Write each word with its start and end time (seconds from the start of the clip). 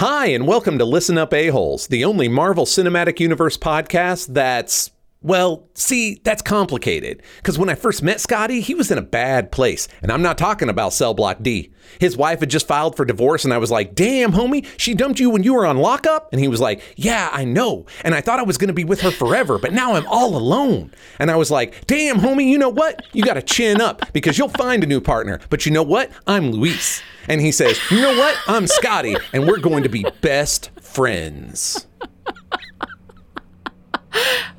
Hi, 0.00 0.28
and 0.28 0.46
welcome 0.46 0.78
to 0.78 0.86
Listen 0.86 1.18
Up 1.18 1.34
A-Holes, 1.34 1.88
the 1.88 2.06
only 2.06 2.26
Marvel 2.26 2.64
Cinematic 2.64 3.20
Universe 3.20 3.58
podcast 3.58 4.32
that's, 4.32 4.92
well, 5.22 5.68
see, 5.74 6.18
that's 6.24 6.40
complicated. 6.40 7.22
Because 7.36 7.58
when 7.58 7.68
I 7.68 7.74
first 7.74 8.02
met 8.02 8.20
Scotty, 8.20 8.60
he 8.60 8.74
was 8.74 8.90
in 8.90 8.96
a 8.96 9.02
bad 9.02 9.52
place. 9.52 9.86
And 10.02 10.10
I'm 10.10 10.22
not 10.22 10.38
talking 10.38 10.70
about 10.70 10.94
Cell 10.94 11.12
Block 11.12 11.42
D. 11.42 11.72
His 11.98 12.16
wife 12.16 12.40
had 12.40 12.48
just 12.48 12.66
filed 12.66 12.96
for 12.96 13.04
divorce, 13.04 13.44
and 13.44 13.52
I 13.52 13.58
was 13.58 13.70
like, 13.70 13.94
damn, 13.94 14.32
homie, 14.32 14.66
she 14.78 14.94
dumped 14.94 15.20
you 15.20 15.28
when 15.28 15.42
you 15.42 15.54
were 15.54 15.66
on 15.66 15.76
lockup? 15.76 16.32
And 16.32 16.40
he 16.40 16.48
was 16.48 16.60
like, 16.60 16.80
yeah, 16.96 17.28
I 17.32 17.44
know. 17.44 17.84
And 18.04 18.14
I 18.14 18.20
thought 18.20 18.38
I 18.38 18.44
was 18.44 18.56
going 18.56 18.68
to 18.68 18.74
be 18.74 18.84
with 18.84 19.02
her 19.02 19.10
forever, 19.10 19.58
but 19.58 19.72
now 19.72 19.94
I'm 19.94 20.06
all 20.06 20.36
alone. 20.36 20.92
And 21.18 21.30
I 21.30 21.36
was 21.36 21.50
like, 21.50 21.86
damn, 21.86 22.20
homie, 22.20 22.48
you 22.48 22.58
know 22.58 22.68
what? 22.68 23.04
You 23.12 23.24
got 23.24 23.34
to 23.34 23.42
chin 23.42 23.80
up 23.80 24.12
because 24.12 24.38
you'll 24.38 24.48
find 24.48 24.82
a 24.84 24.86
new 24.86 25.00
partner. 25.00 25.40
But 25.50 25.66
you 25.66 25.72
know 25.72 25.82
what? 25.82 26.10
I'm 26.26 26.50
Luis. 26.52 27.02
And 27.28 27.40
he 27.40 27.52
says, 27.52 27.78
you 27.90 28.00
know 28.00 28.16
what? 28.16 28.36
I'm 28.46 28.66
Scotty, 28.66 29.16
and 29.32 29.46
we're 29.46 29.60
going 29.60 29.82
to 29.82 29.90
be 29.90 30.06
best 30.22 30.70
friends. 30.80 31.86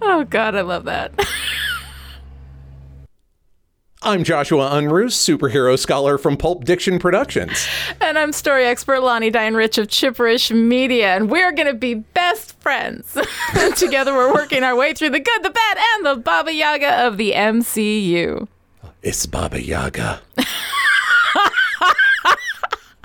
Oh 0.02 0.26
God, 0.30 0.56
I 0.56 0.62
love 0.62 0.86
that. 0.86 1.12
I'm 4.04 4.24
Joshua 4.24 4.72
Unruh, 4.72 5.12
superhero 5.12 5.78
scholar 5.78 6.18
from 6.18 6.36
Pulp 6.36 6.66
Diction 6.66 6.98
Productions. 6.98 7.68
and 8.02 8.18
I'm 8.18 8.32
story 8.32 8.66
expert 8.66 9.02
Lani 9.02 9.30
Diane 9.30 9.54
Rich 9.54 9.78
of 9.78 9.90
Chipperish 9.90 10.52
Media, 10.52 11.16
and 11.16 11.30
we're 11.30 11.52
gonna 11.52 11.76
be 11.76 11.94
best 11.94 12.60
friends. 12.62 13.16
Together, 13.76 14.14
we're 14.14 14.34
working 14.34 14.64
our 14.64 14.76
way 14.76 14.94
through 14.94 15.12
the 15.12 15.20
good, 15.20 15.44
the 15.44 15.52
bad, 15.52 15.78
and 15.78 16.06
the 16.06 16.16
Baba 16.16 16.52
Yaga 16.52 17.06
of 17.06 17.18
the 17.18 17.34
MCU. 17.34 18.48
It's 19.04 19.28
Baba 19.28 19.62
Yaga. 19.62 20.22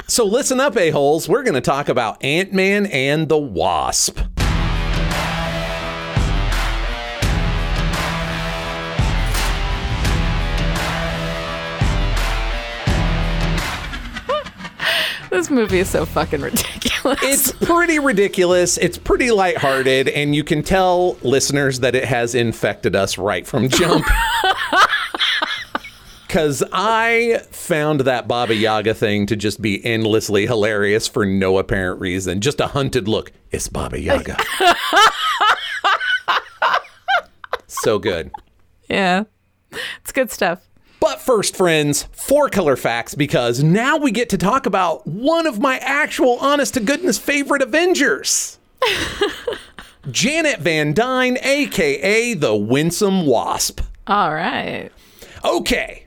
so 0.07 0.25
listen 0.25 0.61
up, 0.61 0.77
a-holes. 0.79 1.29
We're 1.29 1.43
going 1.43 1.55
to 1.55 1.61
talk 1.61 1.89
about 1.89 2.23
Ant-Man 2.25 2.87
and 2.87 3.29
the 3.29 3.39
Wasp. 3.39 4.19
This 15.31 15.51
movie 15.51 15.79
is 15.81 15.91
so 15.91 16.07
fucking 16.07 16.41
ridiculous. 16.41 17.19
It's 17.23 17.53
pretty 17.53 17.99
ridiculous. 17.99 18.79
It's 18.79 18.99
pretty 18.99 19.31
lighthearted, 19.31 20.09
and 20.09 20.35
you 20.35 20.45
can 20.45 20.63
tell 20.63 21.15
listeners 21.23 21.81
that 21.81 21.95
it 21.95 22.05
has 22.05 22.35
infected 22.35 22.95
us 22.97 23.19
right 23.19 23.47
from 23.47 23.69
jump. 23.69 24.07
Because 26.27 26.63
I 26.73 27.39
found 27.51 28.01
that 28.01 28.27
Baba 28.29 28.55
Yaga 28.55 28.93
thing 28.95 29.27
to 29.27 29.37
just 29.37 29.63
be 29.63 29.83
endlessly 29.87 30.47
hilarious 30.47 31.07
for 31.07 31.25
no 31.25 31.57
apparent 31.57 32.01
reason. 32.01 32.41
Just 32.41 32.61
a 32.61 32.67
hunted 32.67 33.07
look. 33.09 33.33
It's 33.53 33.69
Baba 33.69 33.99
Yaga. 33.99 34.37
so 37.69 37.99
good. 37.99 38.33
yeah, 38.91 39.23
it's 40.01 40.13
good 40.13 40.31
stuff. 40.31 40.61
But 41.01 41.21
first, 41.21 41.57
friends, 41.57 42.05
four 42.13 42.49
color 42.49 42.77
facts 42.77 43.15
because 43.15 43.63
now 43.63 43.97
we 43.97 44.11
get 44.11 44.29
to 44.31 44.39
talk 44.39 44.67
about 44.67 45.07
one 45.07 45.47
of 45.47 45.61
my 45.61 45.79
actual 45.79 46.39
honest 46.41 46.75
to 46.75 46.81
goodness 46.81 47.19
favorite 47.19 47.63
Avengers. 47.63 48.59
Janet 50.11 50.61
Van 50.61 50.93
Dyne, 50.95 51.39
aka 51.43 52.35
the 52.35 52.55
Winsome 52.55 53.27
Wasp. 53.27 53.81
All 54.07 54.33
right. 54.33 54.91
Okay. 55.45 56.05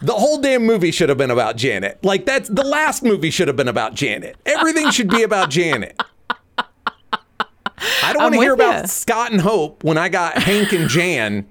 The 0.00 0.14
whole 0.14 0.40
damn 0.40 0.64
movie 0.64 0.92
should 0.92 1.08
have 1.08 1.18
been 1.18 1.30
about 1.30 1.56
Janet. 1.56 1.98
Like 2.04 2.24
that's 2.24 2.48
the 2.48 2.62
last 2.64 3.02
movie 3.02 3.30
should 3.30 3.48
have 3.48 3.56
been 3.56 3.68
about 3.68 3.94
Janet. 3.94 4.36
Everything 4.46 4.90
should 4.90 5.08
be 5.08 5.22
about 5.24 5.50
Janet. 5.50 6.00
I 8.02 8.12
don't 8.12 8.22
want 8.22 8.34
to 8.34 8.40
hear 8.40 8.54
about. 8.54 8.88
Scott 8.88 9.32
and 9.32 9.40
Hope 9.40 9.82
when 9.82 9.98
I 9.98 10.08
got 10.08 10.38
Hank 10.38 10.72
and 10.72 10.88
Jan 10.88 11.46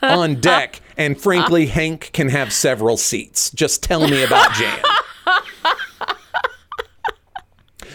on 0.02 0.36
deck, 0.36 0.80
and 0.96 1.20
frankly, 1.20 1.66
Hank 1.66 2.10
can 2.12 2.28
have 2.28 2.52
several 2.52 2.96
seats. 2.96 3.50
Just 3.50 3.82
tell 3.82 4.08
me 4.08 4.22
about 4.22 4.52
Jan. 4.54 4.80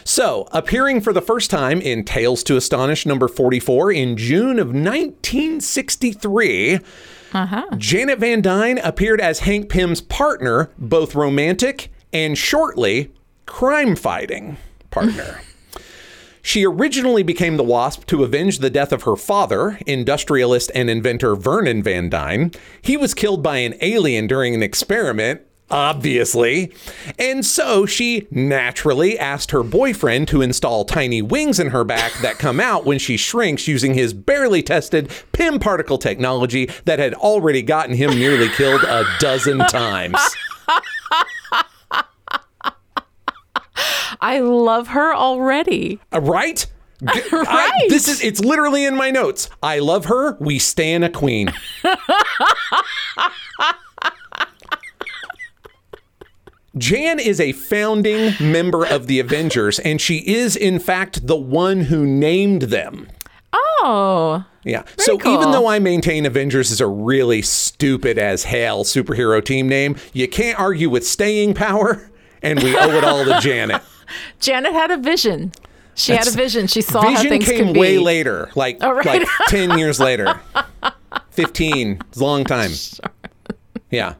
So, 0.07 0.47
appearing 0.51 1.01
for 1.01 1.13
the 1.13 1.21
first 1.21 1.49
time 1.49 1.81
in 1.81 2.03
Tales 2.03 2.43
to 2.43 2.55
Astonish 2.55 3.07
number 3.07 3.27
44 3.27 3.91
in 3.91 4.17
June 4.17 4.59
of 4.59 4.67
1963, 4.67 6.79
uh-huh. 7.33 7.65
Janet 7.77 8.19
Van 8.19 8.39
Dyne 8.39 8.77
appeared 8.77 9.19
as 9.19 9.39
Hank 9.39 9.67
Pym's 9.67 10.01
partner, 10.01 10.69
both 10.77 11.15
romantic 11.15 11.91
and 12.13 12.37
shortly 12.37 13.11
crime 13.47 13.95
fighting 13.95 14.57
partner. 14.91 15.41
She 16.45 16.63
originally 16.63 17.23
became 17.23 17.57
the 17.57 17.63
Wasp 17.63 18.05
to 18.05 18.23
avenge 18.23 18.59
the 18.59 18.69
death 18.69 18.91
of 18.91 19.01
her 19.01 19.15
father, 19.15 19.79
industrialist 19.87 20.71
and 20.75 20.91
inventor 20.91 21.35
Vernon 21.35 21.81
Van 21.81 22.07
Dyne. 22.07 22.51
He 22.83 22.95
was 22.95 23.15
killed 23.15 23.41
by 23.41 23.57
an 23.57 23.73
alien 23.81 24.27
during 24.27 24.53
an 24.53 24.61
experiment, 24.61 25.41
obviously. 25.71 26.71
And 27.17 27.43
so 27.43 27.87
she 27.87 28.27
naturally 28.29 29.17
asked 29.17 29.49
her 29.49 29.63
boyfriend 29.63 30.27
to 30.27 30.43
install 30.43 30.85
tiny 30.85 31.23
wings 31.23 31.59
in 31.59 31.71
her 31.71 31.83
back 31.83 32.13
that 32.21 32.37
come 32.37 32.59
out 32.59 32.85
when 32.85 32.99
she 32.99 33.17
shrinks 33.17 33.67
using 33.67 33.95
his 33.95 34.13
barely 34.13 34.61
tested 34.61 35.09
Pym 35.31 35.57
particle 35.57 35.97
technology 35.97 36.69
that 36.85 36.99
had 36.99 37.15
already 37.15 37.63
gotten 37.63 37.95
him 37.95 38.11
nearly 38.11 38.49
killed 38.49 38.83
a 38.83 39.03
dozen 39.19 39.57
times. 39.57 40.19
I 44.25 44.39
love 44.39 44.87
her 44.89 45.13
already. 45.13 45.99
Uh, 46.11 46.19
right? 46.21 46.65
G- 47.01 47.07
I- 47.31 47.69
Right. 47.79 47.89
this 47.89 48.07
is 48.07 48.23
it's 48.23 48.39
literally 48.39 48.83
in 48.85 48.95
my 48.95 49.11
notes. 49.11 49.49
I 49.61 49.79
love 49.79 50.05
her. 50.05 50.35
We 50.39 50.57
stan 50.59 51.03
a 51.03 51.09
queen. 51.09 51.53
Jan 56.77 57.19
is 57.19 57.39
a 57.39 57.53
founding 57.53 58.33
member 58.39 58.85
of 58.85 59.07
the 59.07 59.19
Avengers, 59.19 59.79
and 59.79 60.01
she 60.01 60.17
is, 60.27 60.55
in 60.57 60.79
fact, 60.79 61.25
the 61.25 61.35
one 61.37 61.81
who 61.81 62.05
named 62.05 62.63
them. 62.63 63.07
Oh, 63.53 64.43
Yeah. 64.65 64.83
so 64.97 65.17
cool. 65.17 65.33
even 65.35 65.51
though 65.51 65.67
I 65.67 65.79
maintain 65.79 66.25
Avengers 66.25 66.71
is 66.71 66.81
a 66.81 66.87
really 66.87 67.41
stupid 67.41 68.17
as 68.17 68.43
hell 68.43 68.83
superhero 68.83 69.43
team 69.43 69.69
name, 69.69 69.95
you 70.11 70.27
can't 70.27 70.59
argue 70.59 70.89
with 70.89 71.07
staying 71.07 71.53
power, 71.53 72.11
and 72.41 72.61
we 72.61 72.75
owe 72.75 72.89
it 72.97 73.05
all 73.05 73.23
to 73.23 73.39
Janet. 73.41 73.81
Janet 74.39 74.73
had 74.73 74.91
a 74.91 74.97
vision. 74.97 75.51
She 75.97 76.11
had 76.11 76.27
a 76.27 76.31
vision. 76.31 76.67
She 76.67 76.81
saw 76.81 77.01
how 77.01 77.11
Vision 77.11 77.29
things 77.29 77.45
came 77.45 77.65
could 77.67 77.73
be. 77.73 77.79
way 77.79 77.97
later, 77.99 78.49
like 78.55 78.79
Oh, 78.81 78.91
right. 78.91 79.05
like 79.05 79.27
ten 79.47 79.77
years 79.77 79.97
later, 79.99 80.39
fifteen. 81.31 81.99
It's 82.09 82.19
a 82.19 82.23
long 82.23 82.43
time. 82.43 82.71
Yeah. 83.91 84.15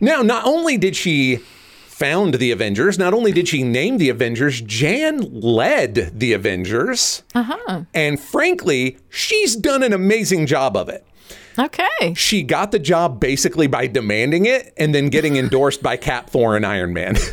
Now, 0.00 0.22
not 0.22 0.46
only 0.46 0.78
did 0.78 0.96
she 0.96 1.40
found 1.88 2.34
the 2.34 2.52
Avengers, 2.52 2.98
not 2.98 3.12
only 3.12 3.32
did 3.32 3.48
she 3.48 3.62
name 3.62 3.98
the 3.98 4.08
Avengers, 4.08 4.62
Jan 4.62 5.18
led 5.40 6.18
the 6.18 6.32
Avengers, 6.32 7.22
uh-huh. 7.34 7.82
and 7.92 8.18
frankly, 8.18 8.96
she's 9.10 9.56
done 9.56 9.82
an 9.82 9.92
amazing 9.92 10.46
job 10.46 10.74
of 10.76 10.88
it. 10.88 11.04
Okay. 11.58 12.14
She 12.14 12.42
got 12.42 12.70
the 12.72 12.78
job 12.78 13.20
basically 13.20 13.66
by 13.66 13.86
demanding 13.88 14.46
it, 14.46 14.72
and 14.78 14.94
then 14.94 15.08
getting 15.10 15.36
endorsed 15.36 15.82
by 15.82 15.98
Cap, 15.98 16.30
Thor, 16.30 16.56
and 16.56 16.64
Iron 16.64 16.94
Man. 16.94 17.16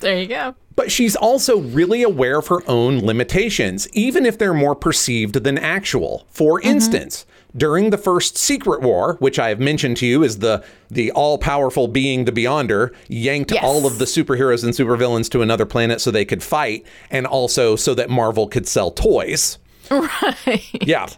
There 0.00 0.18
you 0.18 0.26
go. 0.26 0.54
But 0.76 0.90
she's 0.90 1.14
also 1.14 1.58
really 1.58 2.02
aware 2.02 2.38
of 2.38 2.48
her 2.48 2.62
own 2.66 3.00
limitations, 3.00 3.88
even 3.92 4.24
if 4.24 4.38
they're 4.38 4.54
more 4.54 4.74
perceived 4.74 5.34
than 5.44 5.58
actual. 5.58 6.26
For 6.30 6.58
mm-hmm. 6.58 6.70
instance, 6.70 7.26
during 7.56 7.90
the 7.90 7.98
first 7.98 8.38
Secret 8.38 8.80
War, 8.80 9.16
which 9.18 9.38
I 9.38 9.48
have 9.48 9.60
mentioned 9.60 9.96
to 9.98 10.06
you 10.06 10.22
is 10.22 10.38
the 10.38 10.64
the 10.90 11.10
all-powerful 11.12 11.88
being 11.88 12.24
the 12.24 12.32
Beyonder, 12.32 12.94
yanked 13.08 13.52
Yes. 13.52 13.62
all 13.62 13.86
of 13.86 13.98
the 13.98 14.04
superheroes 14.04 14.64
and 14.64 14.72
supervillains 14.72 15.28
to 15.30 15.42
another 15.42 15.66
planet 15.66 16.00
so 16.00 16.10
they 16.10 16.24
could 16.24 16.42
fight, 16.42 16.86
and 17.10 17.26
also 17.26 17.76
so 17.76 17.94
that 17.94 18.08
Marvel 18.08 18.48
could 18.48 18.66
sell 18.66 18.90
toys. 18.90 19.58
Right. 19.90 20.68
Yeah. 20.86 21.08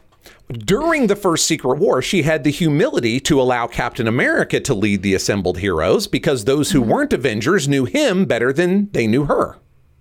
During 0.51 1.07
the 1.07 1.17
first 1.17 1.47
Secret 1.47 1.79
War, 1.79 2.03
she 2.03 2.23
had 2.23 2.45
the 2.45 2.51
humility 2.51 3.21
to 3.21 3.41
allow 3.41 3.67
Captain 3.67 4.07
America 4.07 4.61
to 4.61 4.75
lead 4.75 5.03
the 5.03 5.15
assembled 5.15 5.59
heroes 5.59 6.07
because 6.07 6.45
those 6.45 6.73
who 6.73 6.81
mm-hmm. 6.81 6.91
weren't 6.91 7.13
Avengers 7.13 7.69
knew 7.69 7.85
him 7.85 8.27
better 8.27 8.53
than 8.53 8.91
they 8.93 9.07
knew 9.07 9.25
her. 9.25 9.57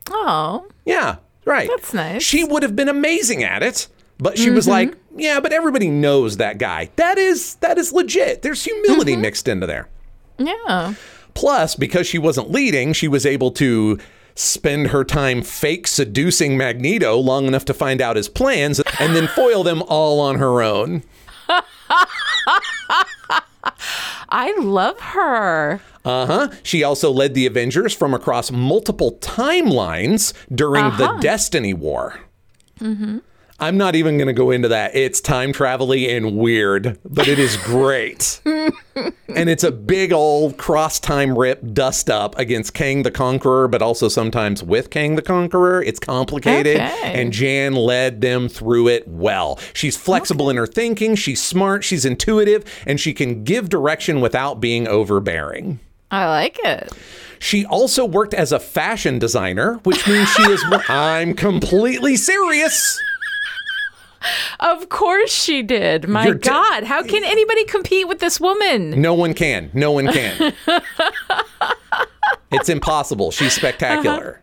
Oh, 0.10 0.68
Yeah, 0.86 1.18
right. 1.46 1.70
That's 1.70 1.94
nice. 1.94 2.24
She 2.24 2.44
would 2.44 2.64
have 2.64 2.76
been 2.76 2.90
amazing 2.90 3.44
at 3.44 3.64
it, 3.64 3.88
but 4.18 4.38
she 4.38 4.50
was 4.50 4.66
mm-hmm. 4.66 4.72
like, 4.72 4.98
"Yeah, 5.16 5.40
but 5.40 5.54
everybody 5.54 5.90
knows 5.90 6.38
that 6.38 6.58
guy. 6.58 6.90
That 6.98 7.18
is 7.18 7.56
that 7.56 7.78
is 7.78 7.94
legit. 7.94 8.42
There's 8.42 8.64
humility 8.64 9.14
mm-hmm. 9.14 9.22
mixed 9.22 9.48
into 9.48 9.68
there." 9.68 9.88
yeah. 10.38 10.96
Plus, 11.34 11.76
because 11.76 12.08
she 12.08 12.18
wasn't 12.18 12.52
leading, 12.52 12.94
she 12.94 13.08
was 13.08 13.26
able 13.26 13.52
to 13.52 14.00
spend 14.36 14.88
her 14.88 15.04
time 15.04 15.42
fake 15.42 15.88
seducing 15.88 16.58
Magneto 16.58 17.18
long 17.18 17.46
enough 17.48 17.66
to 17.66 17.74
find 17.74 18.02
out 18.02 18.16
his 18.16 18.30
plans 18.30 18.82
and 19.00 19.16
then 19.16 19.28
foil 19.36 19.64
them 19.64 19.84
all 19.88 20.20
on 20.20 20.38
her 20.38 20.62
own. 20.62 21.04
I 24.34 24.56
love 24.60 25.00
her. 25.00 25.82
Uh 26.04 26.26
huh. 26.26 26.50
She 26.64 26.84
also 26.84 27.12
led 27.12 27.34
the 27.34 27.46
Avengers 27.46 27.94
from 27.94 28.14
across 28.14 28.52
multiple 28.52 29.18
timelines 29.20 30.34
during 30.54 30.86
the 30.98 31.18
Destiny 31.22 31.74
War. 31.74 32.20
I'm 33.62 33.78
not 33.78 33.96
even 33.96 34.18
going 34.18 34.28
to 34.28 34.34
go 34.34 34.50
into 34.50 34.68
that. 34.70 34.96
It's 34.96 35.22
time 35.22 35.54
travel 35.54 35.94
and 35.94 36.36
weird, 36.36 36.98
but 37.06 37.28
it 37.28 37.38
is 37.38 37.58
great. 37.58 38.42
and 38.46 39.50
it's 39.50 39.64
a 39.64 39.72
big 39.72 40.12
old 40.12 40.58
cross 40.58 41.00
time 41.00 41.38
rip 41.38 41.62
dust 41.72 42.10
up 42.10 42.36
against 42.40 42.74
Kang 42.74 43.04
the 43.04 43.12
Conqueror, 43.12 43.68
but 43.68 43.84
also 43.84 44.08
sometimes 44.08 44.64
with 44.64 44.90
Kang 44.90 45.16
the 45.16 45.22
Conqueror. 45.22 45.84
It's 45.84 46.00
complicated, 46.00 46.78
Okay. 46.78 47.22
and 47.22 47.32
Jan 47.32 47.74
led 47.76 48.22
them 48.22 48.50
through 48.50 48.88
it 48.88 49.08
well. 49.08 49.60
She's 49.74 49.96
flexible 49.96 50.50
in 50.50 50.58
her 50.58 50.66
thinking, 50.66 51.14
she's 51.16 51.42
smart, 51.42 51.84
she's 51.84 52.04
intuitive, 52.04 52.64
and 52.88 53.00
she 53.00 53.14
can 53.14 53.44
give 53.44 53.70
direction 53.70 54.22
without 54.22 54.60
being 54.60 54.88
overbearing. 54.88 55.80
I 56.10 56.28
like 56.28 56.58
it. 56.64 56.92
She 57.38 57.66
also 57.66 58.06
worked 58.06 58.34
as 58.34 58.52
a 58.52 58.60
fashion 58.60 59.20
designer, 59.20 59.76
which 59.84 60.08
means 60.08 60.30
she 60.30 60.44
is. 60.44 60.64
I'm 60.90 61.34
completely 61.36 62.16
serious. 62.16 63.00
Of 64.60 64.90
course 64.90 65.32
she 65.34 65.64
did. 65.64 66.08
My 66.08 66.26
You're 66.26 66.36
t- 66.36 66.50
God, 66.50 66.84
how 66.84 67.04
can 67.04 67.24
anybody 67.24 67.66
compete 67.66 68.08
with 68.08 68.20
this 68.20 68.40
woman? 68.40 69.02
No 69.02 69.14
one 69.14 69.34
can. 69.34 69.72
No 69.74 69.92
one 69.92 70.08
can. 70.08 70.54
it's 72.52 72.70
impossible. 72.70 73.32
She's 73.32 73.54
spectacular. 73.54 74.42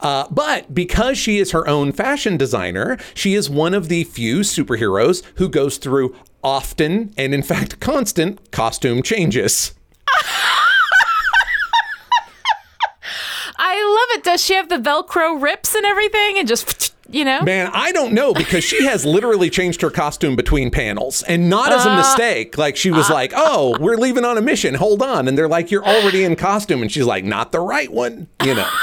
Uh, 0.00 0.26
but 0.30 0.72
because 0.72 1.18
she 1.18 1.38
is 1.38 1.50
her 1.50 1.66
own 1.66 1.90
fashion 1.92 2.36
designer, 2.36 2.96
she 3.14 3.34
is 3.34 3.50
one 3.50 3.74
of 3.74 3.88
the 3.88 4.04
few 4.04 4.40
superheroes 4.40 5.24
who 5.36 5.48
goes 5.48 5.78
through 5.78 6.14
often 6.44 7.12
and, 7.16 7.34
in 7.34 7.42
fact, 7.42 7.80
constant 7.80 8.50
costume 8.52 9.02
changes. 9.02 9.74
I 13.60 13.82
love 13.82 14.18
it. 14.18 14.24
Does 14.24 14.42
she 14.44 14.54
have 14.54 14.68
the 14.68 14.76
Velcro 14.76 15.40
rips 15.40 15.74
and 15.74 15.84
everything 15.84 16.38
and 16.38 16.46
just, 16.46 16.94
you 17.10 17.24
know? 17.24 17.42
Man, 17.42 17.70
I 17.72 17.92
don't 17.92 18.12
know 18.12 18.34
because 18.34 18.64
she 18.64 18.84
has 18.84 19.04
literally 19.04 19.50
changed 19.50 19.80
her 19.82 19.90
costume 19.90 20.36
between 20.36 20.70
panels 20.70 21.22
and 21.22 21.48
not 21.48 21.72
as 21.72 21.86
a 21.86 21.90
uh, 21.90 21.96
mistake. 21.96 22.58
Like 22.58 22.76
she 22.76 22.90
was 22.90 23.10
uh, 23.10 23.14
like, 23.14 23.32
"Oh, 23.34 23.76
we're 23.80 23.96
leaving 23.96 24.24
on 24.24 24.36
a 24.36 24.42
mission. 24.42 24.74
Hold 24.74 25.02
on." 25.02 25.26
And 25.28 25.36
they're 25.38 25.48
like, 25.48 25.70
"You're 25.70 25.84
already 25.84 26.24
in 26.24 26.36
costume." 26.36 26.82
And 26.82 26.92
she's 26.92 27.06
like, 27.06 27.24
"Not 27.24 27.52
the 27.52 27.60
right 27.60 27.90
one." 27.90 28.28
You 28.44 28.54
know. 28.54 28.68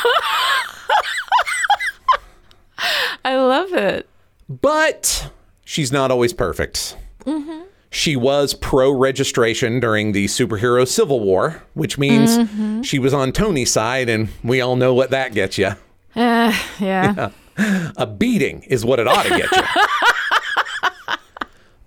I 3.24 3.38
love 3.38 3.74
it. 3.74 4.08
but 4.48 5.32
she's 5.64 5.92
not 5.92 6.12
always 6.12 6.34
perfect. 6.34 6.96
Mm-hmm. 7.26 7.64
She 7.90 8.16
was 8.16 8.54
pro 8.54 8.92
registration 8.92 9.80
during 9.80 10.12
the 10.12 10.26
superhero 10.26 10.88
civil 10.88 11.22
war, 11.22 11.64
which 11.74 11.98
means 11.98 12.38
mm-hmm. 12.38 12.82
she 12.82 13.00
was 13.00 13.14
on 13.14 13.32
Tony's 13.32 13.72
side, 13.72 14.10
and 14.10 14.30
we 14.44 14.62
all 14.62 14.76
know 14.76 14.94
what 14.94 15.12
that 15.12 15.34
gets 15.34 15.58
you. 15.58 15.72
Uh, 16.16 16.54
yeah. 16.80 17.32
A 17.98 18.06
beating 18.06 18.64
is 18.64 18.84
what 18.84 19.00
it 19.00 19.08
ought 19.08 19.24
to 19.24 19.30
get 19.30 19.52
you. 19.52 19.62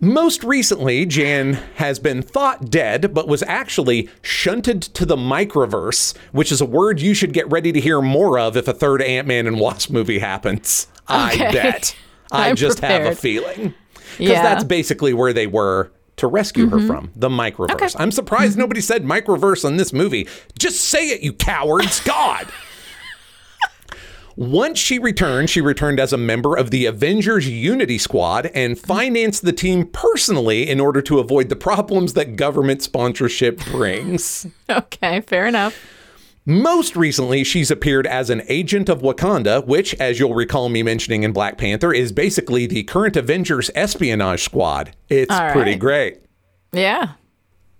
Most 0.00 0.44
recently, 0.44 1.06
Jan 1.06 1.55
has 1.75 1.99
been 1.99 2.23
thought 2.23 2.70
dead, 2.70 3.12
but 3.12 3.26
was 3.26 3.43
actually 3.43 4.09
shunted 4.23 4.81
to 4.82 5.05
the 5.05 5.17
microverse, 5.17 6.17
which 6.31 6.53
is 6.53 6.61
a 6.61 6.65
word 6.65 7.00
you 7.00 7.15
should 7.15 7.32
get 7.32 7.50
ready 7.50 7.73
to 7.73 7.81
hear 7.81 8.00
more 8.00 8.38
of 8.38 8.56
if 8.56 8.69
a 8.69 8.73
third 8.73 9.03
Ant 9.03 9.26
Man 9.26 9.49
and 9.49 9.59
Wasp 9.59 9.91
movie 9.91 10.20
happens. 10.20 10.87
I 11.09 11.37
bet. 11.37 11.97
I 12.31 12.50
I'm 12.50 12.56
just 12.56 12.79
have 12.79 13.06
a 13.06 13.15
feeling. 13.17 13.75
Because 14.19 14.35
Yeah. 14.35 14.43
that's 14.43 14.65
basically 14.65 15.15
where 15.15 15.32
they 15.32 15.49
were 15.49 15.91
to 16.17 16.29
rescue 16.29 16.69
her 16.69 16.76
mm-hmm. 16.76 16.87
from 16.87 17.11
the 17.17 17.29
microverse. 17.29 17.70
Okay. 17.73 17.88
I'm 17.99 18.12
surprised 18.12 18.53
mm-hmm. 18.53 18.61
nobody 18.61 18.81
said 18.81 19.05
microverse 19.05 19.65
in 19.65 19.79
this 19.79 19.93
movie. 19.93 20.29
Just 20.59 20.81
say 20.81 21.09
it, 21.09 21.23
you 21.23 21.32
cowards. 21.32 22.00
God. 22.00 22.47
Once 24.38 24.79
she 24.79 25.00
returned, 25.00 25.50
she 25.50 25.61
returned 25.61 25.99
as 25.99 26.12
a 26.12 26.17
member 26.17 26.55
of 26.55 26.70
the 26.70 26.87
Avengers 26.87 27.49
Unity 27.49 27.99
Squad 27.99 28.46
and 28.55 28.79
financed 28.79 29.44
the 29.44 29.52
team 29.52 29.85
personally 29.85 30.70
in 30.70 30.79
order 30.79 31.02
to 31.02 31.19
avoid 31.19 31.49
the 31.49 31.56
problems 31.56 32.12
that 32.12 32.37
government 32.37 32.81
sponsorship 32.81 33.58
brings. 33.64 34.46
Okay, 34.70 35.23
fair 35.23 35.46
enough. 35.46 35.76
Most 36.44 36.94
recently, 36.94 37.43
she's 37.43 37.70
appeared 37.70 38.06
as 38.06 38.31
an 38.31 38.43
agent 38.49 38.88
of 38.88 39.00
Wakanda, 39.00 39.67
which, 39.67 39.94
as 39.94 40.20
you'll 40.20 40.35
recall 40.35 40.69
me 40.69 40.82
mentioning 40.82 41.23
in 41.25 41.32
Black 41.32 41.56
Panther, 41.58 41.93
is 41.93 42.12
basically 42.12 42.67
the 42.67 42.84
current 42.84 43.17
Avengers 43.17 43.70
espionage 43.75 44.44
squad. 44.44 44.94
It's 45.08 45.34
All 45.34 45.50
pretty 45.52 45.75
great. 45.75 46.20
Yeah. 46.70 47.14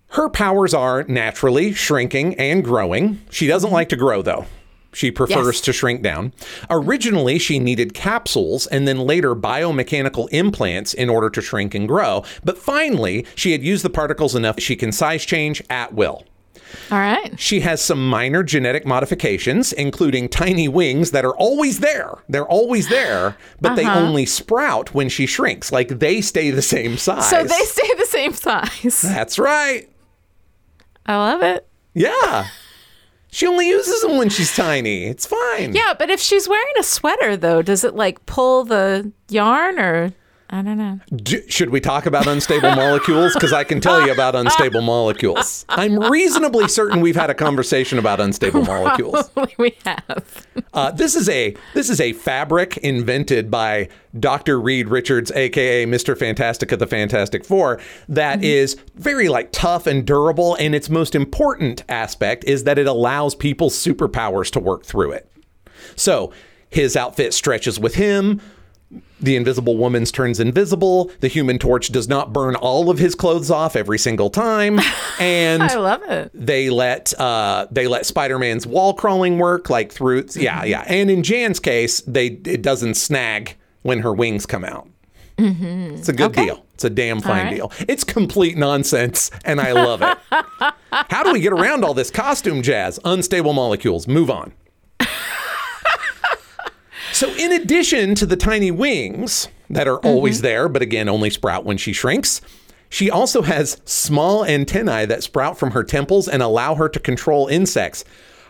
Her 0.09 0.31
powers 0.31 0.73
are 0.73 1.05
naturally 1.05 1.73
shrinking 1.75 2.35
and 2.37 2.65
growing. 2.65 3.21
She 3.31 3.47
doesn't 3.47 3.69
mm-hmm. 3.69 3.75
like 3.75 3.91
to 3.91 3.97
grow, 3.97 4.23
though. 4.23 4.47
She 4.93 5.11
prefers 5.11 5.47
Yes. 5.57 5.61
to 5.63 5.73
shrink 5.73 6.03
down. 6.03 6.33
Originally, 6.71 7.39
she 7.39 7.59
needed 7.59 7.93
capsules 7.95 8.67
and 8.67 8.89
then 8.89 8.99
later 8.99 9.35
biomechanical 9.37 10.29
implants 10.31 10.95
in 10.95 11.09
order 11.11 11.29
to 11.31 11.41
shrink 11.43 11.75
and 11.75 11.87
grow. 11.87 12.25
But 12.43 12.57
finally, 12.59 13.27
she 13.35 13.53
had 13.53 13.63
used 13.63 13.85
the 13.85 13.91
particles 13.91 14.35
enough 14.35 14.59
she 14.61 14.77
can 14.77 14.91
size 14.93 15.25
change 15.25 15.63
at 15.69 15.93
will. 15.93 16.25
All 16.91 16.99
right. 16.99 17.39
She 17.41 17.61
has 17.61 17.81
some 17.81 18.07
minor 18.09 18.43
genetic 18.43 18.85
modifications, 18.87 19.73
including 19.73 20.29
tiny 20.29 20.69
wings 20.69 21.13
that 21.13 21.25
are 21.25 21.35
always 21.37 21.81
there. 21.81 22.13
They're 22.29 22.47
always 22.47 22.89
there, 22.89 23.37
but 23.61 23.75
they 23.75 23.85
Uh-huh. 23.85 24.01
only 24.01 24.27
sprout 24.27 24.95
when 24.95 25.09
she 25.09 25.25
shrinks. 25.27 25.73
Like 25.73 25.99
they 25.99 26.21
stay 26.21 26.51
the 26.51 26.61
same 26.63 26.97
size. 26.99 27.31
So 27.31 27.43
they 27.43 27.65
stay 27.65 27.95
the 27.97 28.05
same 28.07 28.33
size. 28.35 29.01
That's 29.03 29.39
right. 29.39 29.89
I 31.07 31.17
love 31.17 31.43
it. 31.43 31.67
Yeah. 31.95 32.49
She 33.31 33.47
only 33.47 33.69
uses 33.69 34.01
them 34.03 34.17
when 34.17 34.31
she's 34.31 34.55
tiny. 34.57 35.05
It's 35.05 35.27
fine. 35.27 35.75
Yeah, 35.75 35.95
but 35.99 36.11
if 36.11 36.21
she's 36.21 36.49
wearing 36.49 36.75
a 36.79 36.83
sweater, 36.83 37.37
though, 37.37 37.61
does 37.63 37.85
it 37.85 37.95
like 37.95 38.25
pull 38.27 38.65
the 38.65 39.13
yarn 39.29 39.79
or 39.79 40.13
I 40.51 40.63
don't 40.63 40.79
know? 40.79 40.99
D- 41.15 41.43
should 41.51 41.69
we 41.69 41.79
talk 41.81 42.07
about 42.07 42.27
unstable 42.27 42.75
molecules? 42.75 43.35
Because 43.35 43.53
I 43.53 43.65
can 43.65 43.81
tell 43.83 44.07
you 44.07 44.13
about 44.13 44.35
unstable 44.35 44.81
molecules. 44.81 45.67
I'm 45.69 45.99
reasonably 45.99 46.69
certain 46.69 47.03
we've 47.03 47.17
had 47.17 47.29
a 47.29 47.35
conversation 47.35 47.99
about 47.99 48.19
unstable 48.19 48.63
molecules. 48.65 49.31
we 49.59 49.77
have. 49.85 50.47
Uh, 50.73 50.91
this 50.91 51.15
is 51.17 51.29
a 51.29 51.55
this 51.75 51.91
is 51.91 52.01
a 52.01 52.15
fabric 52.15 52.79
invented 52.79 53.51
by 53.51 53.91
Dr. 54.19 54.59
Reed 54.59 54.89
Richards, 54.89 55.31
aka 55.33 55.85
Mr. 55.85 56.17
Fantastic 56.19 56.73
of 56.73 56.79
the 56.79 56.87
Fantastic 56.87 57.45
Four, 57.45 57.79
that 58.09 58.43
is 58.43 58.77
very 58.95 59.29
like 59.29 59.53
tough 59.53 59.87
and 59.87 60.07
durable. 60.07 60.55
And 60.55 60.75
its 60.75 60.89
most 60.89 61.15
important 61.15 61.85
aspect 61.91 62.45
is 62.45 62.65
that 62.65 62.79
it 62.79 62.87
allows 62.87 63.35
people's 63.35 63.75
superpowers 63.75 64.51
to 64.53 64.61
work 64.61 64.85
through 64.87 65.13
it. 65.13 65.31
So 65.95 66.33
his 66.71 66.97
outfit 66.97 67.35
stretches 67.35 67.79
with 67.79 67.97
him. 67.97 68.41
The 69.21 69.37
Invisible 69.37 69.77
Woman's 69.77 70.11
turns 70.11 70.41
invisible. 70.41 71.11
The 71.21 71.29
Human 71.29 71.59
Torch 71.59 71.89
does 71.89 72.09
not 72.09 72.33
burn 72.33 72.55
all 72.57 72.89
of 72.89 72.99
his 72.99 73.15
clothes 73.15 73.51
off 73.51 73.77
every 73.77 73.99
single 73.99 74.31
time, 74.31 74.81
and 75.21 75.63
I 75.63 75.75
love 75.75 76.03
it. 76.05 76.31
they 76.33 76.71
let 76.71 77.13
uh, 77.21 77.67
they 77.71 77.87
let 77.87 78.07
Spider-Man's 78.07 78.67
wall 78.67 78.95
crawling 78.95 79.39
work 79.39 79.69
like 79.69 79.93
through 79.93 80.25
yeah 80.37 80.65
yeah 80.65 80.85
and 80.87 81.11
in 81.11 81.23
Jan's 81.23 81.61
case 81.61 82.01
they 82.03 82.27
it 82.29 82.63
doesn't 82.63 82.95
snag 82.95 83.57
when 83.83 83.99
her 84.01 84.13
wings 84.15 84.47
come 84.47 84.65
out. 84.65 84.89
It's 85.41 86.09
a 86.09 86.13
good 86.13 86.31
Okay. 86.31 86.47
deal. 86.47 86.65
It's 86.75 86.83
a 86.85 86.91
damn 86.91 87.21
fine 87.21 87.47
right. 87.47 87.55
deal. 87.57 87.71
It's 87.89 88.03
complete 88.05 88.57
nonsense 88.57 89.31
and 89.45 89.61
I 89.61 89.71
love 89.73 90.03
it. 90.03 90.19
How 91.11 91.23
do 91.23 91.33
we 91.33 91.39
get 91.41 91.53
around 91.53 91.85
all 91.85 91.95
this 91.95 92.11
costume 92.11 92.61
jazz? 92.63 92.99
Unstable 93.05 93.53
molecules. 93.53 94.09
Move 94.09 94.31
on. 94.31 94.53
So, 97.19 97.35
in 97.35 97.51
addition 97.51 98.15
to 98.15 98.27
the 98.27 98.37
tiny 98.37 98.71
wings 98.71 99.49
that 99.71 99.89
are 99.89 99.97
mm-hmm. 99.97 100.07
always 100.07 100.41
there, 100.41 100.69
but 100.69 100.83
again, 100.83 101.09
only 101.09 101.31
sprout 101.31 101.65
when 101.65 101.77
she 101.77 101.93
shrinks, 101.93 102.41
she 102.91 103.11
also 103.11 103.43
has 103.43 103.83
small 103.85 104.45
antennae 104.45 105.05
that 105.07 105.25
sprout 105.25 105.59
from 105.59 105.73
her 105.73 105.83
temples 105.83 106.29
and 106.29 106.45
allow 106.45 106.77
her 106.77 106.89
to 106.89 107.01
control 107.01 107.49
insects. 107.49 108.05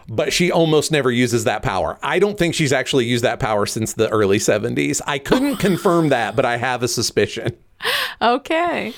But 0.07 0.35
she 0.35 0.53
almost 0.53 0.93
never 0.93 1.11
uses 1.11 1.45
that 1.45 1.63
power. 1.63 1.99
I 2.03 2.19
don't 2.19 2.37
think 2.37 2.55
she's 2.55 2.75
actually 2.75 3.07
used 3.07 3.25
that 3.25 3.41
power 3.41 3.65
since 3.65 3.95
the 3.95 4.11
early 4.11 4.37
70s. 4.37 5.01
I 5.07 5.19
couldn't 5.19 5.57
confirm 5.61 6.11
that, 6.11 6.37
but 6.37 6.45
I 6.45 6.59
have 6.59 6.83
a 6.83 6.89
suspicion. 6.89 7.57
Okay. 8.21 8.93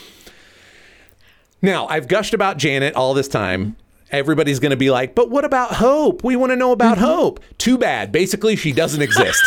Now, 1.63 1.87
I've 1.87 2.09
gushed 2.09 2.35
about 2.35 2.57
Janet 2.57 2.97
all 2.97 3.15
this 3.15 3.29
time. 3.29 3.77
Everybody's 4.11 4.59
going 4.59 4.71
to 4.71 4.77
be 4.77 4.91
like, 4.91 5.15
but 5.15 5.31
what 5.31 5.45
about 5.45 5.73
Hope? 5.73 6.25
We 6.25 6.37
want 6.37 6.51
to 6.51 6.57
know 6.57 6.73
about 6.73 6.97
mm-hmm. 6.97 7.07
Hope. 7.07 7.41
Too 7.59 7.79
bad. 7.79 8.11
Basically, 8.13 8.57
she 8.57 8.73
doesn't 8.73 9.03
exist. 9.03 9.43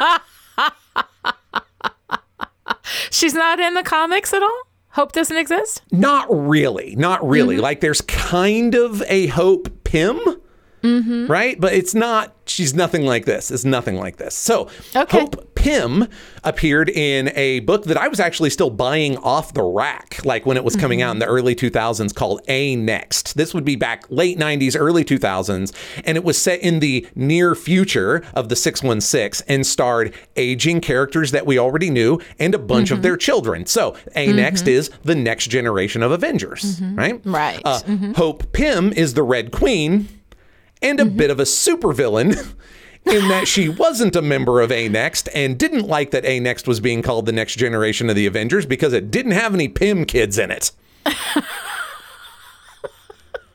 She's 3.10 3.34
not 3.34 3.60
in 3.60 3.74
the 3.74 3.82
comics 3.82 4.32
at 4.32 4.42
all? 4.42 4.62
Hope 4.90 5.12
doesn't 5.12 5.36
exist? 5.36 5.82
Not 5.92 6.26
really. 6.30 6.96
Not 6.96 7.26
really. 7.26 7.56
Mm-hmm. 7.56 7.62
Like 7.62 7.80
there's 7.80 8.00
kind 8.00 8.74
of 8.74 9.02
a 9.06 9.28
Hope 9.28 9.84
Pym, 9.84 10.18
mm-hmm. 10.82 11.26
right? 11.28 11.60
But 11.60 11.74
it's 11.74 11.94
not. 11.94 12.34
She's 12.46 12.74
nothing 12.74 13.06
like 13.06 13.24
this. 13.24 13.52
It's 13.52 13.64
nothing 13.64 13.96
like 13.96 14.16
this. 14.16 14.34
So 14.34 14.68
Okay. 14.96 15.20
Hope 15.20 15.49
Pym 15.60 16.08
appeared 16.42 16.88
in 16.88 17.30
a 17.36 17.60
book 17.60 17.84
that 17.84 17.98
I 17.98 18.08
was 18.08 18.18
actually 18.18 18.48
still 18.48 18.70
buying 18.70 19.18
off 19.18 19.52
the 19.52 19.62
rack, 19.62 20.24
like 20.24 20.46
when 20.46 20.56
it 20.56 20.64
was 20.64 20.74
coming 20.74 21.02
out 21.02 21.10
in 21.10 21.18
the 21.18 21.26
mm-hmm. 21.26 21.34
early 21.34 21.54
2000s, 21.54 22.14
called 22.14 22.40
A 22.48 22.76
Next. 22.76 23.36
This 23.36 23.52
would 23.52 23.64
be 23.64 23.76
back 23.76 24.04
late 24.08 24.38
90s, 24.38 24.74
early 24.78 25.04
2000s, 25.04 25.74
and 26.06 26.16
it 26.16 26.24
was 26.24 26.40
set 26.40 26.60
in 26.60 26.80
the 26.80 27.06
near 27.14 27.54
future 27.54 28.24
of 28.32 28.48
the 28.48 28.56
616 28.56 29.46
and 29.54 29.66
starred 29.66 30.14
aging 30.36 30.80
characters 30.80 31.30
that 31.32 31.44
we 31.44 31.58
already 31.58 31.90
knew 31.90 32.18
and 32.38 32.54
a 32.54 32.58
bunch 32.58 32.90
of 32.90 32.96
mm-hmm. 32.96 33.02
their 33.02 33.16
children. 33.18 33.66
So 33.66 33.96
A 34.16 34.28
mm-hmm. 34.28 34.36
Next 34.36 34.66
is 34.66 34.90
the 35.04 35.14
next 35.14 35.48
generation 35.48 36.02
of 36.02 36.10
Avengers, 36.10 36.80
right? 36.80 37.20
Right. 37.26 37.60
Uh, 37.66 37.80
Hope 38.16 38.50
Pym 38.52 38.94
is 38.94 39.12
the 39.12 39.22
Red 39.22 39.52
Queen 39.52 40.08
and 40.80 40.98
a 41.00 41.04
bit 41.04 41.30
of 41.30 41.38
a 41.38 41.44
supervillain 41.44 42.54
in 43.06 43.28
that 43.28 43.48
she 43.48 43.68
wasn't 43.68 44.14
a 44.16 44.22
member 44.22 44.60
of 44.60 44.70
A 44.70 44.88
Next 44.88 45.28
and 45.34 45.58
didn't 45.58 45.86
like 45.86 46.10
that 46.10 46.24
A 46.24 46.40
Next 46.40 46.66
was 46.68 46.80
being 46.80 47.02
called 47.02 47.26
the 47.26 47.32
next 47.32 47.56
generation 47.56 48.10
of 48.10 48.16
the 48.16 48.26
Avengers 48.26 48.66
because 48.66 48.92
it 48.92 49.10
didn't 49.10 49.32
have 49.32 49.54
any 49.54 49.68
Pym 49.68 50.04
kids 50.04 50.38
in 50.38 50.50
it. 50.50 50.72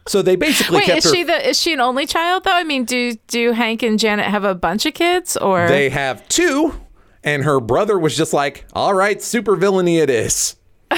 so 0.08 0.22
they 0.22 0.36
basically 0.36 0.78
Wait, 0.78 0.90
is 0.90 1.04
her. 1.04 1.14
she 1.14 1.24
the 1.24 1.50
is 1.50 1.60
she 1.60 1.74
an 1.74 1.80
only 1.80 2.06
child 2.06 2.44
though? 2.44 2.54
I 2.54 2.64
mean, 2.64 2.86
do 2.86 3.16
do 3.28 3.52
Hank 3.52 3.84
and 3.84 4.00
Janet 4.00 4.26
have 4.26 4.44
a 4.44 4.56
bunch 4.56 4.86
of 4.86 4.94
kids 4.94 5.38
or 5.38 5.68
they 5.68 5.90
have 5.90 6.28
two, 6.28 6.74
and 7.24 7.44
her 7.44 7.60
brother 7.60 7.98
was 8.00 8.18
just 8.18 8.34
like, 8.34 8.66
"All 8.74 8.94
right, 8.94 9.20
supervillainy 9.20 10.02
it 10.02 10.10
is." 10.10 10.56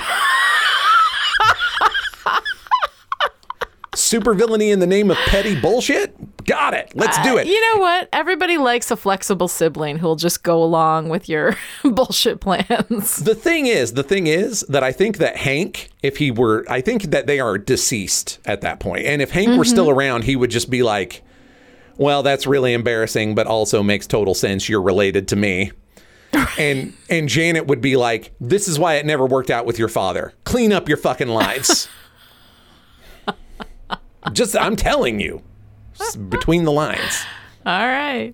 Supervillainy 4.12 4.72
in 4.72 4.80
the 4.80 4.88
name 4.88 5.12
of 5.12 5.18
petty 5.18 5.60
bullshit? 5.60 6.46
Got 6.46 6.74
it. 6.74 6.94
Let's 6.96 7.22
do 7.24 7.38
uh, 7.38 7.42
it. 7.42 7.48
You 7.48 7.60
know 7.60 7.82
what? 7.82 8.08
Everybody 8.14 8.58
likes 8.58 8.90
a 8.90 8.96
flexible 8.96 9.50
sibling 9.50 9.98
who'll 9.98 10.16
just 10.16 10.44
go 10.44 10.64
along 10.64 11.10
with 11.10 11.28
your 11.28 11.58
bullshit 11.84 12.40
plans. 12.40 13.18
The 13.18 13.36
thing 13.36 13.68
is, 13.68 13.94
the 13.94 14.04
thing 14.04 14.28
is 14.28 14.62
that 14.70 14.82
I 14.82 14.94
think 14.94 15.18
that 15.18 15.36
Hank, 15.36 15.90
if 16.02 16.18
he 16.18 16.32
were, 16.32 16.66
I 16.70 16.80
think 16.80 17.04
that 17.04 17.28
they 17.28 17.42
are 17.42 17.58
deceased 17.58 18.40
at 18.46 18.62
that 18.62 18.80
point. 18.80 19.06
And 19.06 19.22
if 19.22 19.32
Hank 19.32 19.50
were 19.50 19.56
mm-hmm. 19.56 19.64
still 19.64 19.90
around, 19.90 20.24
he 20.24 20.38
would 20.38 20.52
just 20.52 20.70
be 20.70 20.84
like, 20.84 21.22
well, 21.98 22.24
that's 22.24 22.48
really 22.48 22.74
embarrassing, 22.74 23.36
but 23.36 23.46
also 23.46 23.84
makes 23.84 24.08
total 24.08 24.34
sense. 24.34 24.70
You're 24.70 24.82
related 24.82 25.28
to 25.30 25.36
me. 25.36 25.74
and 26.58 26.94
and 27.10 27.28
Janet 27.28 27.68
would 27.68 27.82
be 27.82 27.98
like, 27.98 28.32
this 28.40 28.68
is 28.68 28.80
why 28.80 28.96
it 28.96 29.06
never 29.06 29.26
worked 29.26 29.50
out 29.50 29.66
with 29.66 29.80
your 29.80 29.88
father. 29.90 30.34
Clean 30.44 30.72
up 30.72 30.88
your 30.88 30.98
fucking 30.98 31.28
lives. 31.28 31.90
just, 34.34 34.55
I'm 34.55 34.75
telling 34.75 35.19
you, 35.19 35.41
between 36.29 36.63
the 36.63 36.72
lines. 36.72 37.25
All 37.65 37.88
right. 37.88 38.34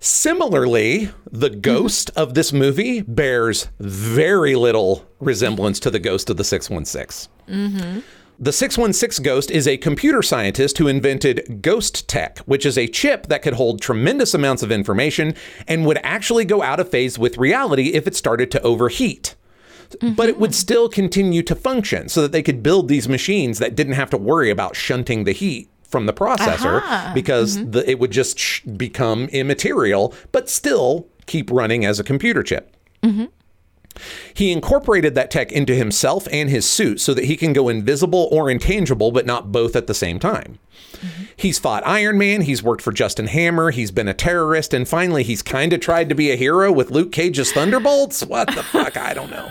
Similarly, 0.00 1.10
the 1.30 1.48
mm-hmm. 1.48 1.60
ghost 1.60 2.10
of 2.14 2.34
this 2.34 2.52
movie 2.52 3.00
bears 3.00 3.68
very 3.80 4.54
little 4.54 5.06
resemblance 5.18 5.80
to 5.80 5.90
the 5.90 5.98
ghost 5.98 6.28
of 6.28 6.36
the 6.36 6.44
616. 6.44 7.32
Mm-hmm. 7.48 8.00
The 8.38 8.52
616 8.52 9.22
ghost 9.22 9.50
is 9.50 9.68
a 9.68 9.76
computer 9.76 10.20
scientist 10.20 10.76
who 10.76 10.88
invented 10.88 11.62
Ghost 11.62 12.08
Tech, 12.08 12.38
which 12.40 12.66
is 12.66 12.76
a 12.76 12.88
chip 12.88 13.28
that 13.28 13.42
could 13.42 13.54
hold 13.54 13.80
tremendous 13.80 14.34
amounts 14.34 14.62
of 14.62 14.72
information 14.72 15.34
and 15.68 15.86
would 15.86 16.00
actually 16.02 16.44
go 16.44 16.60
out 16.60 16.80
of 16.80 16.90
phase 16.90 17.16
with 17.16 17.38
reality 17.38 17.94
if 17.94 18.06
it 18.08 18.16
started 18.16 18.50
to 18.50 18.60
overheat. 18.62 19.36
But 20.00 20.28
it 20.28 20.38
would 20.38 20.50
mm-hmm. 20.50 20.54
still 20.54 20.88
continue 20.88 21.42
to 21.42 21.54
function 21.54 22.08
so 22.08 22.22
that 22.22 22.32
they 22.32 22.42
could 22.42 22.62
build 22.62 22.88
these 22.88 23.08
machines 23.08 23.58
that 23.58 23.74
didn't 23.74 23.94
have 23.94 24.10
to 24.10 24.18
worry 24.18 24.50
about 24.50 24.76
shunting 24.76 25.24
the 25.24 25.32
heat 25.32 25.68
from 25.82 26.06
the 26.06 26.12
processor 26.12 27.14
because 27.14 27.56
mm-hmm. 27.56 27.70
the, 27.70 27.88
it 27.88 27.98
would 27.98 28.10
just 28.10 28.38
sh- 28.38 28.62
become 28.62 29.26
immaterial, 29.26 30.12
but 30.32 30.48
still 30.48 31.06
keep 31.26 31.50
running 31.50 31.84
as 31.84 32.00
a 32.00 32.04
computer 32.04 32.42
chip. 32.42 32.76
Mm-hmm. 33.02 33.26
He 34.34 34.50
incorporated 34.50 35.14
that 35.14 35.30
tech 35.30 35.52
into 35.52 35.74
himself 35.74 36.26
and 36.32 36.50
his 36.50 36.68
suit 36.68 37.00
so 37.00 37.14
that 37.14 37.26
he 37.26 37.36
can 37.36 37.52
go 37.52 37.68
invisible 37.68 38.28
or 38.32 38.50
intangible, 38.50 39.12
but 39.12 39.26
not 39.26 39.52
both 39.52 39.76
at 39.76 39.86
the 39.86 39.94
same 39.94 40.18
time. 40.18 40.58
He's 41.36 41.58
fought 41.58 41.86
Iron 41.86 42.18
Man, 42.18 42.42
he's 42.42 42.62
worked 42.62 42.82
for 42.82 42.92
Justin 42.92 43.28
Hammer, 43.28 43.70
he's 43.70 43.90
been 43.90 44.08
a 44.08 44.14
terrorist, 44.14 44.74
and 44.74 44.88
finally 44.88 45.22
he's 45.22 45.42
kind 45.42 45.72
of 45.72 45.80
tried 45.80 46.08
to 46.08 46.14
be 46.14 46.30
a 46.30 46.36
hero 46.36 46.72
with 46.72 46.90
Luke 46.90 47.12
Cage's 47.12 47.52
Thunderbolts. 47.52 48.24
What 48.24 48.48
the 48.54 48.62
fuck? 48.72 48.96
I 48.96 49.14
don't 49.14 49.30
know. 49.30 49.50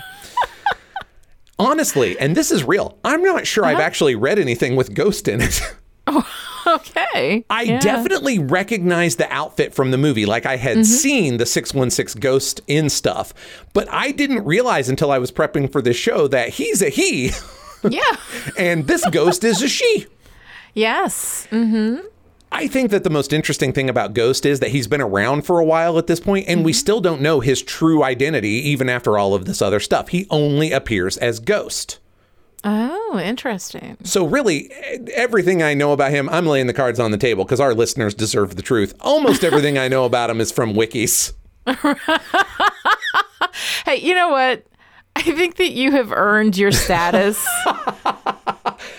Honestly, 1.58 2.18
and 2.18 2.36
this 2.36 2.50
is 2.50 2.64
real, 2.64 2.98
I'm 3.04 3.22
not 3.22 3.46
sure 3.46 3.64
I've 3.64 3.76
uh-huh. 3.76 3.84
actually 3.84 4.14
read 4.16 4.38
anything 4.38 4.76
with 4.76 4.94
Ghost 4.94 5.28
in 5.28 5.40
it. 5.40 5.60
Oh, 6.06 6.26
okay. 6.66 7.44
I 7.48 7.62
Yeah. 7.62 7.80
definitely 7.80 8.38
recognized 8.38 9.18
the 9.18 9.32
outfit 9.32 9.74
from 9.74 9.90
the 9.90 9.98
movie. 9.98 10.26
Like 10.26 10.46
I 10.46 10.56
had 10.56 10.78
mm-hmm. 10.78 10.82
seen 10.82 11.36
the 11.38 11.46
616 11.46 12.20
ghost 12.20 12.60
in 12.66 12.90
stuff, 12.90 13.32
but 13.72 13.88
I 13.90 14.10
didn't 14.10 14.44
realize 14.44 14.88
until 14.88 15.10
I 15.10 15.18
was 15.18 15.32
prepping 15.32 15.70
for 15.72 15.80
this 15.80 15.96
show 15.96 16.28
that 16.28 16.50
he's 16.50 16.82
a 16.82 16.90
he 16.90 17.30
Yeah. 17.88 18.02
and 18.58 18.86
this 18.86 19.04
ghost 19.10 19.44
is 19.44 19.62
a 19.62 19.68
she. 19.68 20.06
Yes. 20.74 21.48
Mm-hmm. 21.50 22.06
I 22.56 22.68
think 22.68 22.92
that 22.92 23.02
the 23.02 23.10
most 23.10 23.32
interesting 23.32 23.72
thing 23.72 23.90
about 23.90 24.14
Ghost 24.14 24.46
is 24.46 24.60
that 24.60 24.70
he's 24.70 24.86
been 24.86 25.00
around 25.00 25.44
for 25.44 25.58
a 25.58 25.64
while 25.64 25.98
at 25.98 26.06
this 26.06 26.20
point, 26.20 26.46
and 26.46 26.64
we 26.64 26.70
mm-hmm. 26.70 26.78
still 26.78 27.00
don't 27.00 27.20
know 27.20 27.40
his 27.40 27.60
true 27.60 28.04
identity 28.04 28.48
even 28.70 28.88
after 28.88 29.18
all 29.18 29.34
of 29.34 29.44
this 29.44 29.60
other 29.60 29.80
stuff. 29.80 30.10
He 30.10 30.28
only 30.30 30.70
appears 30.70 31.16
as 31.16 31.40
Ghost. 31.40 31.98
Oh, 32.62 33.20
interesting. 33.22 33.96
So, 34.04 34.24
really, 34.24 34.70
everything 35.12 35.64
I 35.64 35.74
know 35.74 35.92
about 35.92 36.12
him, 36.12 36.28
I'm 36.28 36.46
laying 36.46 36.68
the 36.68 36.72
cards 36.72 37.00
on 37.00 37.10
the 37.10 37.18
table 37.18 37.44
because 37.44 37.60
our 37.60 37.74
listeners 37.74 38.14
deserve 38.14 38.54
the 38.54 38.62
truth. 38.62 38.94
Almost 39.00 39.42
everything 39.44 39.76
I 39.76 39.88
know 39.88 40.04
about 40.04 40.30
him 40.30 40.40
is 40.40 40.52
from 40.52 40.74
wikis. 40.74 41.32
Hey, 43.84 43.96
you 43.96 44.14
know 44.14 44.30
what? 44.30 44.64
I 45.16 45.22
think 45.22 45.56
that 45.56 45.70
you 45.70 45.92
have 45.92 46.12
earned 46.12 46.56
your 46.56 46.72
status. 46.72 47.46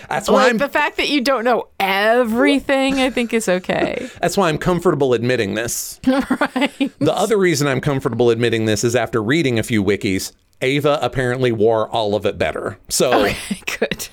That's 0.10 0.30
why 0.30 0.44
like 0.44 0.52
I'm 0.52 0.58
the 0.58 0.70
fact 0.70 0.98
that 0.98 1.10
you 1.10 1.20
don't 1.20 1.44
know 1.44 1.68
everything, 1.80 3.00
I 3.00 3.10
think 3.10 3.34
is 3.34 3.50
okay. 3.50 4.10
That's 4.22 4.38
why 4.38 4.48
I'm 4.48 4.58
comfortable 4.58 5.14
admitting 5.14 5.56
this. 5.56 6.00
right. 6.08 6.92
The 7.00 7.14
other 7.14 7.38
reason 7.38 7.68
I'm 7.68 7.82
comfortable 7.82 8.30
admitting 8.30 8.66
this 8.66 8.84
is 8.84 8.96
after 8.96 9.22
reading 9.22 9.60
a 9.60 9.64
few 9.64 9.84
wikis, 9.84 10.32
Ava 10.62 11.00
apparently 11.02 11.52
wore 11.52 11.90
all 11.90 12.16
of 12.16 12.26
it 12.26 12.38
better. 12.38 12.78
So, 12.88 13.34
Good. 13.78 14.08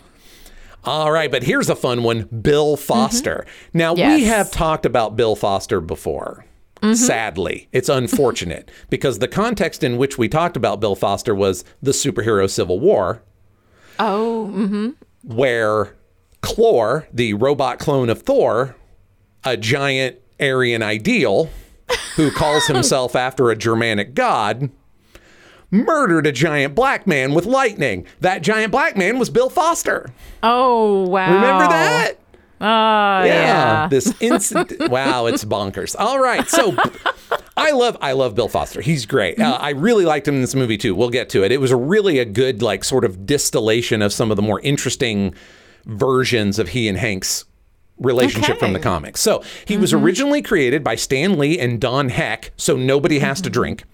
all 0.84 1.12
right, 1.12 1.30
but 1.30 1.44
here's 1.44 1.70
a 1.70 1.76
fun 1.76 2.02
one 2.02 2.24
Bill 2.24 2.76
mm-hmm. 2.76 2.82
Foster. 2.82 3.46
Now, 3.72 3.94
we 3.94 4.24
have 4.24 4.50
talked 4.50 4.86
about 4.86 5.14
Bill 5.14 5.36
Foster 5.36 5.80
before. 5.80 6.44
Sadly, 6.94 7.68
it's 7.72 7.88
unfortunate 7.88 8.70
because 8.90 9.18
the 9.20 9.28
context 9.28 9.84
in 9.84 9.96
which 9.98 10.18
we 10.18 10.28
talked 10.28 10.56
about 10.56 10.80
Bill 10.80 10.96
Foster 10.96 11.34
was 11.34 11.64
the 11.80 11.92
superhero 11.92 12.50
Civil 12.50 12.80
War, 12.80 13.22
Oh, 13.98 14.50
mhm. 14.52 14.94
where 15.22 15.94
Clor, 16.40 17.06
the 17.12 17.34
robot 17.34 17.78
clone 17.78 18.10
of 18.10 18.22
Thor, 18.22 18.74
a 19.44 19.56
giant 19.56 20.16
Aryan 20.40 20.82
ideal 20.82 21.50
who 22.16 22.30
calls 22.32 22.66
himself 22.68 23.14
after 23.14 23.50
a 23.50 23.56
Germanic 23.56 24.14
god, 24.14 24.70
murdered 25.70 26.26
a 26.26 26.32
giant 26.32 26.74
black 26.74 27.06
man 27.06 27.32
with 27.32 27.46
lightning. 27.46 28.06
That 28.20 28.42
giant 28.42 28.72
black 28.72 28.96
man 28.96 29.18
was 29.20 29.30
Bill 29.30 29.48
Foster. 29.48 30.10
oh 30.42 31.02
wow. 31.08 31.32
Remember 31.32 31.68
that? 31.68 32.14
Oh, 32.62 33.24
yeah. 33.24 33.88
This 33.88 34.14
incident. 34.20 34.88
wow, 34.88 35.26
it's 35.26 35.44
bonkers. 35.44 35.96
All 35.98 36.20
right. 36.20 36.48
So 36.48 36.76
I 37.56 37.72
love 37.72 37.96
I 38.00 38.12
love 38.12 38.36
Bill 38.36 38.48
Foster. 38.48 38.80
He's 38.80 39.04
great. 39.04 39.36
Mm-hmm. 39.36 39.52
Uh, 39.52 39.56
I 39.56 39.70
really 39.70 40.04
liked 40.04 40.28
him 40.28 40.36
in 40.36 40.40
this 40.40 40.54
movie 40.54 40.78
too. 40.78 40.94
We'll 40.94 41.10
get 41.10 41.28
to 41.30 41.44
it. 41.44 41.50
It 41.50 41.60
was 41.60 41.72
a 41.72 41.76
really 41.76 42.20
a 42.20 42.24
good 42.24 42.62
like 42.62 42.84
sort 42.84 43.04
of 43.04 43.26
distillation 43.26 44.00
of 44.00 44.12
some 44.12 44.30
of 44.30 44.36
the 44.36 44.42
more 44.42 44.60
interesting 44.60 45.34
versions 45.86 46.60
of 46.60 46.68
he 46.68 46.88
and 46.88 46.96
Hank's 46.96 47.44
relationship 47.98 48.58
from 48.58 48.72
the 48.72 48.80
comics. 48.80 49.20
So 49.20 49.42
he 49.66 49.76
was 49.76 49.92
mm-hmm. 49.92 50.04
originally 50.04 50.42
created 50.42 50.84
by 50.84 50.94
Stan 50.94 51.38
Lee 51.38 51.58
and 51.58 51.80
Don 51.80 52.10
Heck, 52.10 52.52
so 52.56 52.76
nobody 52.76 53.18
has 53.18 53.40
to 53.40 53.48
mm-hmm. 53.48 53.60
drink. 53.60 53.84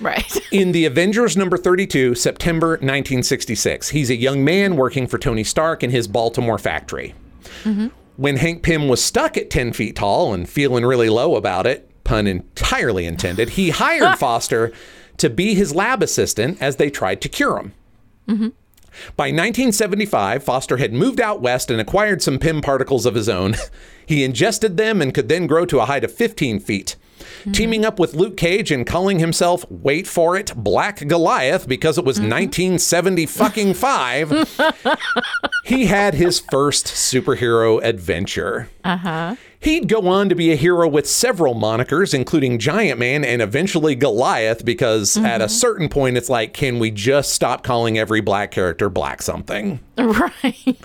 Right. 0.00 0.36
In 0.52 0.72
the 0.72 0.86
Avengers 0.86 1.36
number 1.36 1.56
32, 1.56 2.14
September 2.16 2.70
1966, 2.70 3.90
he's 3.90 4.10
a 4.10 4.16
young 4.16 4.42
man 4.42 4.76
working 4.76 5.06
for 5.06 5.18
Tony 5.18 5.44
Stark 5.44 5.82
in 5.82 5.90
his 5.90 6.08
Baltimore 6.08 6.58
factory. 6.58 7.14
When 8.20 8.36
Hank 8.36 8.62
Pym 8.62 8.86
was 8.86 9.02
stuck 9.02 9.38
at 9.38 9.48
10 9.48 9.72
feet 9.72 9.96
tall 9.96 10.34
and 10.34 10.46
feeling 10.46 10.84
really 10.84 11.08
low 11.08 11.36
about 11.36 11.66
it, 11.66 11.88
pun 12.04 12.26
entirely 12.26 13.06
intended, 13.06 13.48
he 13.48 13.70
hired 13.70 14.18
Foster 14.18 14.72
to 15.16 15.30
be 15.30 15.54
his 15.54 15.74
lab 15.74 16.02
assistant 16.02 16.60
as 16.60 16.76
they 16.76 16.90
tried 16.90 17.22
to 17.22 17.30
cure 17.30 17.56
him. 17.56 17.72
Mm-hmm. 18.28 18.48
By 19.16 19.28
1975, 19.28 20.44
Foster 20.44 20.76
had 20.76 20.92
moved 20.92 21.18
out 21.18 21.40
west 21.40 21.70
and 21.70 21.80
acquired 21.80 22.20
some 22.20 22.38
Pym 22.38 22.60
particles 22.60 23.06
of 23.06 23.14
his 23.14 23.30
own. 23.30 23.54
he 24.06 24.22
ingested 24.22 24.76
them 24.76 25.00
and 25.00 25.14
could 25.14 25.30
then 25.30 25.46
grow 25.46 25.64
to 25.64 25.80
a 25.80 25.86
height 25.86 26.04
of 26.04 26.12
15 26.12 26.60
feet. 26.60 26.96
Teaming 27.52 27.84
up 27.84 27.98
with 27.98 28.14
Luke 28.14 28.36
Cage 28.36 28.70
and 28.70 28.86
calling 28.86 29.18
himself, 29.18 29.64
wait 29.70 30.06
for 30.06 30.36
it, 30.36 30.52
Black 30.56 31.06
Goliath 31.06 31.66
because 31.68 31.98
it 31.98 32.04
was 32.04 32.18
1970 32.18 33.26
fucking 33.26 33.74
5, 33.74 34.60
he 35.64 35.86
had 35.86 36.14
his 36.14 36.40
first 36.50 36.86
superhero 36.86 37.82
adventure. 37.82 38.68
Uh-huh. 38.84 39.36
He'd 39.62 39.88
go 39.88 40.08
on 40.08 40.30
to 40.30 40.34
be 40.34 40.52
a 40.52 40.56
hero 40.56 40.88
with 40.88 41.06
several 41.06 41.54
monikers, 41.54 42.14
including 42.14 42.58
Giant 42.58 42.98
Man 42.98 43.22
and 43.24 43.42
eventually 43.42 43.94
Goliath, 43.94 44.64
because 44.64 45.16
mm-hmm. 45.16 45.26
at 45.26 45.42
a 45.42 45.50
certain 45.50 45.90
point, 45.90 46.16
it's 46.16 46.30
like, 46.30 46.54
can 46.54 46.78
we 46.78 46.90
just 46.90 47.34
stop 47.34 47.62
calling 47.62 47.98
every 47.98 48.22
black 48.22 48.52
character 48.52 48.88
black 48.88 49.20
something? 49.20 49.80
Right. 50.00 50.78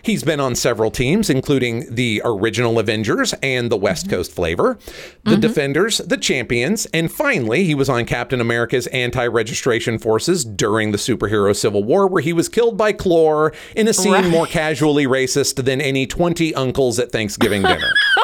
He's 0.00 0.22
been 0.24 0.40
on 0.40 0.54
several 0.54 0.90
teams, 0.90 1.28
including 1.28 1.94
the 1.94 2.22
original 2.24 2.78
Avengers 2.78 3.34
and 3.42 3.70
the 3.70 3.76
West 3.76 4.06
mm-hmm. 4.06 4.16
Coast 4.16 4.32
flavor, 4.32 4.78
the 5.24 5.32
mm-hmm. 5.32 5.40
Defenders, 5.40 5.98
the 5.98 6.16
Champions, 6.16 6.86
and 6.86 7.12
finally, 7.12 7.64
he 7.64 7.74
was 7.74 7.90
on 7.90 8.06
Captain 8.06 8.40
America's 8.40 8.86
anti 8.88 9.26
registration 9.26 9.98
forces 9.98 10.46
during 10.46 10.90
the 10.90 10.96
superhero 10.96 11.54
Civil 11.54 11.84
War, 11.84 12.06
where 12.06 12.22
he 12.22 12.32
was 12.32 12.48
killed 12.48 12.78
by 12.78 12.92
Clor 12.92 13.52
in 13.76 13.88
a 13.88 13.92
scene 13.92 14.12
right. 14.12 14.30
more 14.30 14.46
casually 14.46 15.06
racist 15.06 15.62
than 15.62 15.82
any 15.82 16.06
20 16.06 16.54
uncles 16.54 16.98
at 16.98 17.12
Thanksgiving 17.12 17.60
dinner. 17.60 17.92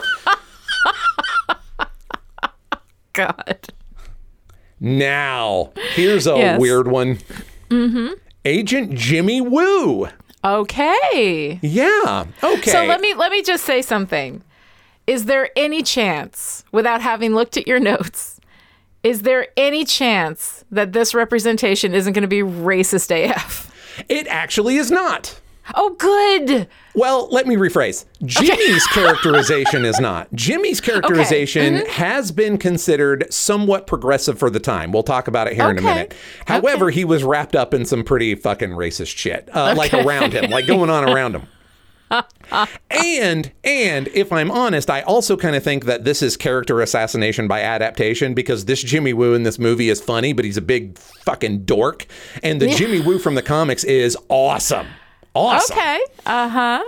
God. 3.18 3.72
Now, 4.80 5.72
here's 5.94 6.26
a 6.26 6.36
yes. 6.36 6.60
weird 6.60 6.88
one. 6.88 7.18
Mm-hmm. 7.68 8.14
Agent 8.44 8.94
Jimmy 8.94 9.40
Woo. 9.40 10.08
Okay. 10.44 11.58
Yeah. 11.62 12.26
Okay. 12.42 12.70
So 12.70 12.84
let 12.84 13.00
me 13.00 13.14
let 13.14 13.32
me 13.32 13.42
just 13.42 13.64
say 13.64 13.82
something. 13.82 14.42
Is 15.06 15.24
there 15.24 15.50
any 15.56 15.82
chance, 15.82 16.64
without 16.70 17.00
having 17.00 17.34
looked 17.34 17.56
at 17.56 17.66
your 17.66 17.80
notes, 17.80 18.40
is 19.02 19.22
there 19.22 19.48
any 19.56 19.84
chance 19.84 20.64
that 20.70 20.92
this 20.92 21.14
representation 21.14 21.94
isn't 21.94 22.12
going 22.12 22.22
to 22.22 22.28
be 22.28 22.42
racist 22.42 23.10
AF? 23.10 23.74
It 24.08 24.26
actually 24.28 24.76
is 24.76 24.90
not. 24.90 25.40
Oh, 25.74 25.94
good. 25.98 26.68
Well, 26.94 27.28
let 27.30 27.46
me 27.46 27.56
rephrase. 27.56 28.04
Jimmy's 28.24 28.86
okay. 28.86 29.00
characterization 29.00 29.84
is 29.84 30.00
not. 30.00 30.32
Jimmy's 30.34 30.80
characterization 30.80 31.76
okay. 31.76 31.84
mm-hmm. 31.84 31.92
has 31.92 32.32
been 32.32 32.58
considered 32.58 33.32
somewhat 33.32 33.86
progressive 33.86 34.38
for 34.38 34.50
the 34.50 34.60
time. 34.60 34.92
We'll 34.92 35.02
talk 35.02 35.28
about 35.28 35.46
it 35.46 35.54
here 35.54 35.64
okay. 35.64 35.72
in 35.72 35.78
a 35.78 35.82
minute. 35.82 36.14
However, 36.46 36.90
he 36.90 37.04
was 37.04 37.22
wrapped 37.22 37.54
up 37.54 37.74
in 37.74 37.84
some 37.84 38.04
pretty 38.04 38.34
fucking 38.34 38.70
racist 38.70 39.16
shit, 39.16 39.48
uh, 39.52 39.74
like 39.76 39.94
around 39.94 40.32
him, 40.32 40.50
like 40.50 40.66
going 40.66 40.90
on 40.90 41.08
around 41.08 41.36
him. 41.36 41.46
and 42.90 43.52
and 43.64 44.08
if 44.08 44.32
I'm 44.32 44.50
honest, 44.50 44.88
I 44.88 45.02
also 45.02 45.36
kind 45.36 45.54
of 45.54 45.62
think 45.62 45.84
that 45.84 46.04
this 46.04 46.22
is 46.22 46.36
character 46.36 46.80
assassination 46.80 47.48
by 47.48 47.60
adaptation 47.60 48.32
because 48.32 48.64
this 48.64 48.82
Jimmy 48.82 49.12
Woo 49.12 49.34
in 49.34 49.42
this 49.42 49.58
movie 49.58 49.90
is 49.90 50.00
funny, 50.00 50.32
but 50.32 50.46
he's 50.46 50.56
a 50.56 50.62
big 50.62 50.96
fucking 50.98 51.64
dork, 51.64 52.06
and 52.42 52.62
the 52.62 52.68
Jimmy 52.68 53.00
Woo 53.00 53.18
from 53.18 53.34
the 53.34 53.42
comics 53.42 53.84
is 53.84 54.16
awesome 54.30 54.86
awesome. 55.38 55.76
Okay. 55.76 56.00
Uh 56.26 56.48
huh. 56.48 56.84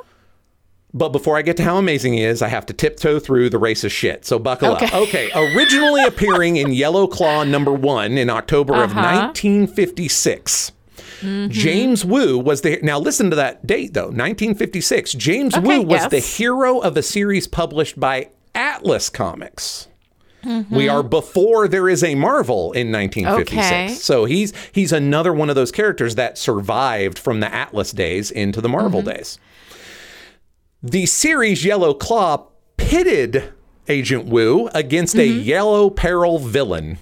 But 0.93 1.11
before 1.11 1.37
I 1.37 1.43
get 1.43 1.57
to 1.59 1.63
how 1.63 1.77
amazing 1.77 2.15
he 2.15 2.25
is, 2.25 2.43
I 2.43 2.49
have 2.49 2.67
to 2.67 2.73
tiptoe 2.73 3.21
through 3.21 3.51
the 3.51 3.61
racist 3.61 3.93
shit. 3.93 4.27
So 4.27 4.39
buckle 4.39 4.73
okay. 4.73 4.87
up. 4.87 4.95
Okay. 4.95 5.31
Originally 5.35 6.03
appearing 6.05 6.57
in 6.57 6.73
Yellow 6.73 7.07
Claw 7.07 7.45
number 7.45 7.73
one 7.73 8.19
in 8.19 8.29
October 8.29 8.75
uh-huh. 8.75 8.85
of 8.85 8.95
1956. 8.97 10.73
Mm-hmm. 11.21 11.51
James 11.51 12.05
Woo 12.05 12.39
was 12.39 12.63
the 12.63 12.81
now 12.83 12.99
listen 12.99 13.29
to 13.29 13.37
that 13.37 13.67
date 13.67 13.93
though 13.93 14.07
1956 14.07 15.13
James 15.13 15.55
okay, 15.55 15.81
Woo 15.81 15.85
was 15.85 16.01
yes. 16.01 16.11
the 16.11 16.19
hero 16.19 16.79
of 16.79 16.97
a 16.97 17.03
series 17.03 17.47
published 17.47 18.01
by 18.01 18.31
Atlas 18.55 19.11
Comics. 19.11 19.89
Mm-hmm. 20.45 20.75
We 20.75 20.89
are 20.89 21.03
before 21.03 21.69
there 21.69 21.89
is 21.89 22.03
a 22.03 22.15
Marvel 22.15 22.73
in 22.73 22.91
1956. 22.91 23.67
Okay. 23.67 23.89
So 23.95 24.25
he's 24.25 24.53
he's 24.73 24.93
another 24.93 25.33
one 25.33 25.51
of 25.51 25.57
those 25.57 25.73
characters 25.73 26.15
that 26.15 26.39
survived 26.39 27.19
from 27.19 27.41
the 27.41 27.53
Atlas 27.53 27.93
days 27.93 28.31
into 28.31 28.61
the 28.61 28.69
Marvel 28.69 29.01
mm-hmm. 29.01 29.17
days. 29.17 29.39
The 30.83 31.07
series 31.07 31.65
Yellow 31.65 31.93
Claw 31.93 32.47
pitted 32.79 33.53
Agent 33.89 34.27
Woo 34.27 34.69
against 34.73 35.17
mm-hmm. 35.17 35.39
a 35.39 35.43
Yellow 35.43 35.91
Peril 35.91 36.39
villain 36.39 36.99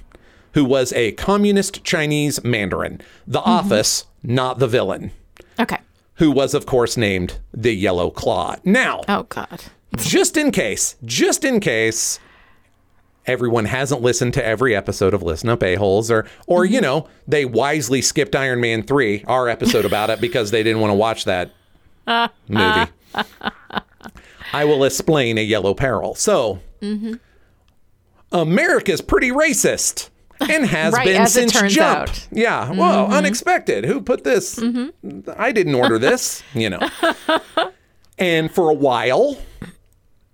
who 0.54 0.64
was 0.64 0.92
a 0.95 1.12
communist 1.12 1.85
Chinese 1.85 2.42
Mandarin. 2.42 3.00
The 3.26 3.38
mm-hmm. 3.38 3.50
Office, 3.50 4.07
not 4.23 4.59
the 4.59 4.66
villain. 4.66 5.12
Okay. 5.61 5.78
Who 6.14 6.33
was 6.33 6.54
of 6.54 6.66
course 6.66 6.97
named 6.97 7.38
the 7.54 7.73
Yellow 7.73 8.11
Claw. 8.11 8.57
Now, 8.64 9.02
oh 9.09 9.25
god. 9.25 9.62
just 9.97 10.37
in 10.37 10.50
case, 10.50 10.97
just 11.04 11.45
in 11.45 11.61
case 11.61 12.18
everyone 13.28 13.66
hasn't 13.66 14.00
listened 14.00 14.35
to 14.35 14.44
every 14.44 14.75
episode 14.75 15.14
of 15.14 15.23
Listen 15.23 15.50
Up 15.50 15.62
A-Holes 15.62 16.11
or 16.11 16.26
or 16.47 16.64
you 16.64 16.76
mm-hmm. 16.76 16.85
know, 16.85 17.08
they 17.26 17.44
wisely 17.44 18.02
skipped 18.02 18.35
Iron 18.35 18.61
Man 18.61 18.83
3, 18.83 19.24
our 19.29 19.48
episode 19.48 19.85
about 19.85 20.11
it 20.11 20.20
because 20.20 20.50
they 20.50 20.62
didn't 20.62 20.81
want 20.81 20.90
to 20.90 20.94
watch 20.94 21.24
that 21.26 21.52
movie. 22.48 22.90
I 24.52 24.64
will 24.64 24.85
explain 24.85 25.38
a 25.38 25.42
yellow 25.42 25.74
peril. 25.74 26.14
So, 26.14 26.61
mm-hmm. 26.81 27.14
America's 28.33 29.00
pretty 29.00 29.31
racist 29.31 30.09
and 30.40 30.66
has 30.66 30.94
right, 30.94 31.05
been 31.05 31.26
since 31.26 31.52
jump. 31.52 32.09
Out. 32.09 32.29
Yeah. 32.31 32.66
Mm-hmm. 32.66 32.79
Whoa, 32.79 33.07
unexpected. 33.07 33.85
Who 33.85 34.00
put 34.00 34.24
this? 34.24 34.57
Mm-hmm. 34.57 35.31
I 35.37 35.52
didn't 35.52 35.74
order 35.74 35.98
this, 35.98 36.42
you 36.55 36.70
know. 36.70 36.81
and 38.18 38.50
for 38.50 38.70
a 38.70 38.74
while, 38.74 39.37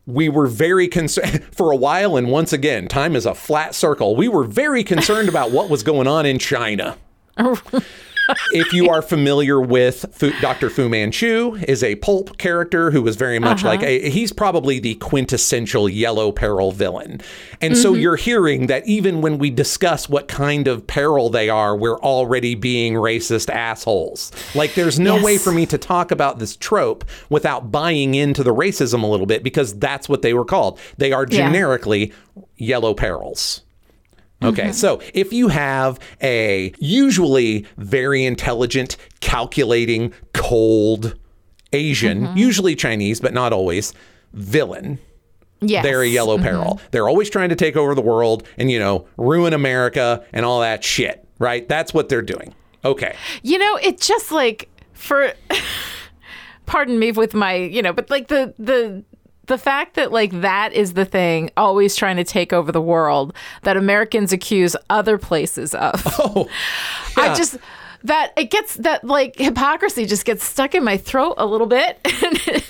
we 0.06 0.28
were 0.28 0.46
very 0.46 0.88
concerned 0.88 1.44
for 1.52 1.70
a 1.70 1.76
while, 1.76 2.16
and 2.16 2.30
once 2.30 2.52
again, 2.52 2.88
time 2.88 3.16
is 3.16 3.26
a 3.26 3.34
flat 3.34 3.74
circle. 3.74 4.16
We 4.16 4.28
were 4.28 4.44
very 4.44 4.84
concerned 4.84 5.28
about 5.28 5.50
what 5.50 5.70
was 5.70 5.82
going 5.82 6.06
on 6.06 6.26
in 6.26 6.38
China. 6.38 6.96
if 8.52 8.72
you 8.72 8.88
are 8.90 9.02
familiar 9.02 9.60
with 9.60 10.06
Fu, 10.12 10.30
Dr. 10.40 10.70
Fu 10.70 10.88
Manchu, 10.88 11.56
is 11.66 11.82
a 11.82 11.96
pulp 11.96 12.38
character 12.38 12.90
who 12.90 13.02
was 13.02 13.16
very 13.16 13.38
much 13.38 13.58
uh-huh. 13.60 13.68
like 13.68 13.82
a, 13.82 14.08
he's 14.10 14.32
probably 14.32 14.78
the 14.78 14.94
quintessential 14.96 15.88
yellow 15.88 16.32
peril 16.32 16.72
villain. 16.72 17.20
And 17.60 17.74
mm-hmm. 17.74 17.82
so 17.82 17.94
you're 17.94 18.16
hearing 18.16 18.66
that 18.66 18.86
even 18.86 19.20
when 19.20 19.38
we 19.38 19.50
discuss 19.50 20.08
what 20.08 20.28
kind 20.28 20.68
of 20.68 20.86
peril 20.86 21.30
they 21.30 21.48
are, 21.48 21.76
we're 21.76 22.00
already 22.00 22.54
being 22.54 22.94
racist 22.94 23.50
assholes. 23.50 24.32
Like 24.54 24.74
there's 24.74 24.98
no 24.98 25.16
yes. 25.16 25.24
way 25.24 25.38
for 25.38 25.52
me 25.52 25.66
to 25.66 25.78
talk 25.78 26.10
about 26.10 26.38
this 26.38 26.56
trope 26.56 27.04
without 27.28 27.70
buying 27.70 28.14
into 28.14 28.42
the 28.42 28.54
racism 28.54 29.02
a 29.02 29.06
little 29.06 29.26
bit 29.26 29.42
because 29.42 29.78
that's 29.78 30.08
what 30.08 30.22
they 30.22 30.34
were 30.34 30.44
called. 30.44 30.78
They 30.98 31.12
are 31.12 31.26
generically 31.26 32.12
yeah. 32.36 32.42
yellow 32.56 32.94
perils. 32.94 33.63
Okay, 34.42 34.64
mm-hmm. 34.64 34.72
so 34.72 35.00
if 35.14 35.32
you 35.32 35.48
have 35.48 35.98
a 36.22 36.72
usually 36.78 37.66
very 37.76 38.24
intelligent, 38.24 38.96
calculating, 39.20 40.12
cold 40.32 41.14
Asian, 41.72 42.22
mm-hmm. 42.22 42.36
usually 42.36 42.74
Chinese, 42.74 43.20
but 43.20 43.32
not 43.32 43.52
always, 43.52 43.94
villain. 44.32 44.98
Yes. 45.60 45.82
They're 45.82 46.02
a 46.02 46.08
yellow 46.08 46.36
mm-hmm. 46.36 46.46
peril. 46.46 46.80
They're 46.90 47.08
always 47.08 47.30
trying 47.30 47.48
to 47.48 47.56
take 47.56 47.76
over 47.76 47.94
the 47.94 48.02
world 48.02 48.46
and, 48.58 48.70
you 48.70 48.78
know, 48.78 49.06
ruin 49.16 49.52
America 49.52 50.24
and 50.32 50.44
all 50.44 50.60
that 50.60 50.84
shit, 50.84 51.26
right? 51.38 51.66
That's 51.68 51.94
what 51.94 52.08
they're 52.08 52.22
doing. 52.22 52.54
Okay. 52.84 53.16
You 53.42 53.58
know, 53.58 53.76
it 53.76 54.00
just 54.00 54.30
like 54.30 54.68
for 54.92 55.32
pardon 56.66 56.98
me 56.98 57.12
with 57.12 57.34
my, 57.34 57.54
you 57.54 57.82
know, 57.82 57.92
but 57.92 58.10
like 58.10 58.28
the 58.28 58.54
the 58.58 59.04
the 59.46 59.58
fact 59.58 59.94
that 59.94 60.12
like 60.12 60.30
that 60.40 60.72
is 60.72 60.94
the 60.94 61.04
thing 61.04 61.50
always 61.56 61.96
trying 61.96 62.16
to 62.16 62.24
take 62.24 62.52
over 62.52 62.72
the 62.72 62.80
world 62.80 63.34
that 63.62 63.76
Americans 63.76 64.32
accuse 64.32 64.76
other 64.90 65.18
places 65.18 65.74
of. 65.74 66.02
Oh, 66.26 66.48
yeah. 67.18 67.32
I 67.32 67.34
just 67.34 67.58
that 68.04 68.32
it 68.36 68.50
gets 68.50 68.74
that 68.76 69.04
like 69.04 69.36
hypocrisy 69.36 70.06
just 70.06 70.24
gets 70.24 70.44
stuck 70.44 70.74
in 70.74 70.84
my 70.84 70.96
throat 70.96 71.34
a 71.38 71.46
little 71.46 71.66
bit. 71.66 71.98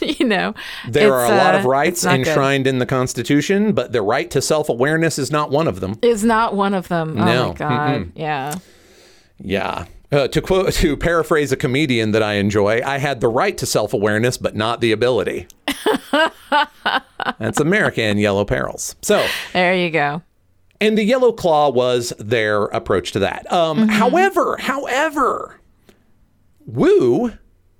you 0.19 0.25
know, 0.25 0.55
there 0.89 1.13
are 1.13 1.27
a 1.27 1.37
lot 1.37 1.55
of 1.55 1.67
uh, 1.67 1.69
rights 1.69 2.05
enshrined 2.05 2.65
good. 2.65 2.71
in 2.71 2.79
the 2.79 2.87
Constitution, 2.87 3.73
but 3.73 3.93
the 3.93 4.03
right 4.03 4.31
to 4.31 4.41
self 4.41 4.69
awareness 4.69 5.19
is 5.19 5.31
not 5.31 5.51
one 5.51 5.69
of 5.69 5.81
them. 5.81 5.99
Is 6.03 6.25
not 6.25 6.55
one 6.55 6.75
of 6.75 6.89
them. 6.89 7.17
Oh 7.19 7.25
no. 7.25 7.49
my 7.49 7.55
god. 7.55 8.01
Mm-mm. 8.01 8.13
Yeah. 8.15 8.55
Yeah. 9.39 9.87
Uh, 10.13 10.29
to 10.29 10.41
quote, 10.41 10.73
to 10.75 10.97
paraphrase 10.97 11.51
a 11.51 11.57
comedian 11.57 12.13
that 12.13 12.23
I 12.23 12.35
enjoy, 12.35 12.81
I 12.85 12.99
had 12.99 13.21
the 13.21 13.29
right 13.29 13.57
to 13.59 13.67
self 13.67 13.93
awareness, 13.93 14.37
but 14.37 14.55
not 14.55 14.81
the 14.81 14.93
ability. 14.93 15.49
That's 17.39 17.61
American 17.61 18.19
Yellow 18.19 18.45
Perils. 18.45 18.97
So 19.03 19.27
there 19.53 19.75
you 19.75 19.91
go. 19.91 20.23
And 20.81 20.99
the 20.99 21.05
Yellow 21.05 21.33
Claw 21.33 21.71
was 21.71 22.13
their 22.19 22.65
approach 22.65 23.13
to 23.13 23.21
that. 23.21 23.51
Um, 23.53 23.79
mm-hmm. 23.79 23.89
However, 23.91 24.57
however, 24.59 25.61
Woo 26.67 27.33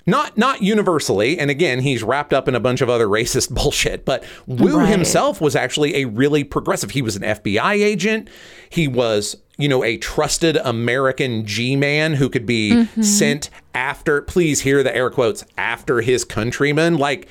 not 0.07 0.37
not 0.37 0.61
universally 0.61 1.39
and 1.39 1.51
again 1.51 1.81
he's 1.81 2.03
wrapped 2.03 2.35
up 2.35 2.47
in 2.47 2.55
a 2.55 2.61
bunch 2.61 2.83
of 2.83 2.91
other 2.91 3.07
racist 3.09 3.49
bullshit 3.49 4.05
but 4.05 4.23
woo 4.47 4.77
right. 4.77 4.91
himself 4.91 5.41
was 5.41 5.57
actually 5.57 5.97
a 5.97 6.05
really 6.05 6.45
progressive 6.45 6.91
he 6.91 7.01
was 7.01 7.17
an 7.17 7.23
fbi 7.23 7.73
agent 7.83 8.29
he 8.69 8.87
was 8.87 9.35
you 9.57 9.69
know, 9.69 9.85
a 9.85 9.97
trusted 9.97 10.57
American 10.59 11.47
G 11.47 11.77
man 11.77 12.15
who 12.15 12.29
could 12.29 12.47
be 12.47 12.73
mm-hmm. 12.73 13.03
sent 13.03 13.51
after, 13.75 14.23
please 14.23 14.61
hear 14.61 14.83
the 14.83 14.95
air 14.95 15.11
quotes, 15.11 15.45
after 15.57 16.01
his 16.01 16.25
countrymen. 16.25 16.97
Like, 16.97 17.29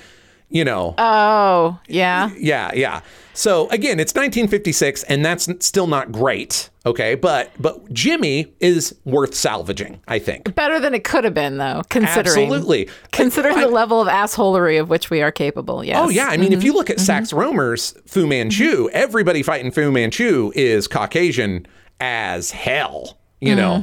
you 0.53 0.63
know. 0.63 0.93
Oh, 0.97 1.79
yeah. 1.87 2.29
Yeah, 2.37 2.71
yeah. 2.73 3.01
So 3.33 3.67
again, 3.69 3.99
it's 3.99 4.13
1956, 4.13 5.03
and 5.03 5.25
that's 5.25 5.49
still 5.65 5.87
not 5.87 6.11
great. 6.11 6.69
Okay, 6.85 7.15
but 7.15 7.49
but 7.59 7.91
Jimmy 7.91 8.53
is 8.59 8.95
worth 9.05 9.33
salvaging. 9.33 9.99
I 10.07 10.19
think. 10.19 10.53
Better 10.53 10.79
than 10.79 10.93
it 10.93 11.03
could 11.03 11.23
have 11.23 11.33
been, 11.33 11.57
though, 11.57 11.81
considering 11.89 12.45
Absolutely. 12.45 12.89
considering 13.11 13.57
I- 13.57 13.61
the 13.61 13.69
level 13.69 13.99
of 13.99 14.07
assholery 14.07 14.79
of 14.79 14.89
which 14.89 15.09
we 15.09 15.21
are 15.21 15.31
capable. 15.31 15.83
Yes. 15.83 15.97
Oh 15.99 16.09
yeah, 16.09 16.27
I 16.27 16.37
mean, 16.37 16.53
if 16.53 16.63
you 16.63 16.73
look 16.73 16.89
at 16.89 16.97
mm-hmm. 16.97 17.05
Sax 17.05 17.31
mm-hmm. 17.31 17.57
Rohmer's 17.57 17.95
Fu 18.05 18.27
Manchu, 18.27 18.85
mm-hmm. 18.85 18.95
everybody 18.95 19.41
fighting 19.41 19.71
Fu 19.71 19.91
Manchu 19.91 20.51
is 20.55 20.87
Caucasian 20.87 21.65
as 21.99 22.51
hell. 22.51 23.17
You 23.39 23.55
know, 23.55 23.73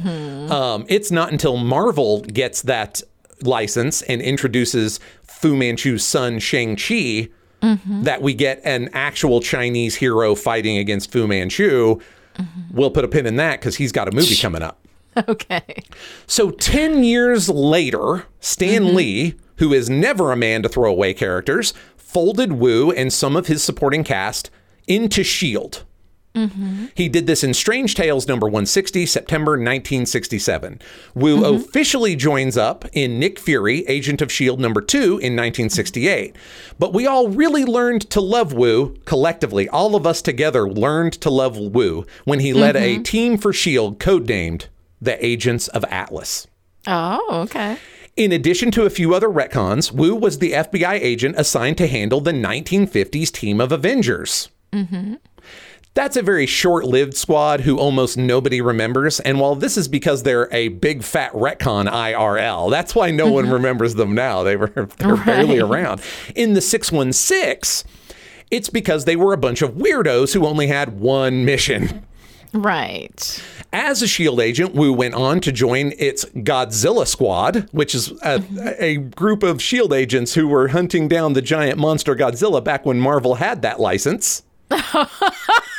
um, 0.49 0.85
it's 0.89 1.11
not 1.11 1.31
until 1.31 1.55
Marvel 1.55 2.21
gets 2.21 2.63
that 2.63 3.03
license 3.43 4.01
and 4.03 4.21
introduces 4.21 4.99
Fu 5.41 5.55
Manchu's 5.55 6.05
son 6.05 6.39
Shang 6.39 6.75
Chi 6.75 7.29
mm-hmm. 7.61 8.03
that 8.03 8.21
we 8.21 8.33
get 8.33 8.61
an 8.63 8.89
actual 8.93 9.41
Chinese 9.41 9.95
hero 9.95 10.35
fighting 10.35 10.77
against 10.77 11.11
Fu 11.11 11.27
Manchu. 11.27 11.99
Mm-hmm. 12.35 12.61
We'll 12.71 12.91
put 12.91 13.05
a 13.05 13.07
pin 13.07 13.25
in 13.25 13.37
that 13.37 13.59
because 13.59 13.75
he's 13.75 13.91
got 13.91 14.07
a 14.07 14.11
movie 14.11 14.35
coming 14.35 14.61
up. 14.61 14.77
Okay. 15.27 15.83
So 16.25 16.51
10 16.51 17.03
years 17.03 17.49
later, 17.49 18.27
Stan 18.39 18.83
mm-hmm. 18.83 18.95
Lee, 18.95 19.35
who 19.57 19.73
is 19.73 19.89
never 19.89 20.31
a 20.31 20.37
man 20.37 20.63
to 20.63 20.69
throw 20.69 20.89
away 20.89 21.13
characters, 21.13 21.73
folded 21.97 22.53
Woo 22.53 22.91
and 22.91 23.11
some 23.11 23.35
of 23.35 23.47
his 23.47 23.61
supporting 23.61 24.05
cast 24.05 24.49
into 24.87 25.19
S.H.I.E.L.D. 25.19 25.79
Mm-hmm. 26.35 26.85
He 26.95 27.09
did 27.09 27.27
this 27.27 27.43
in 27.43 27.53
Strange 27.53 27.93
Tales 27.95 28.27
number 28.27 28.47
160, 28.47 29.05
September 29.05 29.51
1967. 29.51 30.79
Woo 31.13 31.37
mm-hmm. 31.37 31.55
officially 31.55 32.15
joins 32.15 32.57
up 32.57 32.85
in 32.93 33.19
Nick 33.19 33.37
Fury, 33.37 33.85
Agent 33.87 34.21
of 34.21 34.29
S.H.I.E.L.D. 34.29 34.61
number 34.61 34.81
2 34.81 34.97
in 34.97 35.35
1968. 35.35 36.35
But 36.79 36.93
we 36.93 37.05
all 37.05 37.27
really 37.27 37.65
learned 37.65 38.09
to 38.11 38.21
love 38.21 38.53
Woo 38.53 38.95
collectively. 39.05 39.67
All 39.69 39.95
of 39.95 40.07
us 40.07 40.21
together 40.21 40.69
learned 40.69 41.13
to 41.13 41.29
love 41.29 41.57
Woo 41.57 42.05
when 42.23 42.39
he 42.39 42.53
led 42.53 42.75
a 42.75 42.95
mm-hmm. 42.95 43.03
team 43.03 43.37
for 43.37 43.49
S.H.I.E.L.D. 43.49 43.97
codenamed 43.97 44.67
the 45.01 45.23
Agents 45.25 45.67
of 45.69 45.83
Atlas. 45.85 46.47
Oh, 46.87 47.41
okay. 47.43 47.77
In 48.15 48.31
addition 48.31 48.71
to 48.71 48.83
a 48.83 48.89
few 48.89 49.13
other 49.13 49.29
retcons, 49.29 49.91
Woo 49.91 50.15
was 50.15 50.39
the 50.39 50.51
FBI 50.51 50.93
agent 50.93 51.35
assigned 51.37 51.77
to 51.77 51.87
handle 51.87 52.21
the 52.21 52.33
1950s 52.33 53.31
team 53.31 53.61
of 53.61 53.71
Avengers. 53.71 54.49
That's 55.93 56.15
a 56.15 56.21
very 56.21 56.45
short 56.45 56.85
lived 56.85 57.17
squad 57.17 57.61
who 57.61 57.77
almost 57.77 58.17
nobody 58.17 58.61
remembers. 58.61 59.19
And 59.19 59.41
while 59.41 59.55
this 59.55 59.75
is 59.75 59.89
because 59.89 60.23
they're 60.23 60.47
a 60.53 60.69
big 60.69 61.03
fat 61.03 61.33
retcon 61.33 61.89
IRL, 61.89 62.71
that's 62.71 62.95
why 62.95 63.11
no 63.11 63.29
one 63.29 63.45
mm-hmm. 63.45 63.53
remembers 63.53 63.95
them 63.95 64.15
now. 64.15 64.43
They 64.43 64.55
were 64.55 64.67
they're 64.97 65.17
barely 65.17 65.59
around. 65.59 66.01
In 66.33 66.53
the 66.53 66.61
616, 66.61 67.89
it's 68.49 68.69
because 68.69 69.03
they 69.03 69.17
were 69.17 69.33
a 69.33 69.37
bunch 69.37 69.61
of 69.61 69.71
weirdos 69.71 70.33
who 70.33 70.45
only 70.45 70.67
had 70.67 70.99
one 70.99 71.43
mission. 71.43 72.05
Right. 72.53 73.43
As 73.73 74.01
a 74.01 74.05
S.H.I.E.L.D. 74.05 74.43
agent, 74.43 74.73
Woo 74.73 74.91
went 74.91 75.13
on 75.13 75.39
to 75.41 75.51
join 75.51 75.93
its 75.97 76.25
Godzilla 76.25 77.07
Squad, 77.07 77.69
which 77.71 77.95
is 77.95 78.11
a, 78.11 78.39
mm-hmm. 78.39 78.67
a 78.79 78.95
group 78.97 79.43
of 79.43 79.57
S.H.I.E.L.D. 79.57 79.95
agents 79.95 80.33
who 80.35 80.47
were 80.47 80.69
hunting 80.69 81.09
down 81.09 81.33
the 81.33 81.41
giant 81.41 81.77
monster 81.77 82.15
Godzilla 82.15 82.63
back 82.63 82.85
when 82.85 82.99
Marvel 82.99 83.35
had 83.35 83.61
that 83.61 83.79
license. 83.79 84.43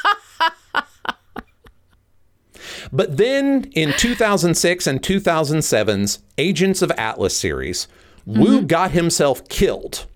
but 2.93 3.17
then 3.17 3.65
in 3.73 3.95
2006 3.95 4.87
and 4.87 5.03
2007's 5.03 6.19
Agents 6.37 6.83
of 6.83 6.91
Atlas 6.93 7.37
series, 7.37 7.89
Woo 8.27 8.59
mm-hmm. 8.59 8.67
got 8.67 8.91
himself 8.93 9.49
killed. 9.49 10.07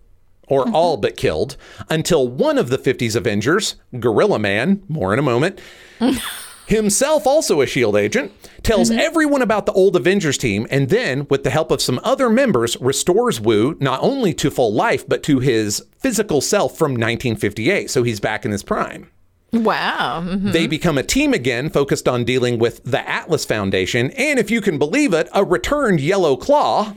Or 0.48 0.64
mm-hmm. 0.64 0.76
all 0.76 0.96
but 0.96 1.16
killed, 1.16 1.56
until 1.90 2.28
one 2.28 2.56
of 2.56 2.68
the 2.68 2.78
50s 2.78 3.16
Avengers, 3.16 3.74
Gorilla 3.98 4.38
Man, 4.38 4.80
more 4.88 5.12
in 5.12 5.18
a 5.18 5.22
moment, 5.22 5.58
himself 6.66 7.26
also 7.26 7.60
a 7.60 7.66
shield 7.66 7.96
agent 7.96 8.32
tells 8.62 8.90
mm-hmm. 8.90 9.00
everyone 9.00 9.42
about 9.42 9.66
the 9.66 9.72
old 9.72 9.96
avengers 9.96 10.36
team 10.36 10.66
and 10.70 10.88
then 10.88 11.26
with 11.30 11.44
the 11.44 11.50
help 11.50 11.70
of 11.70 11.80
some 11.80 12.00
other 12.02 12.28
members 12.28 12.76
restores 12.80 13.40
woo 13.40 13.76
not 13.80 14.02
only 14.02 14.34
to 14.34 14.50
full 14.50 14.72
life 14.72 15.08
but 15.08 15.22
to 15.22 15.38
his 15.38 15.84
physical 15.98 16.40
self 16.40 16.76
from 16.76 16.92
1958 16.92 17.88
so 17.88 18.02
he's 18.02 18.18
back 18.18 18.44
in 18.44 18.50
his 18.50 18.64
prime 18.64 19.08
Wow. 19.56 20.22
Mhm. 20.24 20.52
they 20.52 20.66
become 20.66 20.98
a 20.98 21.02
team 21.02 21.32
again 21.32 21.70
focused 21.70 22.06
on 22.08 22.24
dealing 22.24 22.58
with 22.58 22.82
the 22.84 23.06
atlas 23.08 23.44
foundation 23.44 24.10
and 24.12 24.38
if 24.38 24.50
you 24.50 24.60
can 24.60 24.78
believe 24.78 25.12
it 25.14 25.28
a 25.32 25.44
returned 25.44 26.00
yellow 26.00 26.36
claw 26.36 26.94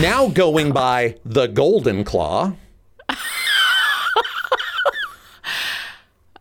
now 0.00 0.28
going 0.28 0.72
by 0.72 1.16
the 1.24 1.46
golden 1.46 2.04
claw 2.04 2.52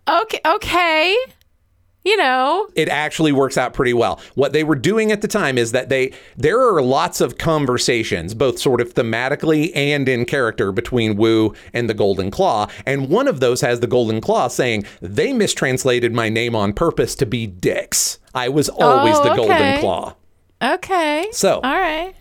Okay. 0.10 0.39
Okay. 0.45 1.17
You 2.08 2.15
know. 2.15 2.70
it 2.74 2.88
actually 2.88 3.34
works 3.34 3.58
out 3.58 3.74
pretty 3.74 3.93
well. 3.93 4.22
What 4.36 4.54
they 4.54 4.63
were 4.63 4.76
doing 4.78 5.12
at 5.12 5.22
the 5.22 5.28
time 5.28 5.58
is 5.58 5.74
that 5.74 5.89
they 5.89 6.13
there 6.38 6.58
are 6.74 6.82
lots 6.82 7.20
of 7.20 7.38
conversations, 7.38 8.34
both 8.34 8.60
sort 8.60 8.80
of 8.80 8.93
thematically 8.93 9.72
and 9.76 10.08
in 10.08 10.24
character, 10.24 10.72
between 10.72 11.17
Woo 11.17 11.54
and 11.74 11.89
the 11.89 11.93
Golden 11.93 12.32
Claw. 12.32 12.67
And 12.86 13.10
one 13.10 13.28
of 13.28 13.41
those 13.41 13.60
has 13.60 13.82
the 13.82 13.88
Golden 13.88 14.22
Claw 14.22 14.48
saying, 14.48 14.86
They 15.02 15.34
mistranslated 15.34 16.13
my 16.13 16.30
name 16.30 16.56
on 16.56 16.72
purpose 16.72 17.13
to 17.15 17.26
be 17.26 17.46
Dix. 17.46 18.20
I 18.34 18.48
was 18.48 18.70
always 18.70 19.15
Oh, 19.17 19.24
the 19.24 19.36
Golden. 19.36 19.80
Claw. 19.82 20.15
Okay. 20.62 21.28
So- 21.34 21.56
All 21.62 21.80
right. 21.80 22.13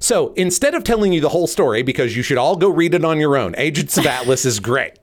So 0.00 0.32
instead 0.34 0.74
of 0.74 0.82
telling 0.84 1.12
you 1.12 1.20
the 1.20 1.28
whole 1.28 1.46
story, 1.46 1.82
because 1.82 2.16
you 2.16 2.22
should 2.22 2.38
all 2.38 2.56
go 2.56 2.68
read 2.68 2.94
it 2.94 3.04
on 3.04 3.18
your 3.20 3.36
own, 3.36 3.54
Agents 3.56 3.96
of 3.98 4.06
Atlas 4.06 4.44
is 4.44 4.58
great. 4.60 4.97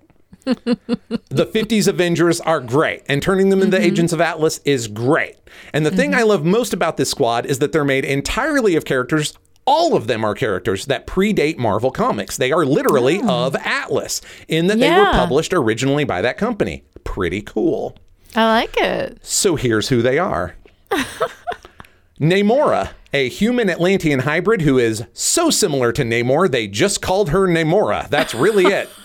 The 0.45 1.45
50s 1.45 1.88
Avengers 1.88 2.39
are 2.41 2.60
great, 2.60 3.03
and 3.08 3.21
turning 3.21 3.49
them 3.49 3.62
into 3.62 3.77
mm-hmm. 3.77 3.86
Agents 3.86 4.13
of 4.13 4.21
Atlas 4.21 4.60
is 4.60 4.88
great. 4.88 5.36
And 5.73 5.86
the 5.86 5.91
thing 5.91 6.13
I 6.13 6.19
mm-hmm. 6.19 6.29
love 6.29 6.45
most 6.45 6.73
about 6.73 6.97
this 6.97 7.10
squad 7.10 7.45
is 7.45 7.60
that 7.60 7.71
they're 7.71 7.84
made 7.84 8.05
entirely 8.05 8.75
of 8.75 8.86
characters. 8.86 9.34
All 9.65 9.95
of 9.95 10.08
them 10.08 10.23
are 10.23 10.36
characters 10.36 10.86
that 10.86 11.08
predate 11.08 11.58
Marvel 11.58 11.89
Comics. 11.91 12.38
They 12.38 12.51
are 12.51 12.65
literally 12.65 13.21
of 13.27 13.55
Atlas, 13.55 14.21
in 14.47 14.67
that 14.67 14.79
they 14.79 14.91
were 14.91 15.12
published 15.12 15.53
originally 15.53 16.03
by 16.03 16.21
that 16.21 16.38
company. 16.38 16.84
Pretty 17.03 17.41
cool. 17.41 17.97
I 18.36 18.45
like 18.45 18.75
it. 18.77 19.19
So 19.23 19.55
here's 19.55 19.89
who 19.89 20.01
they 20.01 20.19
are. 20.19 20.55
Namora, 22.19 22.91
a 23.12 23.29
human 23.29 23.69
Atlantean 23.69 24.19
hybrid 24.19 24.62
who 24.62 24.77
is 24.77 25.03
so 25.13 25.49
similar 25.49 25.91
to 25.91 26.03
Namor, 26.03 26.49
they 26.49 26.67
just 26.67 27.01
called 27.01 27.29
her 27.29 27.47
Namora. 27.47 28.10
That's 28.10 28.34
really 28.34 28.65
it. 28.65 28.89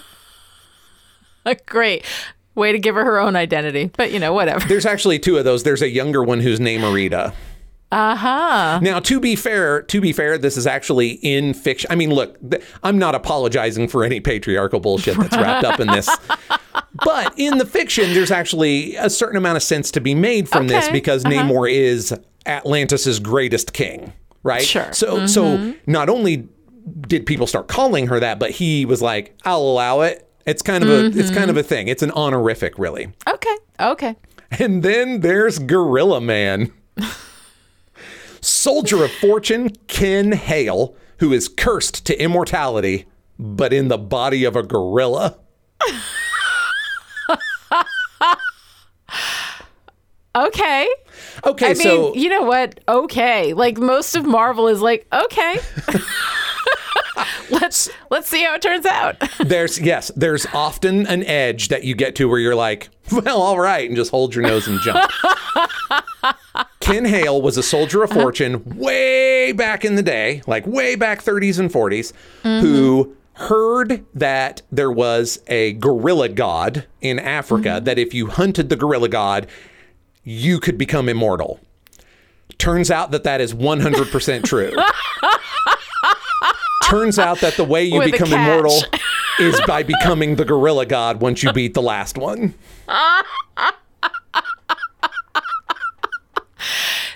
A 1.44 1.54
great. 1.66 2.04
Way 2.54 2.72
to 2.72 2.78
give 2.78 2.94
her 2.96 3.04
her 3.04 3.18
own 3.18 3.36
identity. 3.36 3.90
But, 3.96 4.12
you 4.12 4.18
know, 4.18 4.32
whatever. 4.32 4.66
There's 4.66 4.84
actually 4.86 5.18
two 5.18 5.38
of 5.38 5.44
those. 5.44 5.62
There's 5.62 5.82
a 5.82 5.88
younger 5.88 6.22
one 6.22 6.40
whose 6.40 6.58
who's 6.58 6.66
Namorita. 6.66 7.32
Uh 7.92 8.14
huh. 8.14 8.78
Now, 8.82 9.00
to 9.00 9.18
be 9.18 9.34
fair, 9.34 9.82
to 9.82 10.00
be 10.00 10.12
fair, 10.12 10.38
this 10.38 10.56
is 10.56 10.66
actually 10.66 11.12
in 11.22 11.54
fiction. 11.54 11.90
I 11.90 11.96
mean, 11.96 12.10
look, 12.10 12.38
th- 12.48 12.62
I'm 12.84 12.98
not 12.98 13.14
apologizing 13.16 13.88
for 13.88 14.04
any 14.04 14.20
patriarchal 14.20 14.78
bullshit 14.78 15.16
that's 15.16 15.36
wrapped 15.36 15.64
up 15.64 15.80
in 15.80 15.88
this. 15.88 16.08
But 17.04 17.34
in 17.38 17.58
the 17.58 17.64
fiction, 17.66 18.12
there's 18.14 18.30
actually 18.32 18.94
a 18.96 19.08
certain 19.08 19.36
amount 19.36 19.56
of 19.56 19.62
sense 19.62 19.90
to 19.92 20.00
be 20.00 20.14
made 20.14 20.48
from 20.48 20.66
this 20.68 20.84
Okay. 20.84 20.92
because 20.92 21.24
Namor 21.24 21.70
is 21.72 22.14
Atlantis's 22.46 23.20
greatest 23.20 23.72
king, 23.72 24.12
right? 24.42 24.62
Sure. 24.62 24.92
So, 24.92 25.26
so 25.26 25.74
not 25.86 26.08
only 26.08 26.48
did 27.02 27.26
people 27.26 27.46
start 27.46 27.68
calling 27.68 28.08
her 28.08 28.20
that, 28.20 28.38
but 28.38 28.50
he 28.50 28.84
was 28.84 29.00
like, 29.00 29.36
"I'll 29.44 29.60
allow 29.62 30.00
it." 30.02 30.28
It's 30.46 30.62
kind 30.62 30.82
of 30.82 30.90
a, 30.90 31.06
it's 31.06 31.30
kind 31.30 31.50
of 31.50 31.56
mm-hmm. 31.56 31.58
a 31.58 31.62
thing. 31.62 31.88
It's 31.88 32.02
an 32.02 32.10
honorific, 32.12 32.78
really. 32.78 33.12
Okay. 33.28 33.56
Okay. 33.78 34.16
And 34.58 34.82
then 34.82 35.20
there's 35.20 35.58
Gorilla 35.58 36.20
Man. 36.20 36.72
Soldier 38.40 39.04
of 39.04 39.12
Fortune, 39.12 39.70
Ken 39.86 40.32
Hale, 40.32 40.94
who 41.18 41.32
is 41.32 41.48
cursed 41.48 42.06
to 42.06 42.20
immortality, 42.20 43.06
but 43.38 43.72
in 43.72 43.88
the 43.88 43.98
body 43.98 44.44
of 44.44 44.56
a 44.56 44.62
gorilla. 44.62 45.38
Okay. 50.36 50.88
Okay, 51.44 51.66
I 51.66 51.68
mean, 51.70 51.76
so 51.76 52.14
you 52.14 52.28
know 52.28 52.42
what? 52.42 52.80
Okay. 52.86 53.52
Like 53.52 53.78
most 53.78 54.14
of 54.14 54.24
Marvel 54.24 54.68
is 54.68 54.80
like, 54.80 55.06
okay. 55.12 55.58
let's 57.50 57.90
let's 58.10 58.28
see 58.28 58.44
how 58.44 58.54
it 58.54 58.62
turns 58.62 58.86
out. 58.86 59.16
there's 59.40 59.80
yes, 59.80 60.10
there's 60.16 60.46
often 60.52 61.06
an 61.06 61.24
edge 61.24 61.68
that 61.68 61.84
you 61.84 61.94
get 61.94 62.14
to 62.16 62.28
where 62.28 62.38
you're 62.38 62.54
like, 62.54 62.90
well, 63.12 63.40
all 63.40 63.58
right, 63.58 63.88
and 63.88 63.96
just 63.96 64.10
hold 64.10 64.34
your 64.34 64.42
nose 64.42 64.66
and 64.66 64.80
jump. 64.80 65.10
Ken 66.80 67.04
Hale 67.04 67.40
was 67.40 67.56
a 67.56 67.62
soldier 67.62 68.02
of 68.02 68.10
uh-huh. 68.10 68.20
fortune 68.20 68.78
way 68.78 69.52
back 69.52 69.84
in 69.84 69.94
the 69.94 70.02
day, 70.02 70.42
like 70.46 70.66
way 70.66 70.96
back 70.96 71.22
30s 71.22 71.58
and 71.58 71.70
40s, 71.70 72.12
mm-hmm. 72.42 72.66
who 72.66 73.16
heard 73.34 74.04
that 74.14 74.62
there 74.70 74.90
was 74.90 75.40
a 75.46 75.72
gorilla 75.74 76.28
god 76.28 76.86
in 77.00 77.18
Africa, 77.18 77.68
mm-hmm. 77.68 77.84
that 77.84 77.98
if 77.98 78.12
you 78.12 78.26
hunted 78.26 78.68
the 78.68 78.76
gorilla 78.76 79.08
god, 79.08 79.46
you 80.24 80.60
could 80.60 80.76
become 80.76 81.08
immortal. 81.08 81.60
Turns 82.58 82.90
out 82.90 83.10
that 83.12 83.24
that 83.24 83.40
is 83.40 83.54
100% 83.54 84.44
true. 84.44 84.72
Turns 86.90 87.18
out 87.18 87.38
that 87.40 87.54
the 87.56 87.64
way 87.64 87.84
you 87.84 87.98
With 87.98 88.10
become 88.10 88.32
immortal 88.32 88.76
is 89.38 89.60
by 89.66 89.82
becoming 89.84 90.34
the 90.36 90.44
gorilla 90.44 90.84
god 90.86 91.20
once 91.20 91.42
you 91.42 91.52
beat 91.52 91.72
the 91.74 91.82
last 91.82 92.18
one. 92.18 92.54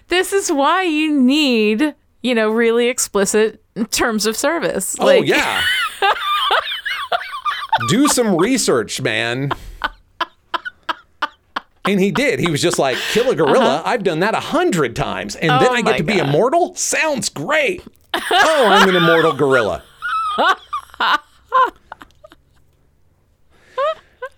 this 0.08 0.32
is 0.32 0.50
why 0.52 0.82
you 0.82 1.20
need, 1.20 1.94
you 2.22 2.34
know, 2.34 2.50
really 2.50 2.88
explicit 2.88 3.62
terms 3.90 4.26
of 4.26 4.36
service. 4.36 4.96
oh, 5.00 5.10
yeah. 5.22 5.62
Do 7.88 8.06
some 8.06 8.36
research, 8.36 9.00
man. 9.00 9.50
And 11.86 12.00
he 12.00 12.10
did. 12.12 12.38
He 12.40 12.50
was 12.50 12.62
just 12.62 12.78
like, 12.78 12.96
kill 13.12 13.30
a 13.30 13.34
gorilla. 13.34 13.82
I've 13.84 14.04
done 14.04 14.20
that 14.20 14.34
a 14.34 14.40
hundred 14.40 14.96
times. 14.96 15.36
And 15.36 15.50
then 15.50 15.58
Uh-huh. 15.58 15.68
Oh 15.70 15.74
I 15.74 15.82
get 15.82 15.96
to 15.98 16.04
be 16.04 16.18
immortal? 16.18 16.74
Sounds 16.76 17.28
great. 17.28 17.82
Oh, 18.30 18.66
I'm 18.70 18.88
an 18.88 18.96
immortal 18.96 19.32
gorilla. 19.32 19.82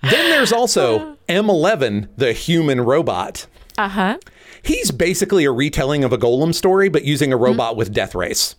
then 0.03 0.31
there's 0.31 0.53
also 0.53 1.17
M11, 1.29 2.09
the 2.17 2.33
human 2.33 2.81
robot. 2.81 3.47
Uh 3.79 3.89
huh. 3.89 4.19
He's 4.63 4.91
basically 4.91 5.45
a 5.45 5.53
retelling 5.53 6.05
of 6.05 6.13
a 6.13 6.19
golem 6.19 6.55
story, 6.55 6.89
but 6.89 7.05
using 7.05 7.33
a 7.33 7.37
robot 7.37 7.73
Mm-hmm. 7.73 7.79
with 7.79 7.93
death 7.93 8.15
race. 8.15 8.55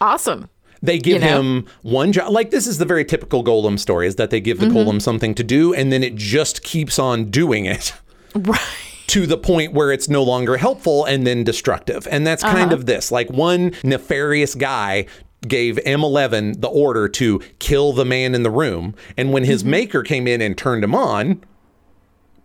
awesome. 0.00 0.48
They 0.80 0.98
give 0.98 1.20
You 1.22 1.28
know? 1.28 1.40
him 1.40 1.66
one 1.82 2.12
job. 2.12 2.30
Like 2.30 2.50
this 2.50 2.66
is 2.66 2.78
the 2.78 2.84
very 2.84 3.04
typical 3.04 3.42
golem 3.42 3.78
story: 3.78 4.06
is 4.06 4.16
that 4.16 4.30
they 4.30 4.40
give 4.40 4.60
the 4.60 4.66
Mm-hmm. 4.66 4.76
golem 4.76 5.02
something 5.02 5.34
to 5.34 5.42
do, 5.44 5.74
and 5.74 5.90
then 5.92 6.02
it 6.04 6.14
just 6.14 6.62
keeps 6.62 6.98
on 6.98 7.26
doing 7.30 7.64
it 7.64 7.92
Right. 8.34 8.60
To 9.08 9.26
the 9.26 9.36
point 9.38 9.72
where 9.72 9.90
it's 9.92 10.08
no 10.08 10.22
longer 10.22 10.56
helpful 10.56 11.04
and 11.04 11.26
then 11.26 11.44
destructive. 11.44 12.06
And 12.10 12.26
that's 12.26 12.44
Uh-huh. 12.44 12.54
kind 12.56 12.72
of 12.72 12.86
this. 12.86 13.10
Like 13.10 13.30
one 13.30 13.72
nefarious 13.84 14.54
guy 14.54 15.06
gave 15.46 15.76
M11 15.86 16.60
the 16.60 16.68
order 16.68 17.08
to 17.08 17.40
kill 17.58 17.92
the 17.92 18.04
man 18.04 18.34
in 18.34 18.42
the 18.42 18.50
room, 18.50 18.94
and 19.16 19.32
when 19.32 19.44
Mm-hmm. 19.44 19.52
his 19.52 19.64
maker 19.64 20.02
came 20.02 20.26
in 20.26 20.40
and 20.42 20.56
turned 20.58 20.82
him 20.84 20.94
on, 20.94 21.42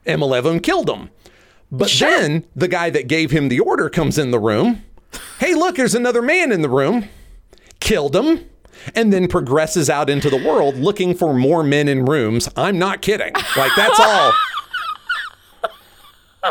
M11 0.05 0.61
killed 0.61 0.89
him. 0.89 1.09
But 1.71 1.89
then 1.99 2.45
the 2.55 2.67
guy 2.67 2.89
that 2.91 3.07
gave 3.07 3.31
him 3.31 3.49
the 3.49 3.59
order 3.59 3.89
comes 3.89 4.17
in 4.17 4.31
the 4.31 4.39
room. 4.39 4.83
Hey, 5.39 5.55
look, 5.55 5.75
there's 5.77 5.95
another 5.95 6.21
man 6.21 6.51
in 6.51 6.61
the 6.61 6.69
room. 6.69 7.09
Killed 7.79 8.15
him. 8.15 8.47
And 8.95 9.13
then 9.13 9.27
progresses 9.27 9.89
out 9.89 10.09
into 10.09 10.29
the 10.29 10.37
world 10.37 10.75
looking 10.75 11.15
for 11.15 11.33
more 11.33 11.63
men 11.63 11.87
in 11.87 12.05
rooms. 12.05 12.49
I'm 12.55 12.77
not 12.77 13.01
kidding. 13.01 13.33
Like, 13.57 13.71
that's 13.75 13.99
all. 13.99 14.33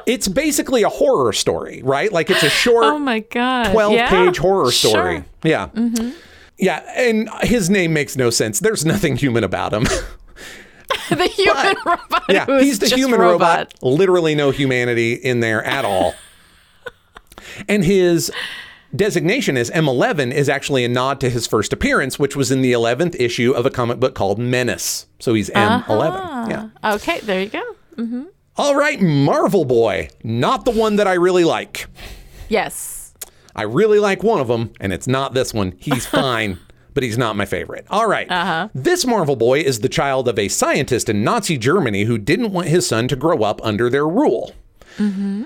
It's 0.06 0.28
basically 0.28 0.82
a 0.82 0.88
horror 0.88 1.32
story, 1.32 1.82
right? 1.84 2.10
Like, 2.12 2.30
it's 2.30 2.42
a 2.42 2.48
short 2.50 2.84
Oh 2.84 2.98
my 2.98 3.20
god. 3.20 3.72
12 3.72 3.92
Yeah, 3.92 4.08
page 4.08 4.38
horror 4.38 4.70
story. 4.72 5.16
sure. 5.16 5.24
Mm-hmm. 5.44 6.06
Yeah. 6.06 6.12
Yeah. 6.58 6.92
And 6.96 7.28
his 7.42 7.68
name 7.68 7.92
makes 7.92 8.16
no 8.16 8.30
sense. 8.30 8.60
There's 8.60 8.84
nothing 8.84 9.16
human 9.16 9.44
about 9.44 9.72
him. 9.72 9.84
the 11.08 11.26
human 11.26 11.76
robot. 11.86 12.24
Yeah, 12.28 12.60
he's 12.60 12.78
the 12.78 12.88
human 12.88 13.18
robot. 13.20 13.74
Literally 13.82 14.34
no 14.34 14.50
humanity 14.50 15.14
in 15.14 15.40
there 15.40 15.64
at 15.64 15.84
all. 15.84 16.14
and 17.68 17.84
his 17.84 18.30
designation 18.94 19.56
as 19.56 19.70
M11 19.70 20.32
is 20.32 20.48
actually 20.48 20.84
a 20.84 20.88
nod 20.88 21.18
to 21.20 21.30
his 21.30 21.46
first 21.46 21.72
appearance, 21.72 22.18
which 22.18 22.36
was 22.36 22.50
in 22.50 22.60
the 22.60 22.72
11th 22.72 23.16
issue 23.18 23.52
of 23.52 23.64
a 23.64 23.70
comic 23.70 24.00
book 24.00 24.14
called 24.14 24.38
Menace. 24.38 25.06
So 25.18 25.32
he's 25.34 25.48
M11. 25.50 26.50
Yeah. 26.50 26.94
Okay, 26.94 27.20
there 27.20 27.40
you 27.40 27.48
go. 27.48 28.28
All 28.56 28.76
right, 28.76 29.00
Marvel 29.00 29.64
Boy. 29.64 30.10
Not 30.22 30.66
the 30.66 30.70
one 30.72 30.96
that 30.96 31.06
I 31.06 31.14
really 31.14 31.44
like. 31.44 31.86
Yes. 32.50 33.14
I 33.56 33.62
really 33.62 33.98
like 33.98 34.22
one 34.22 34.40
of 34.40 34.48
them, 34.48 34.72
and 34.78 34.92
it's 34.92 35.06
not 35.08 35.32
this 35.32 35.54
one. 35.54 35.72
He's 35.78 36.04
fine, 36.20 36.58
but 36.92 37.02
he's 37.02 37.16
not 37.16 37.34
my 37.34 37.46
favorite. 37.46 37.86
All 37.88 38.06
right. 38.06 38.30
Uh-huh. 38.30 38.68
This 38.74 39.06
Marvel 39.06 39.36
boy 39.36 39.60
is 39.60 39.80
the 39.80 39.88
child 39.88 40.28
of 40.28 40.38
a 40.38 40.48
scientist 40.48 41.08
in 41.08 41.24
Nazi 41.24 41.56
Germany 41.56 42.04
who 42.04 42.18
didn't 42.18 42.52
want 42.52 42.68
his 42.68 42.86
son 42.86 43.08
to 43.08 43.16
grow 43.16 43.38
up 43.42 43.58
under 43.64 43.88
their 43.88 44.06
rule. 44.06 44.54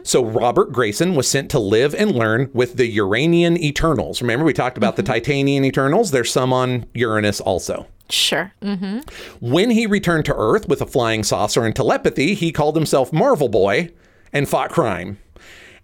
So 0.02 0.24
Robert 0.24 0.72
Grayson 0.72 1.14
was 1.14 1.28
sent 1.28 1.52
to 1.52 1.60
live 1.60 1.94
and 1.94 2.10
learn 2.10 2.50
with 2.52 2.76
the 2.76 2.86
Uranian 2.88 3.56
Eternals. 3.56 4.20
Remember, 4.20 4.44
we 4.44 4.52
talked 4.52 4.76
about 4.76 4.96
the 4.96 5.04
Titanian 5.04 5.64
Eternals? 5.64 6.10
There's 6.10 6.32
some 6.32 6.52
on 6.52 6.86
Uranus 6.94 7.40
also. 7.40 7.86
Sure. 8.08 8.52
Mm. 8.62 9.08
When 9.40 9.70
he 9.70 9.86
returned 9.86 10.24
to 10.26 10.34
Earth 10.36 10.68
with 10.68 10.80
a 10.80 10.86
flying 10.86 11.24
saucer 11.24 11.64
and 11.64 11.74
telepathy, 11.74 12.34
he 12.34 12.52
called 12.52 12.76
himself 12.76 13.12
Marvel 13.12 13.48
Boy 13.48 13.90
and 14.32 14.48
fought 14.48 14.70
crime. 14.70 15.18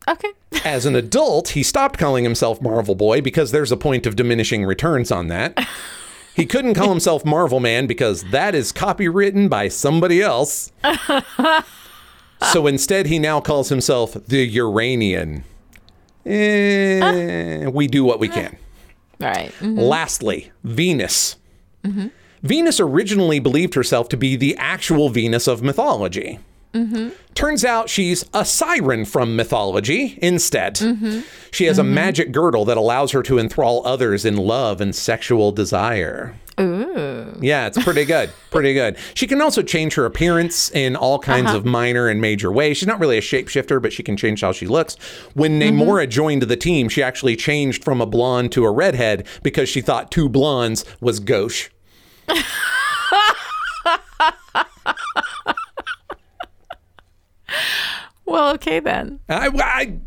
Okay. 0.08 0.30
As 0.64 0.86
an 0.86 0.94
adult, 0.94 1.50
he 1.50 1.62
stopped 1.62 1.98
calling 1.98 2.24
himself 2.24 2.60
Marvel 2.60 2.94
Boy 2.94 3.20
because 3.20 3.50
there's 3.50 3.72
a 3.72 3.76
point 3.76 4.06
of 4.06 4.16
diminishing 4.16 4.64
returns 4.64 5.10
on 5.10 5.28
that. 5.28 5.66
He 6.34 6.46
couldn't 6.46 6.74
call 6.74 6.88
himself 6.88 7.24
Marvel 7.24 7.60
Man 7.60 7.86
because 7.86 8.24
that 8.30 8.54
is 8.54 8.72
copywritten 8.72 9.50
by 9.50 9.68
somebody 9.68 10.22
else. 10.22 10.72
so 12.52 12.66
instead, 12.66 13.06
he 13.06 13.18
now 13.18 13.40
calls 13.40 13.68
himself 13.68 14.14
the 14.14 14.46
Uranian. 14.46 15.44
Eh, 16.24 17.66
we 17.66 17.86
do 17.86 18.04
what 18.04 18.18
we 18.18 18.28
can. 18.28 18.56
All 19.20 19.28
right. 19.28 19.52
Mm. 19.60 19.78
Lastly, 19.78 20.52
Venus. 20.64 21.36
Mm-hmm. 21.84 22.08
Venus 22.42 22.80
originally 22.80 23.38
believed 23.38 23.74
herself 23.74 24.08
to 24.10 24.16
be 24.16 24.36
the 24.36 24.56
actual 24.56 25.08
Venus 25.08 25.46
of 25.46 25.62
mythology. 25.62 26.40
Mm-hmm. 26.74 27.10
Turns 27.34 27.64
out 27.64 27.90
she's 27.90 28.24
a 28.32 28.44
siren 28.44 29.04
from 29.04 29.36
mythology 29.36 30.18
instead. 30.22 30.76
Mm-hmm. 30.76 31.20
She 31.50 31.66
has 31.66 31.78
a 31.78 31.84
magic 31.84 32.32
girdle 32.32 32.64
that 32.64 32.78
allows 32.78 33.12
her 33.12 33.22
to 33.24 33.38
enthrall 33.38 33.86
others 33.86 34.24
in 34.24 34.36
love 34.36 34.80
and 34.80 34.94
sexual 34.94 35.52
desire. 35.52 36.34
Ooh. 36.58 36.81
Yeah, 37.40 37.66
it's 37.66 37.82
pretty 37.82 38.04
good. 38.04 38.30
Pretty 38.50 38.74
good. 38.74 38.96
She 39.14 39.26
can 39.26 39.40
also 39.40 39.62
change 39.62 39.94
her 39.94 40.04
appearance 40.04 40.70
in 40.70 40.96
all 40.96 41.18
kinds 41.18 41.48
uh-huh. 41.48 41.58
of 41.58 41.64
minor 41.64 42.08
and 42.08 42.20
major 42.20 42.52
ways. 42.52 42.76
She's 42.76 42.88
not 42.88 43.00
really 43.00 43.18
a 43.18 43.22
shapeshifter, 43.22 43.80
but 43.80 43.92
she 43.92 44.02
can 44.02 44.16
change 44.16 44.40
how 44.42 44.52
she 44.52 44.66
looks. 44.66 44.96
When 45.34 45.58
mm-hmm. 45.58 45.80
Namora 45.80 46.08
joined 46.08 46.42
the 46.42 46.56
team, 46.56 46.88
she 46.88 47.02
actually 47.02 47.36
changed 47.36 47.84
from 47.84 48.00
a 48.00 48.06
blonde 48.06 48.52
to 48.52 48.64
a 48.64 48.70
redhead 48.70 49.26
because 49.42 49.68
she 49.68 49.80
thought 49.80 50.10
two 50.10 50.28
blondes 50.28 50.84
was 51.00 51.20
gauche. 51.20 51.70
Well, 58.32 58.54
okay 58.54 58.80
then. 58.80 59.20
I, 59.28 59.48
I, 59.54 59.98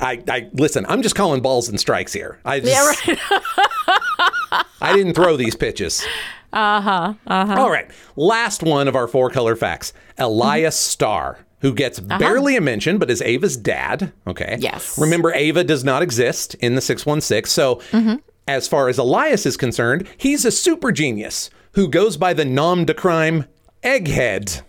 I, 0.00 0.22
I 0.28 0.50
listen. 0.52 0.86
I'm 0.88 1.02
just 1.02 1.16
calling 1.16 1.42
balls 1.42 1.68
and 1.68 1.80
strikes 1.80 2.12
here. 2.12 2.38
I 2.44 2.60
just, 2.60 2.70
Yeah, 3.06 3.16
right. 3.16 3.18
I 4.82 4.94
didn't 4.96 5.14
throw 5.14 5.36
these 5.36 5.54
pitches. 5.54 6.04
Uh 6.52 6.80
huh. 6.80 7.14
Uh 7.26 7.46
huh. 7.46 7.54
All 7.60 7.70
right. 7.70 7.90
Last 8.16 8.62
one 8.62 8.88
of 8.88 8.94
our 8.96 9.06
four 9.08 9.30
color 9.30 9.56
facts: 9.56 9.92
Elias 10.18 10.76
Starr, 10.76 11.38
who 11.60 11.72
gets 11.72 12.00
barely 12.00 12.56
a 12.56 12.60
mention, 12.60 12.98
but 12.98 13.10
is 13.10 13.22
Ava's 13.22 13.56
dad. 13.56 14.12
Okay. 14.26 14.56
Yes. 14.60 14.98
Remember, 14.98 15.32
Ava 15.32 15.64
does 15.64 15.84
not 15.84 16.02
exist 16.02 16.54
in 16.56 16.74
the 16.74 16.80
six 16.80 17.06
one 17.06 17.20
six. 17.20 17.50
So, 17.52 17.80
as 18.46 18.68
far 18.68 18.88
as 18.88 18.98
Elias 18.98 19.46
is 19.46 19.56
concerned, 19.56 20.08
he's 20.18 20.44
a 20.44 20.50
super 20.50 20.92
genius 20.92 21.48
who 21.72 21.88
goes 21.88 22.16
by 22.18 22.34
the 22.34 22.44
nom 22.44 22.84
de 22.84 22.92
crime 22.92 23.46
Egghead. 23.82 24.62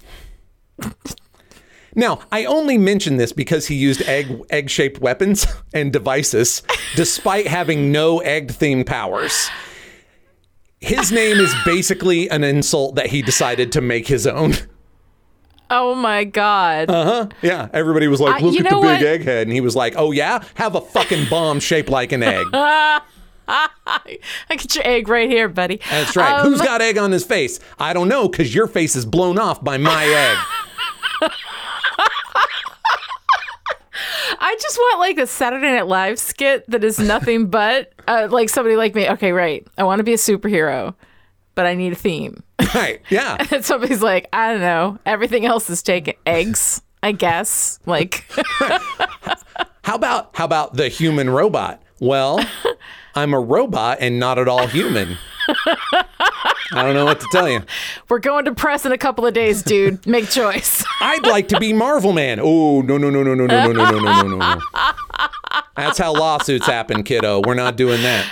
Now, 1.96 2.22
I 2.32 2.46
only 2.46 2.78
mention 2.78 3.18
this 3.18 3.32
because 3.32 3.68
he 3.68 3.76
used 3.76 4.02
egg 4.04 4.42
egg 4.50 4.70
shaped 4.70 5.00
weapons 5.00 5.46
and 5.74 5.92
devices, 5.94 6.64
despite 6.96 7.48
having 7.48 7.92
no 7.92 8.20
egg 8.20 8.48
themed 8.50 8.86
powers. 8.88 9.50
His 10.84 11.12
name 11.14 11.38
is 11.38 11.54
basically 11.66 12.30
an 12.30 12.44
insult 12.44 12.96
that 12.96 13.08
he 13.08 13.22
decided 13.22 13.72
to 13.72 13.82
make 13.82 14.08
his 14.08 14.28
own. 14.28 14.54
Oh 15.70 15.96
my 15.96 16.24
god. 16.26 16.90
Uh-huh. 16.90 17.30
Yeah, 17.42 17.70
everybody 17.74 18.08
was 18.08 18.20
like, 18.20 18.36
I- 18.42 18.46
"Look 18.46 18.56
at 18.60 18.64
the 18.64 18.70
know 18.70 18.82
big 18.82 19.02
what? 19.02 19.02
egghead," 19.02 19.44
and 19.44 19.52
he 19.52 19.62
was 19.62 19.76
like, 19.76 19.94
"Oh 19.96 20.12
yeah, 20.12 20.44
have 20.56 20.76
a 20.76 20.82
fucking 20.82 21.30
bomb 21.30 21.60
shaped 21.62 21.90
like 21.90 22.12
an 22.12 22.22
egg." 22.22 22.46
I 22.54 23.00
get 24.50 24.76
your 24.76 24.86
egg 24.86 25.08
right 25.08 25.30
here, 25.30 25.48
buddy. 25.50 25.80
That's 25.90 26.16
right. 26.16 26.40
Um, 26.42 26.48
Who's 26.50 26.62
got 26.62 26.82
egg 26.82 26.98
on 26.98 27.12
his 27.12 27.24
face? 27.26 27.60
I 27.80 27.94
don't 27.94 28.08
know, 28.08 28.28
because 28.28 28.54
your 28.54 28.68
face 28.68 28.96
is 28.96 29.06
blown 29.06 29.40
off 29.40 29.64
by 29.64 29.78
my 29.78 30.06
egg. 31.22 31.32
I 34.40 34.58
just 34.62 34.78
want 34.78 35.00
like 35.00 35.18
a 35.18 35.28
Saturday 35.28 35.72
Night 35.72 35.88
Live 35.88 36.20
skit 36.20 36.70
that 36.70 36.84
is 36.84 37.00
nothing 37.00 37.48
but 37.50 37.92
uh, 38.08 38.28
like 38.32 38.50
somebody 38.50 38.76
like 38.76 38.96
me. 38.96 39.10
Okay, 39.10 39.32
right. 39.32 39.66
I 39.78 39.84
want 39.84 40.00
to 40.00 40.04
be 40.04 40.14
a 40.14 40.18
superhero, 40.18 40.96
but 41.56 41.66
I 41.66 41.74
need 41.76 41.94
a 41.94 41.96
theme. 41.96 42.44
right? 42.76 43.02
Yeah. 43.10 43.38
And 43.52 43.64
somebody's 43.64 44.02
like, 44.02 44.28
I 44.34 44.52
don't 44.52 44.62
know. 44.62 45.00
Everything 45.06 45.46
else 45.46 45.70
is 45.70 45.82
taken. 45.84 46.14
Eggs, 46.26 46.82
I 47.02 47.12
guess. 47.12 47.80
Like, 47.86 48.26
How 49.84 49.96
about 49.96 50.30
how 50.34 50.46
about 50.46 50.76
the 50.76 50.88
human 50.88 51.30
robot? 51.30 51.82
Well, 52.00 52.40
I'm 53.16 53.34
a 53.34 53.40
robot 53.40 53.98
and 54.00 54.18
not 54.18 54.40
at 54.40 54.48
all 54.48 54.66
human. 54.68 55.18
I 55.48 56.82
don't 56.84 56.94
know 56.94 57.06
what 57.06 57.20
to 57.22 57.28
tell 57.32 57.48
you. 57.50 57.62
we're 58.10 58.20
going 58.20 58.46
to 58.46 58.54
press 58.54 58.86
in 58.86 58.92
a 58.92 58.98
couple 58.98 59.26
of 59.26 59.34
days, 59.34 59.62
dude. 59.64 60.06
Make 60.08 60.30
choice. 60.30 60.84
I'd 61.02 61.26
like 61.28 61.48
to 61.50 61.60
be 61.60 61.74
Marvel 61.74 62.14
Man. 62.14 62.40
Oh, 62.42 62.82
no, 62.82 62.98
no, 62.98 63.10
no, 63.10 63.24
no, 63.24 63.34
no, 63.34 63.46
no, 63.46 63.72
no, 63.72 63.72
no, 63.72 63.90
no, 63.92 64.00
no, 64.00 64.22
no, 64.24 64.38
no. 64.38 64.62
That's 65.76 65.98
how 65.98 66.14
lawsuits 66.14 66.66
happen, 66.66 67.04
kiddo. 67.04 67.42
We're 67.46 67.54
not 67.54 67.76
doing 67.78 68.02
that. 68.04 68.26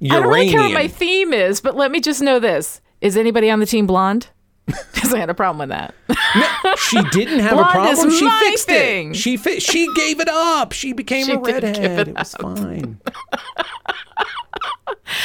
I 0.00 0.06
don't 0.06 0.28
really 0.28 0.50
care 0.50 0.60
what 0.62 0.72
my 0.72 0.86
theme 0.88 1.32
is, 1.32 1.60
but 1.60 1.74
let 1.76 1.90
me 1.90 2.00
just 2.00 2.22
know 2.22 2.38
this. 2.38 2.80
Is 3.00 3.16
anybody 3.16 3.50
on 3.50 3.58
the 3.60 3.66
team 3.66 3.86
blonde? 3.86 4.28
Because 4.92 5.14
I 5.14 5.18
had 5.18 5.30
a 5.30 5.34
problem 5.34 5.68
with 5.70 5.70
that. 5.70 5.94
No, 6.36 6.74
she 6.76 7.00
didn't 7.10 7.38
have 7.40 7.52
Blonde 7.54 7.68
a 7.68 7.72
problem. 7.72 8.08
is 8.08 8.18
She 8.18 8.24
my 8.26 8.40
fixed 8.44 8.66
thing. 8.66 9.10
it. 9.12 9.16
She 9.16 9.36
fi- 9.38 9.60
she 9.60 9.88
gave 9.94 10.20
it 10.20 10.28
up. 10.28 10.72
She 10.72 10.92
became 10.92 11.24
She 11.24 11.32
a 11.32 11.38
redhead. 11.38 11.78
it 11.78 12.08
It, 12.08 12.14
was 12.18 12.34
fine. 12.34 13.00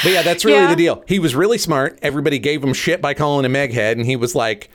But 0.02 0.12
yeah, 0.12 0.22
that's 0.22 0.44
really 0.44 0.58
Yeah. 0.58 0.68
the 0.68 0.76
deal. 0.76 1.04
He 1.06 1.18
was 1.18 1.34
really 1.34 1.58
smart. 1.58 1.98
Everybody 2.02 2.38
gave 2.38 2.62
him 2.62 2.72
shit 2.72 3.00
by 3.00 3.14
calling 3.14 3.44
him 3.44 3.52
Egghead, 3.52 3.92
and 3.92 4.06
he 4.06 4.16
was 4.16 4.34
like, 4.34 4.70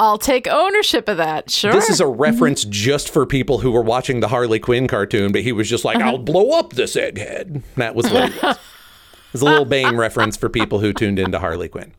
I'll 0.00 0.18
take 0.18 0.48
ownership 0.48 1.06
of 1.08 1.18
that. 1.18 1.50
Sure. 1.50 1.72
"This 1.72 1.90
is 1.90 2.00
a 2.00 2.06
reference 2.06 2.64
just 2.64 3.10
for 3.10 3.26
people 3.26 3.58
who 3.58 3.70
were 3.70 3.82
watching 3.82 4.20
the 4.20 4.28
Harley 4.28 4.58
Quinn 4.58 4.88
cartoon." 4.88 5.32
But 5.32 5.42
he 5.42 5.52
was 5.52 5.68
just 5.68 5.84
like, 5.84 5.98
"I'll 5.98 6.14
uh-huh. 6.14 6.24
blow 6.24 6.58
up 6.58 6.72
this 6.72 6.96
Egghead." 6.96 7.62
That 7.76 7.94
was 7.94 8.10
what 8.10 8.32
was. 8.42 8.56
It 8.56 8.58
was 9.32 9.42
a 9.42 9.44
little 9.44 9.66
Bane 9.66 9.96
reference 9.96 10.36
for 10.36 10.48
people 10.48 10.78
who 10.78 10.94
tuned 10.94 11.18
into 11.18 11.38
Harley 11.38 11.68
Quinn. 11.68 11.92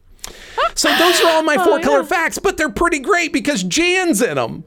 So 0.74 0.90
those 0.98 1.22
are 1.22 1.32
all 1.32 1.44
my 1.44 1.56
oh, 1.60 1.66
four 1.66 1.80
color 1.80 2.04
facts, 2.04 2.40
but 2.40 2.58
they're 2.58 2.70
pretty 2.70 3.00
great 3.00 3.32
because 3.32 3.64
Jan's 3.64 4.22
in 4.22 4.36
them. 4.36 4.64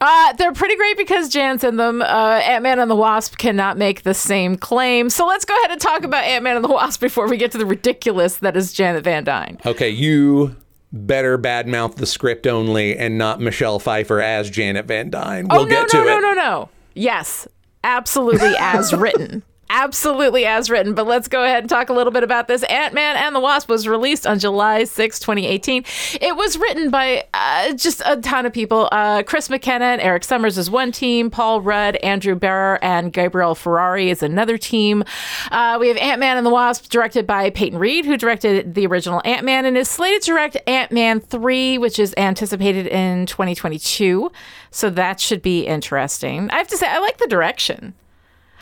Uh, 0.00 0.32
they're 0.34 0.52
pretty 0.52 0.76
great 0.76 0.96
because 0.96 1.28
Jan's 1.28 1.64
in 1.64 1.76
them. 1.76 2.02
Uh, 2.02 2.40
Ant 2.44 2.62
Man 2.62 2.78
and 2.78 2.90
the 2.90 2.96
Wasp 2.96 3.38
cannot 3.38 3.78
make 3.78 4.02
the 4.02 4.14
same 4.14 4.56
claim. 4.56 5.08
So 5.08 5.26
let's 5.26 5.44
go 5.44 5.56
ahead 5.58 5.70
and 5.70 5.80
talk 5.80 6.04
about 6.04 6.24
Ant 6.24 6.44
Man 6.44 6.56
and 6.56 6.64
the 6.64 6.68
Wasp 6.68 7.00
before 7.00 7.28
we 7.28 7.36
get 7.36 7.50
to 7.52 7.58
the 7.58 7.66
ridiculous 7.66 8.36
that 8.38 8.56
is 8.56 8.72
Janet 8.72 9.04
Van 9.04 9.24
Dyne. 9.24 9.58
Okay, 9.64 9.88
you 9.88 10.54
better 10.92 11.38
badmouth 11.38 11.96
the 11.96 12.06
script 12.06 12.46
only 12.46 12.96
and 12.96 13.18
not 13.18 13.40
Michelle 13.40 13.78
Pfeiffer 13.78 14.20
as 14.20 14.50
Janet 14.50 14.86
Van 14.86 15.10
Dyne. 15.10 15.48
We'll 15.48 15.60
oh, 15.60 15.64
no, 15.64 15.70
get 15.70 15.88
to 15.90 16.02
it. 16.02 16.04
no, 16.04 16.20
no, 16.20 16.32
no, 16.32 16.34
no. 16.34 16.68
Yes, 16.94 17.48
absolutely 17.82 18.54
as 18.58 18.92
written. 18.92 19.42
Absolutely 19.68 20.46
as 20.46 20.70
written. 20.70 20.94
But 20.94 21.06
let's 21.06 21.26
go 21.26 21.44
ahead 21.44 21.64
and 21.64 21.68
talk 21.68 21.88
a 21.88 21.92
little 21.92 22.12
bit 22.12 22.22
about 22.22 22.46
this. 22.46 22.62
Ant 22.64 22.94
Man 22.94 23.16
and 23.16 23.34
the 23.34 23.40
Wasp 23.40 23.68
was 23.68 23.88
released 23.88 24.26
on 24.26 24.38
July 24.38 24.84
6, 24.84 25.18
2018. 25.18 25.84
It 26.20 26.36
was 26.36 26.56
written 26.56 26.90
by 26.90 27.24
uh, 27.34 27.72
just 27.74 28.00
a 28.04 28.16
ton 28.20 28.46
of 28.46 28.52
people. 28.52 28.88
Uh, 28.92 29.24
Chris 29.24 29.50
McKenna 29.50 29.86
and 29.86 30.00
Erik 30.00 30.22
Sommers 30.22 30.56
is 30.56 30.70
one 30.70 30.92
team, 30.92 31.30
Paul 31.30 31.60
Rudd, 31.62 31.96
Andrew 31.96 32.36
Barrer, 32.36 32.78
and 32.80 33.12
Gabriel 33.12 33.56
Ferrari 33.56 34.08
is 34.08 34.22
another 34.22 34.56
team. 34.56 35.02
Uh, 35.50 35.78
we 35.80 35.88
have 35.88 35.96
Ant 35.96 36.20
Man 36.20 36.36
and 36.36 36.46
the 36.46 36.50
Wasp, 36.50 36.88
directed 36.88 37.26
by 37.26 37.50
Peyton 37.50 37.78
Reed, 37.78 38.04
who 38.06 38.16
directed 38.16 38.74
the 38.74 38.86
original 38.86 39.20
Ant 39.24 39.44
Man 39.44 39.64
and 39.64 39.76
is 39.76 39.88
slated 39.88 40.22
to 40.22 40.30
direct 40.30 40.56
Ant 40.68 40.92
Man 40.92 41.18
3, 41.18 41.78
which 41.78 41.98
is 41.98 42.14
anticipated 42.16 42.86
in 42.86 43.26
2022. 43.26 44.30
So 44.70 44.90
that 44.90 45.18
should 45.18 45.42
be 45.42 45.66
interesting. 45.66 46.50
I 46.50 46.58
have 46.58 46.68
to 46.68 46.76
say, 46.76 46.86
I 46.86 46.98
like 46.98 47.18
the 47.18 47.26
direction. 47.26 47.94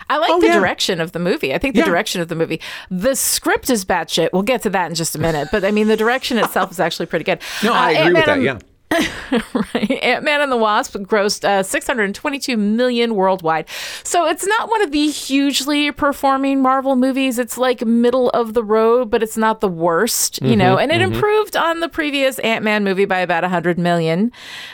I 0.09 0.19
like 0.19 0.31
Oh, 0.31 0.41
the 0.41 0.47
yeah. 0.49 0.59
direction 0.59 1.01
of 1.01 1.13
the 1.13 1.19
movie. 1.19 1.55
I 1.55 1.59
think 1.59 1.75
the 1.75 1.81
Yeah. 1.81 1.87
direction 1.87 2.21
of 2.21 2.29
the 2.29 2.35
movie. 2.35 2.61
The 2.91 3.15
script 3.15 3.71
is 3.71 3.85
batshit. 3.85 4.31
We'll 4.33 4.43
get 4.43 4.63
to 4.63 4.71
that 4.71 4.89
in 4.89 4.95
just 4.95 5.15
a 5.15 5.19
minute. 5.19 5.49
But 5.53 5.65
I 5.65 5.71
mean, 5.71 5.89
the 5.89 5.97
direction 5.97 6.39
itself 6.39 6.71
is 6.71 6.81
actually 6.81 7.07
pretty 7.07 7.25
good. 7.25 7.39
No, 7.63 7.73
I 7.73 7.95
Uh, 7.95 8.01
agree 8.03 8.13
with 8.15 8.25
that. 8.27 8.39
Ant-Man 8.39 8.45
Yeah. 8.45 8.59
right. 9.75 9.91
Ant 10.05 10.23
Man 10.25 10.41
and 10.41 10.53
the 10.53 10.57
Wasp 10.57 10.95
grossed 10.99 11.45
uh, 11.45 11.65
622 11.65 12.57
million 12.57 13.17
worldwide. 13.17 13.67
So 14.05 14.27
it's 14.27 14.47
not 14.47 14.69
one 14.71 14.83
of 14.83 14.93
the 14.93 15.09
hugely 15.09 15.91
performing 15.91 16.63
Marvel 16.63 16.95
movies. 16.95 17.39
It's 17.41 17.59
like 17.59 17.85
middle 17.85 18.31
of 18.31 18.55
the 18.55 18.63
road, 18.63 19.11
but 19.11 19.21
it's 19.23 19.37
not 19.37 19.61
the 19.61 19.69
worst, 19.69 20.41
you 20.43 20.55
know. 20.55 20.77
And 20.79 20.93
it 20.93 21.01
improved 21.01 21.57
on 21.57 21.81
the 21.81 21.89
previous 21.89 22.39
Ant 22.41 22.63
Man 22.65 22.85
movie 22.85 23.05
by 23.07 23.19
about 23.19 23.43
100 23.43 23.79
million, 23.81 24.31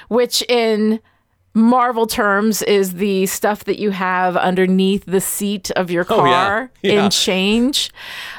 which 0.08 0.42
in 0.50 1.00
Marvel 1.52 2.06
terms 2.06 2.62
is 2.62 2.94
the 2.94 3.26
stuff 3.26 3.64
that 3.64 3.78
you 3.80 3.90
have 3.90 4.36
underneath 4.36 5.04
the 5.06 5.20
seat 5.20 5.70
of 5.72 5.90
your 5.90 6.06
Oh, 6.08 6.24
yeah. 6.24 6.44
car 6.44 6.70
Yeah. 6.82 7.04
in 7.04 7.10
change. 7.10 7.90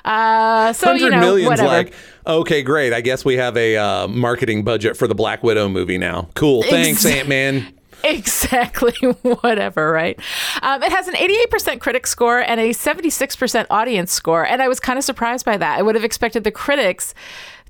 Uh, 0.05 0.71
so 0.73 0.93
you 0.93 1.09
know, 1.09 1.19
million's 1.19 1.49
whatever. 1.49 1.67
like, 1.67 1.93
okay, 2.25 2.61
great. 2.63 2.93
I 2.93 3.01
guess 3.01 3.25
we 3.25 3.35
have 3.35 3.57
a 3.57 3.75
uh, 3.75 4.07
marketing 4.07 4.63
budget 4.63 4.95
for 4.95 5.07
the 5.07 5.15
Black 5.15 5.43
Widow 5.43 5.67
movie 5.67 5.97
now. 5.97 6.29
Cool. 6.35 6.63
Thanks, 6.63 7.05
Ant 7.05 7.27
Man. 7.27 7.73
Exactly, 8.03 8.93
whatever, 9.21 9.91
right? 9.91 10.19
Um, 10.63 10.81
it 10.81 10.91
has 10.91 11.07
an 11.07 11.13
88% 11.13 11.79
critic 11.79 12.07
score 12.07 12.39
and 12.39 12.59
a 12.59 12.69
76% 12.69 13.67
audience 13.69 14.11
score. 14.11 14.43
And 14.43 14.59
I 14.59 14.67
was 14.67 14.79
kind 14.79 14.97
of 14.97 15.05
surprised 15.05 15.45
by 15.45 15.55
that. 15.57 15.77
I 15.77 15.83
would 15.83 15.93
have 15.93 16.03
expected 16.03 16.43
the 16.43 16.49
critics 16.49 17.13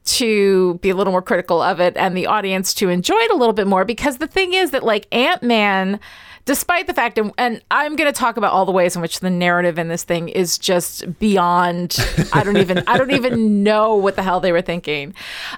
to 0.03 0.75
be 0.75 0.89
a 0.89 0.95
little 0.95 1.11
more 1.11 1.21
critical 1.21 1.61
of 1.61 1.79
it 1.79 1.95
and 1.95 2.17
the 2.17 2.25
audience 2.25 2.73
to 2.75 2.89
enjoy 2.89 3.15
it 3.15 3.31
a 3.31 3.35
little 3.35 3.53
bit 3.53 3.67
more 3.67 3.85
because 3.85 4.17
the 4.17 4.27
thing 4.27 4.53
is 4.53 4.71
that, 4.71 4.83
like, 4.83 5.07
Ant 5.11 5.43
Man. 5.43 5.99
Despite 6.45 6.87
the 6.87 6.93
fact, 6.93 7.17
and, 7.17 7.31
and 7.37 7.61
I'm 7.69 7.95
going 7.95 8.11
to 8.11 8.17
talk 8.17 8.37
about 8.37 8.51
all 8.51 8.65
the 8.65 8.71
ways 8.71 8.95
in 8.95 9.01
which 9.01 9.19
the 9.19 9.29
narrative 9.29 9.77
in 9.77 9.87
this 9.87 10.03
thing 10.03 10.29
is 10.29 10.57
just 10.57 11.19
beyond. 11.19 11.97
I 12.33 12.43
don't 12.43 12.57
even. 12.57 12.83
I 12.87 12.97
don't 12.97 13.11
even 13.11 13.63
know 13.63 13.95
what 13.95 14.15
the 14.15 14.23
hell 14.23 14.39
they 14.39 14.51
were 14.51 14.61
thinking. 14.61 15.13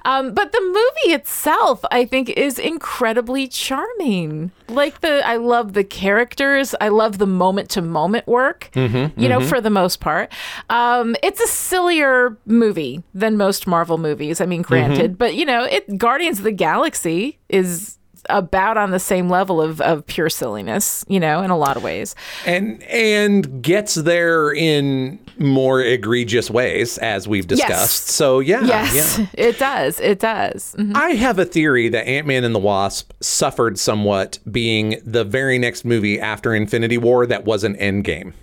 Um, 0.05 0.33
but 0.33 0.51
the 0.51 0.61
movie 0.61 1.13
itself, 1.15 1.83
I 1.91 2.05
think, 2.05 2.29
is 2.31 2.59
incredibly 2.59 3.47
charming. 3.47 4.51
Like 4.67 5.01
the, 5.01 5.25
I 5.25 5.37
love 5.37 5.73
the 5.73 5.83
characters. 5.83 6.73
I 6.81 6.89
love 6.89 7.17
the 7.17 7.27
moment 7.27 7.69
to 7.71 7.81
moment 7.81 8.27
work. 8.27 8.69
you 9.17 9.29
know, 9.29 9.39
for 9.47 9.61
the 9.61 9.69
most 9.69 9.99
part, 9.99 10.31
um, 10.69 11.15
it's 11.23 11.39
a 11.39 11.47
sillier 11.47 12.37
movie 12.45 13.03
than 13.13 13.37
most 13.37 13.67
Marvel 13.67 13.97
movies. 13.97 14.41
I 14.41 14.45
mean, 14.45 14.61
granted, 14.61 15.17
but 15.17 15.35
you 15.35 15.45
know, 15.45 15.63
it 15.63 15.97
Guardians 15.97 16.39
of 16.39 16.43
the 16.43 16.51
Galaxy 16.51 17.39
is 17.49 17.97
about 18.29 18.77
on 18.77 18.91
the 18.91 18.99
same 18.99 19.29
level 19.29 19.61
of, 19.61 19.81
of 19.81 20.05
pure 20.07 20.29
silliness, 20.29 21.03
you 21.07 21.19
know, 21.19 21.41
in 21.43 21.49
a 21.51 21.57
lot 21.57 21.75
of 21.77 21.83
ways. 21.83 22.15
And 22.45 22.81
and 22.83 23.61
gets 23.61 23.95
there 23.95 24.51
in 24.53 25.19
more 25.37 25.81
egregious 25.81 26.49
ways, 26.49 26.97
as 26.99 27.27
we've 27.27 27.47
discussed. 27.47 27.69
Yes. 27.69 27.91
So 27.91 28.39
yeah, 28.39 28.63
Yes, 28.63 29.17
yeah. 29.19 29.25
it 29.33 29.57
does. 29.59 29.99
It 29.99 30.19
does. 30.19 30.75
Mhm. 30.77 30.95
I 30.95 31.09
have 31.11 31.39
a 31.39 31.45
theory 31.45 31.89
that 31.89 32.07
Ant 32.07 32.27
Man 32.27 32.43
and 32.43 32.53
the 32.55 32.59
Wasp 32.59 33.11
suffered 33.19 33.77
somewhat 33.79 34.39
being 34.51 35.01
the 35.05 35.23
very 35.23 35.57
next 35.57 35.83
movie 35.85 36.19
after 36.19 36.53
Infinity 36.53 36.97
War 36.97 37.25
that 37.25 37.45
wasn't 37.45 37.77
Endgame. 37.79 38.33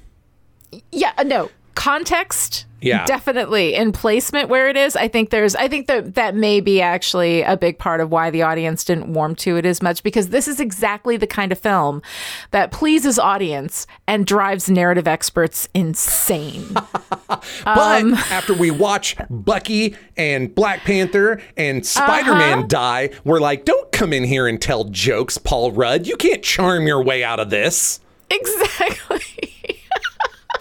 Yeah, 0.92 1.12
uh, 1.18 1.22
no. 1.24 1.50
Context, 1.74 2.66
Yeah. 2.82 3.04
definitely. 3.06 3.74
And 3.74 3.94
placement 3.94 4.48
where 4.48 4.68
it 4.68 4.76
is, 4.76 4.96
I 4.96 5.08
think 5.08 5.30
there's, 5.30 5.54
I 5.54 5.68
think 5.68 5.86
that 5.86 6.14
that 6.16 6.34
may 6.34 6.60
be 6.60 6.80
actually 6.82 7.42
a 7.42 7.56
big 7.56 7.78
part 7.78 8.00
of 8.00 8.10
why 8.10 8.30
the 8.30 8.42
audience 8.42 8.84
didn't 8.84 9.12
warm 9.12 9.34
to 9.36 9.56
it 9.56 9.64
as 9.64 9.80
much 9.82 10.02
because 10.02 10.28
this 10.28 10.46
is 10.48 10.60
exactly 10.60 11.16
the 11.16 11.26
kind 11.26 11.52
of 11.52 11.58
film 11.58 12.02
that 12.50 12.70
pleases 12.70 13.18
audience 13.18 13.86
and 14.06 14.26
drives 14.26 14.68
narrative 14.70 15.06
experts 15.08 15.68
insane. 15.74 16.66
But 17.64 18.02
Um, 18.02 18.14
after 18.14 18.52
we 18.54 18.70
watch 18.70 19.16
Bucky 19.30 19.94
and 20.16 20.52
Black 20.54 20.80
Panther 20.80 21.40
and 21.56 21.86
Spider 21.86 22.34
Man 22.34 22.58
Uh-huh. 22.58 22.66
die, 22.66 23.10
we're 23.24 23.40
like, 23.40 23.64
don't 23.64 23.90
come 23.92 24.12
in 24.12 24.24
here 24.24 24.46
and 24.48 24.60
tell 24.60 24.84
jokes, 24.84 25.38
Paul 25.38 25.70
Rudd. 25.72 26.06
You 26.06 26.16
can't 26.16 26.42
charm 26.42 26.86
your 26.86 27.02
way 27.02 27.22
out 27.24 27.38
of 27.40 27.48
this. 27.50 28.00
exactly. 28.30 29.49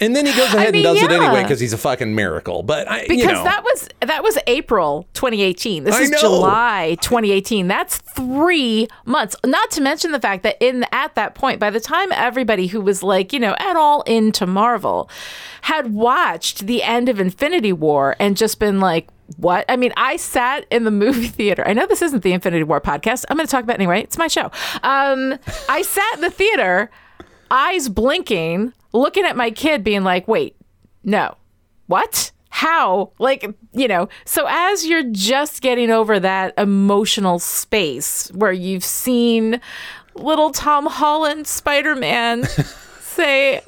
And 0.01 0.15
then 0.15 0.25
he 0.25 0.31
goes 0.33 0.53
ahead 0.53 0.73
mean, 0.73 0.85
and 0.85 0.95
does 0.95 1.03
it 1.03 1.11
anyway 1.11 1.43
because 1.43 1.59
he's 1.59 1.73
a 1.73 1.77
fucking 1.77 2.13
miracle. 2.15 2.63
But 2.63 2.87
I, 2.89 3.01
Because 3.07 3.17
you 3.17 3.27
know, 3.27 3.43
that 3.43 3.63
was 3.63 3.89
that 4.01 4.23
was 4.23 4.37
April 4.47 5.07
2018. 5.13 5.83
This 5.83 5.95
I 5.95 6.01
is 6.01 6.09
know. 6.11 6.19
July 6.19 6.97
2018. 7.01 7.67
That's 7.67 7.97
3 7.97 8.87
months. 9.05 9.35
Not 9.45 9.71
to 9.71 9.81
mention 9.81 10.11
the 10.11 10.19
fact 10.19 10.43
that 10.43 10.57
in 10.59 10.85
at 10.91 11.15
that 11.15 11.35
point 11.35 11.59
by 11.59 11.69
the 11.69 11.79
time 11.79 12.11
everybody 12.11 12.67
who 12.67 12.81
was 12.81 13.03
like, 13.03 13.33
you 13.33 13.39
know, 13.39 13.55
at 13.59 13.75
all 13.75 14.01
into 14.03 14.45
Marvel 14.45 15.09
had 15.63 15.93
watched 15.93 16.65
the 16.67 16.83
end 16.83 17.09
of 17.09 17.19
Infinity 17.19 17.73
War 17.73 18.15
and 18.19 18.37
just 18.37 18.59
been 18.59 18.79
like 18.79 19.07
what? 19.37 19.63
I 19.69 19.75
mean, 19.75 19.93
I 19.95 20.15
sat 20.17 20.65
in 20.71 20.85
the 20.85 20.91
movie 20.91 21.27
theater. 21.39 21.63
I 21.67 21.73
know 21.73 21.85
this 21.85 22.01
isn't 22.01 22.23
the 22.23 22.33
Infinity 22.33 22.63
War 22.63 22.81
podcast. 22.81 23.25
I'm 23.29 23.37
going 23.37 23.45
to 23.45 23.51
talk 23.51 23.63
about 23.63 23.73
it 23.73 23.79
anyway. 23.81 24.01
It's 24.01 24.17
my 24.17 24.27
show. 24.27 24.45
Um, 24.81 25.37
I 25.67 25.83
sat 25.83 26.15
in 26.15 26.21
the 26.21 26.31
theater, 26.31 26.89
eyes 27.51 27.89
blinking, 27.89 28.73
looking 28.93 29.25
at 29.25 29.37
my 29.37 29.51
kid, 29.51 29.83
being 29.83 30.03
like, 30.03 30.27
wait, 30.27 30.55
no, 31.03 31.35
what? 31.87 32.31
How? 32.49 33.11
Like, 33.19 33.53
you 33.73 33.87
know, 33.87 34.09
so 34.25 34.45
as 34.49 34.85
you're 34.85 35.09
just 35.11 35.61
getting 35.61 35.91
over 35.91 36.19
that 36.19 36.53
emotional 36.57 37.39
space 37.39 38.29
where 38.33 38.51
you've 38.51 38.83
seen 38.83 39.61
little 40.15 40.51
Tom 40.51 40.85
Holland 40.85 41.47
Spider 41.47 41.95
Man 41.95 42.43
say, 42.99 43.61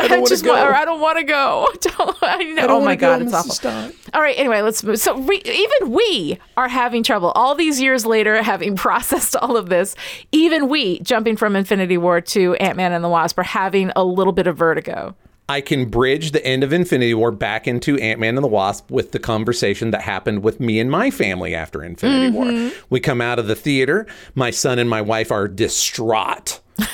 I, 0.00 0.08
don't 0.08 0.20
wanna 0.20 0.28
just 0.28 0.44
go. 0.44 0.52
want, 0.52 0.62
or 0.68 0.74
I 0.74 0.84
don't 0.84 1.00
want 1.00 1.18
to 1.18 1.24
go. 1.24 1.68
Don't, 1.80 2.16
I 2.22 2.42
know. 2.44 2.66
oh 2.68 2.80
my 2.80 2.96
God, 2.96 3.22
it's 3.22 3.32
awful. 3.32 3.92
All 4.14 4.22
right, 4.22 4.38
anyway, 4.38 4.62
let's 4.62 4.82
move. 4.84 4.98
So 4.98 5.18
we, 5.18 5.42
even 5.44 5.90
we 5.90 6.38
are 6.56 6.68
having 6.68 7.02
trouble. 7.02 7.32
All 7.32 7.54
these 7.54 7.80
years 7.80 8.06
later, 8.06 8.42
having 8.42 8.76
processed 8.76 9.36
all 9.36 9.56
of 9.56 9.68
this, 9.68 9.96
even 10.32 10.68
we, 10.68 11.00
jumping 11.00 11.36
from 11.36 11.56
Infinity 11.56 11.98
War 11.98 12.20
to 12.20 12.54
Ant 12.56 12.76
Man 12.76 12.92
and 12.92 13.02
the 13.02 13.08
Wasp, 13.08 13.38
are 13.38 13.42
having 13.44 13.90
a 13.96 14.04
little 14.04 14.32
bit 14.32 14.46
of 14.46 14.56
vertigo. 14.56 15.14
I 15.50 15.62
can 15.62 15.86
bridge 15.88 16.32
the 16.32 16.44
end 16.44 16.62
of 16.62 16.74
Infinity 16.74 17.14
War 17.14 17.30
back 17.30 17.66
into 17.66 17.96
Ant 17.96 18.20
Man 18.20 18.36
and 18.36 18.44
the 18.44 18.48
Wasp 18.48 18.90
with 18.90 19.12
the 19.12 19.18
conversation 19.18 19.92
that 19.92 20.02
happened 20.02 20.42
with 20.42 20.60
me 20.60 20.78
and 20.78 20.90
my 20.90 21.10
family 21.10 21.54
after 21.54 21.82
Infinity 21.82 22.36
War. 22.36 22.44
Mm-hmm. 22.44 22.78
We 22.90 23.00
come 23.00 23.22
out 23.22 23.38
of 23.38 23.46
the 23.46 23.54
theater. 23.54 24.06
My 24.34 24.50
son 24.50 24.78
and 24.78 24.90
my 24.90 25.00
wife 25.00 25.32
are 25.32 25.48
distraught. 25.48 26.60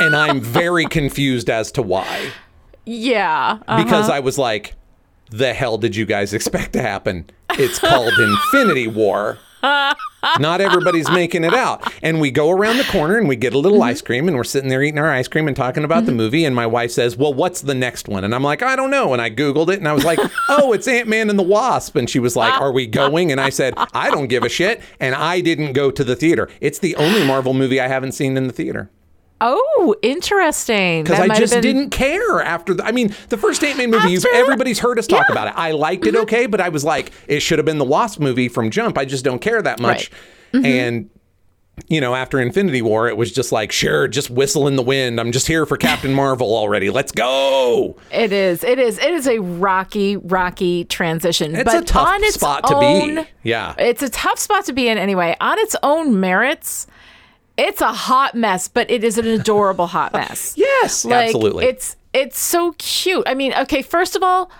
and 0.00 0.14
I'm 0.16 0.40
very 0.40 0.84
confused 0.86 1.48
as 1.50 1.72
to 1.72 1.82
why. 1.82 2.30
Yeah. 2.84 3.58
uh, 3.66 3.82
Because 3.82 4.08
I 4.10 4.20
was 4.20 4.38
like, 4.38 4.74
the 5.30 5.52
hell 5.54 5.78
did 5.78 5.96
you 5.96 6.06
guys 6.06 6.32
expect 6.32 6.72
to 6.74 6.82
happen? 6.82 7.28
It's 7.50 7.78
called 7.78 8.12
Infinity 8.18 8.86
War. 8.88 9.38
Not 10.38 10.60
everybody's 10.60 11.10
making 11.10 11.42
it 11.44 11.54
out. 11.54 11.92
And 12.02 12.20
we 12.20 12.30
go 12.30 12.50
around 12.50 12.76
the 12.78 12.84
corner 12.84 13.16
and 13.16 13.28
we 13.28 13.34
get 13.36 13.54
a 13.54 13.58
little 13.58 13.82
ice 13.82 14.00
cream 14.02 14.28
and 14.28 14.36
we're 14.36 14.44
sitting 14.44 14.68
there 14.68 14.82
eating 14.82 14.98
our 14.98 15.10
ice 15.10 15.26
cream 15.28 15.46
and 15.48 15.56
talking 15.56 15.82
about 15.84 16.06
the 16.06 16.12
movie. 16.12 16.44
And 16.44 16.54
my 16.54 16.66
wife 16.66 16.90
says, 16.92 17.16
Well, 17.16 17.32
what's 17.34 17.62
the 17.62 17.74
next 17.74 18.08
one? 18.08 18.22
And 18.24 18.34
I'm 18.34 18.42
like, 18.42 18.62
I 18.62 18.76
don't 18.76 18.90
know. 18.90 19.12
And 19.12 19.20
I 19.22 19.30
Googled 19.30 19.68
it 19.72 19.78
and 19.78 19.88
I 19.88 19.92
was 19.92 20.04
like, 20.04 20.18
Oh, 20.48 20.72
it's 20.72 20.86
Ant 20.86 21.08
Man 21.08 21.30
and 21.30 21.38
the 21.38 21.42
Wasp. 21.44 21.96
And 21.96 22.08
she 22.10 22.18
was 22.20 22.36
like, 22.36 22.52
Are 22.60 22.70
we 22.72 22.86
going? 23.02 23.32
And 23.32 23.40
I 23.40 23.50
said, 23.50 23.74
I 23.76 24.10
don't 24.10 24.26
give 24.28 24.42
a 24.44 24.48
shit. 24.48 24.80
And 25.00 25.14
I 25.14 25.40
didn't 25.40 25.72
go 25.72 25.90
to 25.90 26.04
the 26.04 26.16
theater. 26.16 26.48
It's 26.60 26.78
the 26.78 26.94
only 26.96 27.24
Marvel 27.26 27.54
movie 27.54 27.80
I 27.80 27.88
haven't 27.88 28.12
seen 28.12 28.36
in 28.36 28.46
the 28.46 28.52
theater. 28.52 28.90
Oh, 29.40 29.94
interesting. 30.02 31.02
Because 31.02 31.20
I 31.20 31.38
just 31.38 31.52
been... 31.52 31.62
didn't 31.62 31.90
care 31.90 32.40
after. 32.40 32.74
The, 32.74 32.84
I 32.84 32.92
mean, 32.92 33.14
the 33.28 33.36
first 33.36 33.62
Ant 33.62 33.78
Man 33.78 33.90
movie, 33.90 34.16
after... 34.16 34.28
everybody's 34.34 34.78
heard 34.78 34.98
us 34.98 35.06
talk 35.06 35.26
yeah. 35.28 35.32
about 35.32 35.48
it. 35.48 35.54
I 35.56 35.72
liked 35.72 36.06
it 36.06 36.14
mm-hmm. 36.14 36.22
okay, 36.22 36.46
but 36.46 36.60
I 36.60 36.70
was 36.70 36.84
like, 36.84 37.12
it 37.26 37.40
should 37.40 37.58
have 37.58 37.66
been 37.66 37.78
the 37.78 37.84
Wasp 37.84 38.18
movie 38.18 38.48
from 38.48 38.70
Jump. 38.70 38.96
I 38.96 39.04
just 39.04 39.24
don't 39.24 39.40
care 39.40 39.60
that 39.60 39.80
much. 39.80 40.10
Right. 40.10 40.62
Mm-hmm. 40.62 40.66
And 40.66 41.10
you 41.88 42.00
know, 42.00 42.14
after 42.14 42.40
Infinity 42.40 42.80
War, 42.80 43.08
it 43.08 43.16
was 43.16 43.30
just 43.30 43.52
like, 43.52 43.70
sure, 43.70 44.08
just 44.08 44.30
whistle 44.30 44.66
in 44.66 44.76
the 44.76 44.82
wind. 44.82 45.20
I'm 45.20 45.30
just 45.30 45.46
here 45.46 45.66
for 45.66 45.76
Captain 45.76 46.14
Marvel 46.14 46.56
already. 46.56 46.90
Let's 46.90 47.12
go. 47.12 47.96
It 48.10 48.32
is. 48.32 48.64
It 48.64 48.78
is. 48.78 48.98
It 48.98 49.10
is 49.12 49.28
a 49.28 49.38
rocky, 49.40 50.16
rocky 50.16 50.84
transition. 50.84 51.54
It's 51.54 51.64
but 51.64 51.82
a 51.82 51.84
tough 51.84 52.08
on 52.08 52.24
its 52.24 52.34
spot 52.34 52.62
own, 52.72 53.16
to 53.16 53.22
be. 53.22 53.28
Yeah. 53.42 53.74
It's 53.78 54.02
a 54.02 54.08
tough 54.08 54.38
spot 54.38 54.64
to 54.66 54.72
be 54.72 54.88
in 54.88 54.96
anyway. 54.96 55.36
On 55.40 55.58
its 55.58 55.76
own 55.82 56.18
merits, 56.18 56.86
it's 57.56 57.80
a 57.80 57.92
hot 57.92 58.34
mess, 58.34 58.68
but 58.68 58.90
it 58.90 59.04
is 59.04 59.18
an 59.18 59.26
adorable 59.26 59.86
hot 59.86 60.12
mess. 60.12 60.54
yes, 60.56 61.04
like, 61.04 61.26
absolutely. 61.26 61.66
It's 61.66 61.96
it's 62.12 62.38
so 62.38 62.74
cute. 62.78 63.24
I 63.26 63.34
mean, 63.34 63.52
okay, 63.54 63.82
first 63.82 64.16
of 64.16 64.22
all, 64.22 64.50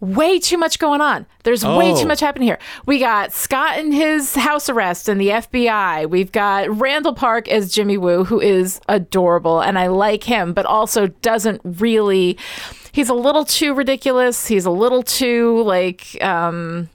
way 0.00 0.38
too 0.38 0.58
much 0.58 0.78
going 0.78 1.00
on. 1.00 1.24
There's 1.44 1.64
oh. 1.64 1.78
way 1.78 1.94
too 1.94 2.04
oh. 2.04 2.08
much 2.08 2.20
happening 2.20 2.48
here. 2.48 2.58
We 2.86 2.98
got 2.98 3.32
Scott 3.32 3.78
in 3.78 3.92
his 3.92 4.34
house 4.34 4.68
arrest 4.68 5.08
and 5.08 5.20
the 5.20 5.28
FBI. 5.28 6.10
We've 6.10 6.32
got 6.32 6.68
Randall 6.78 7.14
Park 7.14 7.48
as 7.48 7.72
Jimmy 7.72 7.96
Woo, 7.96 8.24
who 8.24 8.40
is 8.40 8.80
adorable, 8.88 9.60
and 9.60 9.78
I 9.78 9.86
like 9.86 10.24
him, 10.24 10.52
but 10.52 10.66
also 10.66 11.06
doesn't 11.06 11.60
really. 11.64 12.36
He's 12.90 13.08
a 13.08 13.14
little 13.14 13.46
too 13.46 13.72
ridiculous. 13.72 14.46
He's 14.46 14.66
a 14.66 14.70
little 14.70 15.02
too 15.02 15.62
like. 15.62 16.22
um 16.22 16.88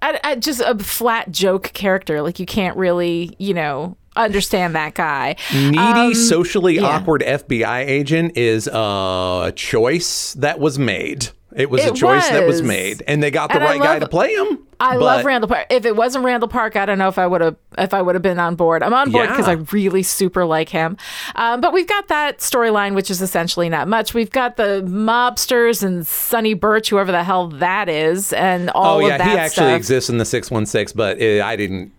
I, 0.00 0.20
I, 0.22 0.36
just 0.36 0.60
a 0.60 0.78
flat 0.78 1.32
joke 1.32 1.72
character. 1.72 2.22
Like 2.22 2.38
you 2.38 2.46
can't 2.46 2.76
really, 2.76 3.34
you 3.40 3.52
know, 3.52 3.96
understand 4.24 4.74
that 4.74 4.94
guy. 4.94 5.36
Needy, 5.52 5.78
um, 5.78 6.14
socially 6.14 6.76
yeah. 6.76 6.84
awkward 6.84 7.22
FBI 7.22 7.86
agent 7.86 8.36
is 8.36 8.66
a 8.66 9.52
choice 9.54 10.34
that 10.34 10.58
was 10.60 10.78
made. 10.78 11.28
It 11.54 11.70
was 11.70 11.82
it 11.82 11.92
a 11.92 11.94
choice 11.94 12.24
was. 12.24 12.30
that 12.30 12.46
was 12.46 12.60
made, 12.60 13.02
and 13.06 13.22
they 13.22 13.30
got 13.30 13.48
the 13.48 13.56
and 13.56 13.64
right 13.64 13.78
love, 13.78 13.86
guy 13.86 13.98
to 14.00 14.08
play 14.08 14.34
him. 14.34 14.66
I 14.80 14.96
but, 14.96 15.04
love 15.04 15.24
Randall 15.24 15.48
Park. 15.48 15.66
If 15.70 15.86
it 15.86 15.96
wasn't 15.96 16.24
Randall 16.24 16.48
Park, 16.48 16.76
I 16.76 16.84
don't 16.84 16.98
know 16.98 17.08
if 17.08 17.18
I 17.18 17.26
would 17.26 17.40
have 17.40 17.56
if 17.78 17.94
I 17.94 18.02
would 18.02 18.14
have 18.14 18.22
been 18.22 18.38
on 18.38 18.54
board. 18.54 18.82
I'm 18.82 18.92
on 18.92 19.10
board 19.10 19.28
because 19.30 19.46
yeah. 19.46 19.54
I 19.54 19.64
really 19.72 20.02
super 20.02 20.44
like 20.44 20.68
him. 20.68 20.98
Um, 21.36 21.62
but 21.62 21.72
we've 21.72 21.86
got 21.86 22.08
that 22.08 22.38
storyline, 22.38 22.94
which 22.94 23.10
is 23.10 23.22
essentially 23.22 23.70
not 23.70 23.88
much. 23.88 24.12
We've 24.12 24.30
got 24.30 24.56
the 24.56 24.84
mobsters 24.86 25.82
and 25.82 26.06
Sonny 26.06 26.52
Burch, 26.52 26.90
whoever 26.90 27.10
the 27.10 27.24
hell 27.24 27.48
that 27.48 27.88
is, 27.88 28.34
and 28.34 28.68
all 28.70 28.98
oh, 28.98 29.06
yeah. 29.06 29.16
He 29.16 29.38
actually 29.38 29.68
stuff. 29.68 29.76
exists 29.76 30.10
in 30.10 30.18
the 30.18 30.26
six 30.26 30.50
one 30.50 30.66
six, 30.66 30.92
but 30.92 31.18
it, 31.18 31.40
I 31.40 31.56
didn't 31.56 31.92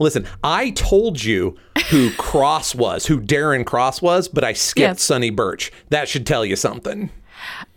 listen. 0.00 0.26
I 0.42 0.70
told 0.70 1.22
you 1.22 1.56
who 1.88 2.10
Cross 2.18 2.74
was, 2.74 3.06
who 3.06 3.20
Darren 3.20 3.64
Cross 3.64 4.02
was, 4.02 4.26
but 4.26 4.42
I 4.42 4.54
skipped 4.54 4.98
yes. 4.98 5.02
Sonny 5.02 5.30
Burch. 5.30 5.70
That 5.90 6.08
should 6.08 6.26
tell 6.26 6.44
you 6.44 6.56
something. 6.56 7.10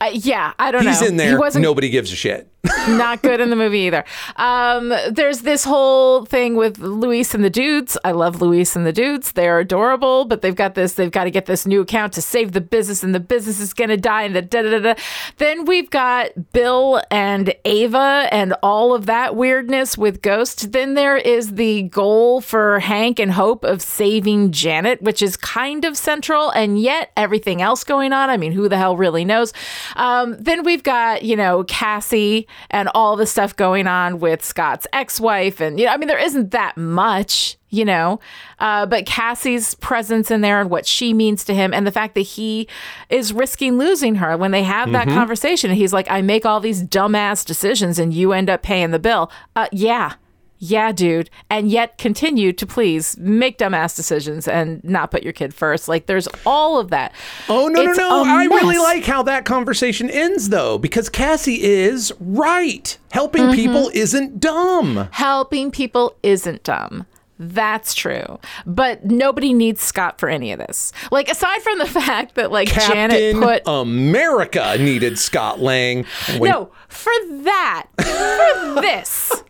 Uh, 0.01 0.09
yeah, 0.13 0.53
I 0.57 0.71
don't 0.71 0.81
He's 0.81 0.99
know. 0.99 0.99
He's 0.99 1.09
in 1.11 1.17
there. 1.17 1.29
He 1.29 1.35
wasn't, 1.35 1.61
Nobody 1.61 1.89
gives 1.89 2.11
a 2.11 2.15
shit. 2.15 2.51
not 2.87 3.23
good 3.23 3.41
in 3.41 3.49
the 3.49 3.55
movie 3.55 3.79
either. 3.79 4.05
Um, 4.35 4.93
there's 5.09 5.41
this 5.41 5.63
whole 5.63 6.25
thing 6.25 6.55
with 6.55 6.77
Luis 6.77 7.33
and 7.33 7.43
the 7.43 7.49
dudes. 7.49 7.97
I 8.03 8.11
love 8.11 8.39
Luis 8.39 8.75
and 8.75 8.85
the 8.85 8.93
dudes. 8.93 9.31
They're 9.31 9.59
adorable, 9.59 10.25
but 10.25 10.41
they've 10.41 10.55
got 10.55 10.75
this. 10.75 10.93
They've 10.93 11.11
got 11.11 11.23
to 11.23 11.31
get 11.31 11.47
this 11.47 11.65
new 11.65 11.81
account 11.81 12.13
to 12.13 12.21
save 12.21 12.51
the 12.51 12.61
business, 12.61 13.03
and 13.03 13.15
the 13.15 13.19
business 13.19 13.59
is 13.59 13.73
going 13.73 13.89
to 13.89 13.97
die. 13.97 14.23
And 14.23 14.35
the 14.35 14.43
da 14.43 14.61
da 14.61 14.79
da. 14.79 14.93
Then 15.37 15.65
we've 15.65 15.89
got 15.89 16.53
Bill 16.53 17.01
and 17.09 17.53
Ava 17.65 18.27
and 18.31 18.53
all 18.61 18.93
of 18.93 19.07
that 19.07 19.35
weirdness 19.35 19.97
with 19.97 20.21
Ghost. 20.21 20.71
Then 20.71 20.93
there 20.93 21.17
is 21.17 21.55
the 21.55 21.83
goal 21.83 22.41
for 22.41 22.79
Hank 22.79 23.19
and 23.19 23.31
Hope 23.31 23.63
of 23.63 23.81
saving 23.81 24.51
Janet, 24.51 25.01
which 25.01 25.23
is 25.23 25.35
kind 25.35 25.83
of 25.83 25.97
central, 25.97 26.51
and 26.51 26.79
yet 26.79 27.11
everything 27.17 27.61
else 27.61 27.83
going 27.83 28.13
on. 28.13 28.29
I 28.29 28.37
mean, 28.37 28.51
who 28.51 28.69
the 28.69 28.77
hell 28.77 28.95
really 28.95 29.25
knows? 29.25 29.51
Um, 29.95 30.35
then 30.39 30.63
we've 30.63 30.83
got 30.83 31.23
you 31.23 31.35
know 31.35 31.63
Cassie 31.65 32.47
and 32.69 32.89
all 32.93 33.15
the 33.15 33.25
stuff 33.25 33.55
going 33.55 33.87
on 33.87 34.19
with 34.19 34.43
Scott's 34.43 34.87
ex-wife, 34.93 35.59
and 35.59 35.79
you 35.79 35.85
know, 35.85 35.93
I 35.93 35.97
mean, 35.97 36.07
there 36.07 36.19
isn't 36.19 36.51
that 36.51 36.77
much, 36.77 37.57
you 37.69 37.85
know, 37.85 38.19
uh, 38.59 38.85
but 38.85 39.05
Cassie's 39.05 39.75
presence 39.75 40.31
in 40.31 40.41
there 40.41 40.61
and 40.61 40.69
what 40.69 40.85
she 40.85 41.13
means 41.13 41.43
to 41.45 41.53
him, 41.53 41.73
and 41.73 41.85
the 41.85 41.91
fact 41.91 42.15
that 42.15 42.21
he 42.21 42.67
is 43.09 43.33
risking 43.33 43.77
losing 43.77 44.15
her 44.15 44.37
when 44.37 44.51
they 44.51 44.63
have 44.63 44.91
that 44.91 45.07
mm-hmm. 45.07 45.17
conversation. 45.17 45.71
He's 45.71 45.93
like, 45.93 46.09
"I 46.09 46.21
make 46.21 46.45
all 46.45 46.59
these 46.59 46.83
dumbass 46.83 47.45
decisions, 47.45 47.99
and 47.99 48.13
you 48.13 48.33
end 48.33 48.49
up 48.49 48.61
paying 48.61 48.91
the 48.91 48.99
bill." 48.99 49.31
Uh, 49.55 49.67
yeah, 49.71 50.13
yeah, 50.63 50.91
dude, 50.91 51.31
and 51.49 51.71
yet 51.71 51.97
continue 51.97 52.53
to 52.53 52.67
please 52.67 53.17
make 53.17 53.57
dumbass 53.57 53.95
decisions 53.95 54.47
and 54.47 54.81
not 54.83 55.09
put 55.09 55.23
your 55.23 55.33
kid 55.33 55.55
first. 55.55 55.87
Like 55.87 56.05
there's 56.05 56.27
all 56.45 56.79
of 56.79 56.91
that. 56.91 57.13
Oh 57.49 57.67
no, 57.67 57.81
it's 57.81 57.97
no, 57.97 58.23
no! 58.23 58.31
I 58.31 58.45
really 58.45 58.77
like 58.77 59.03
how 59.03 59.23
that 59.23 59.43
conversation 59.43 60.07
ends 60.11 60.49
though, 60.49 60.77
because 60.77 61.09
Cassie 61.09 61.63
is 61.63 62.13
right. 62.19 62.95
Helping 63.09 63.45
mm-hmm. 63.45 63.55
people 63.55 63.89
isn't 63.95 64.39
dumb. 64.39 65.09
Helping 65.11 65.71
people 65.71 66.15
isn't 66.21 66.63
dumb. 66.63 67.07
That's 67.39 67.95
true. 67.95 68.37
But 68.67 69.03
nobody 69.03 69.53
needs 69.55 69.81
Scott 69.81 70.19
for 70.19 70.29
any 70.29 70.51
of 70.51 70.59
this. 70.59 70.93
Like 71.11 71.27
aside 71.27 71.63
from 71.63 71.79
the 71.79 71.87
fact 71.87 72.35
that 72.35 72.51
like 72.51 72.67
Captain 72.67 73.09
Janet 73.09 73.35
put 73.41 73.63
America 73.65 74.77
needed 74.77 75.17
Scott 75.17 75.59
Lang. 75.59 76.05
When... 76.37 76.51
No, 76.51 76.71
for 76.87 77.11
that. 77.29 77.87
For 77.97 78.81
this 78.81 79.43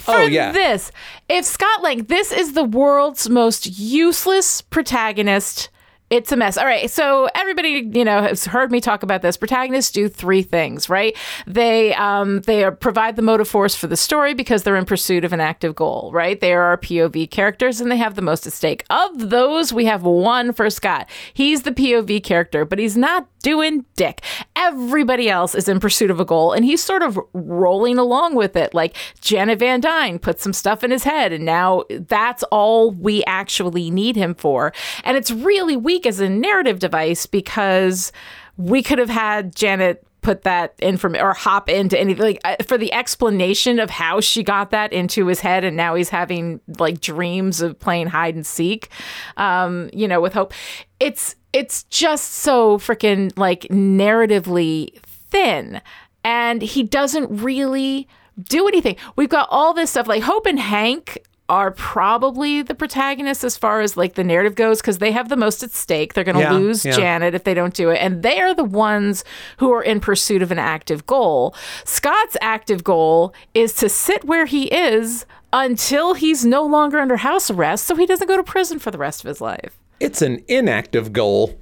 for 0.00 0.14
oh, 0.14 0.26
yeah. 0.26 0.52
this. 0.52 0.90
If 1.28 1.44
Scott 1.44 1.82
Lang, 1.82 2.04
this 2.04 2.32
is 2.32 2.52
the 2.54 2.64
world's 2.64 3.28
most 3.28 3.78
useless 3.78 4.60
protagonist 4.62 5.68
it's 6.10 6.32
a 6.32 6.36
mess. 6.36 6.58
All 6.58 6.66
right. 6.66 6.90
So 6.90 7.28
everybody, 7.36 7.88
you 7.94 8.04
know, 8.04 8.20
has 8.20 8.44
heard 8.44 8.72
me 8.72 8.80
talk 8.80 9.04
about 9.04 9.22
this. 9.22 9.36
Protagonists 9.36 9.92
do 9.92 10.08
three 10.08 10.42
things, 10.42 10.88
right? 10.88 11.16
They 11.46 11.94
um, 11.94 12.40
they 12.40 12.64
are, 12.64 12.72
provide 12.72 13.14
the 13.14 13.22
motive 13.22 13.46
force 13.48 13.76
for 13.76 13.86
the 13.86 13.96
story 13.96 14.34
because 14.34 14.64
they're 14.64 14.76
in 14.76 14.84
pursuit 14.84 15.24
of 15.24 15.32
an 15.32 15.40
active 15.40 15.76
goal, 15.76 16.10
right? 16.12 16.40
They 16.40 16.52
are 16.52 16.62
our 16.62 16.78
POV 16.78 17.30
characters 17.30 17.80
and 17.80 17.92
they 17.92 17.96
have 17.96 18.16
the 18.16 18.22
most 18.22 18.44
at 18.46 18.52
stake. 18.52 18.84
Of 18.90 19.30
those, 19.30 19.72
we 19.72 19.84
have 19.84 20.02
one 20.02 20.52
for 20.52 20.68
Scott. 20.68 21.08
He's 21.32 21.62
the 21.62 21.72
POV 21.72 22.24
character, 22.24 22.64
but 22.64 22.80
he's 22.80 22.96
not 22.96 23.28
doing 23.42 23.84
dick. 23.96 24.22
Everybody 24.56 25.30
else 25.30 25.54
is 25.54 25.68
in 25.68 25.80
pursuit 25.80 26.10
of 26.10 26.20
a 26.20 26.24
goal 26.24 26.52
and 26.52 26.64
he's 26.64 26.82
sort 26.82 27.02
of 27.02 27.18
rolling 27.32 27.98
along 27.98 28.34
with 28.34 28.56
it. 28.56 28.74
Like 28.74 28.96
Janet 29.20 29.60
Van 29.60 29.80
Dyne 29.80 30.18
put 30.18 30.40
some 30.40 30.52
stuff 30.52 30.84
in 30.84 30.90
his 30.90 31.04
head 31.04 31.32
and 31.32 31.44
now 31.44 31.84
that's 31.88 32.42
all 32.44 32.90
we 32.90 33.24
actually 33.24 33.90
need 33.90 34.16
him 34.16 34.34
for. 34.34 34.72
And 35.04 35.16
it's 35.16 35.30
really 35.30 35.76
weak 35.76 35.99
as 36.06 36.20
a 36.20 36.28
narrative 36.28 36.78
device 36.78 37.26
because 37.26 38.12
we 38.56 38.82
could 38.82 38.98
have 38.98 39.08
had 39.08 39.54
Janet 39.54 40.04
put 40.20 40.42
that 40.42 40.74
information 40.80 41.24
or 41.24 41.32
hop 41.32 41.68
into 41.70 41.98
anything 41.98 42.22
like 42.22 42.40
uh, 42.44 42.56
for 42.66 42.76
the 42.76 42.92
explanation 42.92 43.78
of 43.78 43.88
how 43.88 44.20
she 44.20 44.42
got 44.42 44.70
that 44.70 44.92
into 44.92 45.26
his 45.26 45.40
head 45.40 45.64
and 45.64 45.76
now 45.76 45.94
he's 45.94 46.10
having 46.10 46.60
like 46.78 47.00
dreams 47.00 47.62
of 47.62 47.78
playing 47.78 48.06
hide 48.06 48.34
and 48.34 48.46
seek 48.46 48.90
um 49.38 49.88
you 49.94 50.06
know 50.06 50.20
with 50.20 50.34
hope 50.34 50.52
it's 50.98 51.36
it's 51.54 51.84
just 51.84 52.32
so 52.32 52.76
freaking 52.76 53.32
like 53.38 53.62
narratively 53.70 54.92
thin 55.02 55.80
and 56.22 56.60
he 56.60 56.82
doesn't 56.82 57.42
really 57.42 58.06
do 58.48 58.68
anything. 58.68 58.96
We've 59.16 59.28
got 59.28 59.48
all 59.50 59.74
this 59.74 59.90
stuff 59.90 60.06
like 60.06 60.22
Hope 60.22 60.46
and 60.46 60.58
Hank 60.58 61.18
are 61.50 61.72
probably 61.72 62.62
the 62.62 62.76
protagonists 62.76 63.42
as 63.42 63.56
far 63.56 63.80
as 63.80 63.96
like 63.96 64.14
the 64.14 64.22
narrative 64.22 64.54
goes 64.54 64.80
because 64.80 64.98
they 64.98 65.10
have 65.10 65.28
the 65.28 65.36
most 65.36 65.64
at 65.64 65.72
stake. 65.72 66.14
They're 66.14 66.22
going 66.22 66.36
to 66.36 66.42
yeah, 66.42 66.52
lose 66.52 66.84
yeah. 66.84 66.92
Janet 66.92 67.34
if 67.34 67.42
they 67.42 67.54
don't 67.54 67.74
do 67.74 67.90
it. 67.90 67.96
And 67.96 68.22
they 68.22 68.40
are 68.40 68.54
the 68.54 68.64
ones 68.64 69.24
who 69.56 69.72
are 69.72 69.82
in 69.82 69.98
pursuit 69.98 70.42
of 70.42 70.52
an 70.52 70.60
active 70.60 71.06
goal. 71.06 71.52
Scott's 71.84 72.36
active 72.40 72.84
goal 72.84 73.34
is 73.52 73.74
to 73.74 73.88
sit 73.88 74.22
where 74.24 74.46
he 74.46 74.66
is 74.66 75.26
until 75.52 76.14
he's 76.14 76.44
no 76.44 76.64
longer 76.64 77.00
under 77.00 77.16
house 77.16 77.50
arrest 77.50 77.84
so 77.84 77.96
he 77.96 78.06
doesn't 78.06 78.28
go 78.28 78.36
to 78.36 78.44
prison 78.44 78.78
for 78.78 78.92
the 78.92 78.98
rest 78.98 79.24
of 79.24 79.28
his 79.28 79.40
life. 79.40 79.76
It's 79.98 80.22
an 80.22 80.44
inactive 80.46 81.12
goal. 81.12 81.58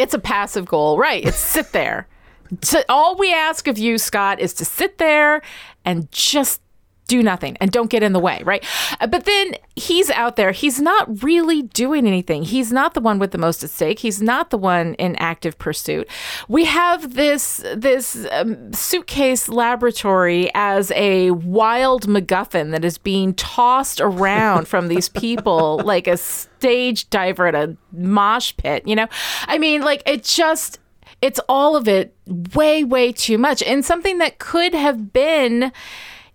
It's 0.00 0.14
a 0.14 0.18
passive 0.18 0.64
goal, 0.64 0.96
right? 0.96 1.22
It's 1.22 1.36
sit 1.36 1.72
there. 1.72 2.08
So 2.62 2.82
all 2.88 3.14
we 3.18 3.30
ask 3.30 3.68
of 3.68 3.76
you, 3.76 3.98
Scott, 3.98 4.40
is 4.40 4.54
to 4.54 4.64
sit 4.64 4.96
there 4.96 5.42
and 5.84 6.10
just 6.10 6.62
do 7.08 7.22
nothing 7.22 7.56
and 7.60 7.72
don't 7.72 7.90
get 7.90 8.02
in 8.04 8.12
the 8.12 8.20
way, 8.20 8.40
right? 8.44 8.64
Uh, 9.00 9.08
But 9.08 9.24
then 9.24 9.54
he's 9.74 10.10
out 10.10 10.36
there. 10.36 10.52
He's 10.52 10.80
not 10.80 11.22
really 11.24 11.62
doing 11.62 12.06
anything. 12.06 12.44
He's 12.44 12.70
not 12.70 12.94
the 12.94 13.00
one 13.00 13.18
with 13.18 13.32
the 13.32 13.38
most 13.38 13.64
at 13.64 13.70
stake. 13.70 13.98
He's 13.98 14.22
not 14.22 14.50
the 14.50 14.58
one 14.58 14.94
in 14.94 15.16
active 15.16 15.58
pursuit. 15.58 16.08
We 16.46 16.66
have 16.66 17.14
this 17.14 17.64
this 17.74 18.26
um, 18.30 18.72
suitcase 18.72 19.48
laboratory 19.48 20.50
as 20.54 20.92
a 20.94 21.32
wild 21.32 22.06
MacGuffin 22.06 22.70
that 22.70 22.84
is 22.84 22.98
being 22.98 23.34
tossed 23.34 24.00
around 24.00 24.68
from 24.68 24.88
these 24.88 25.08
people 25.08 25.80
like 25.84 26.06
a 26.06 26.16
stage 26.16 27.08
diver 27.10 27.46
at 27.46 27.54
a 27.54 27.76
mosh 27.90 28.54
pit. 28.56 28.86
You 28.86 28.96
know, 28.96 29.08
I 29.46 29.58
mean, 29.58 29.82
like 29.82 30.02
it 30.06 30.22
just. 30.22 30.78
It's 31.20 31.40
all 31.48 31.74
of 31.74 31.88
it 31.88 32.14
way, 32.54 32.84
way 32.84 33.10
too 33.10 33.38
much. 33.38 33.60
And 33.64 33.84
something 33.84 34.18
that 34.18 34.38
could 34.38 34.72
have 34.72 35.12
been 35.12 35.72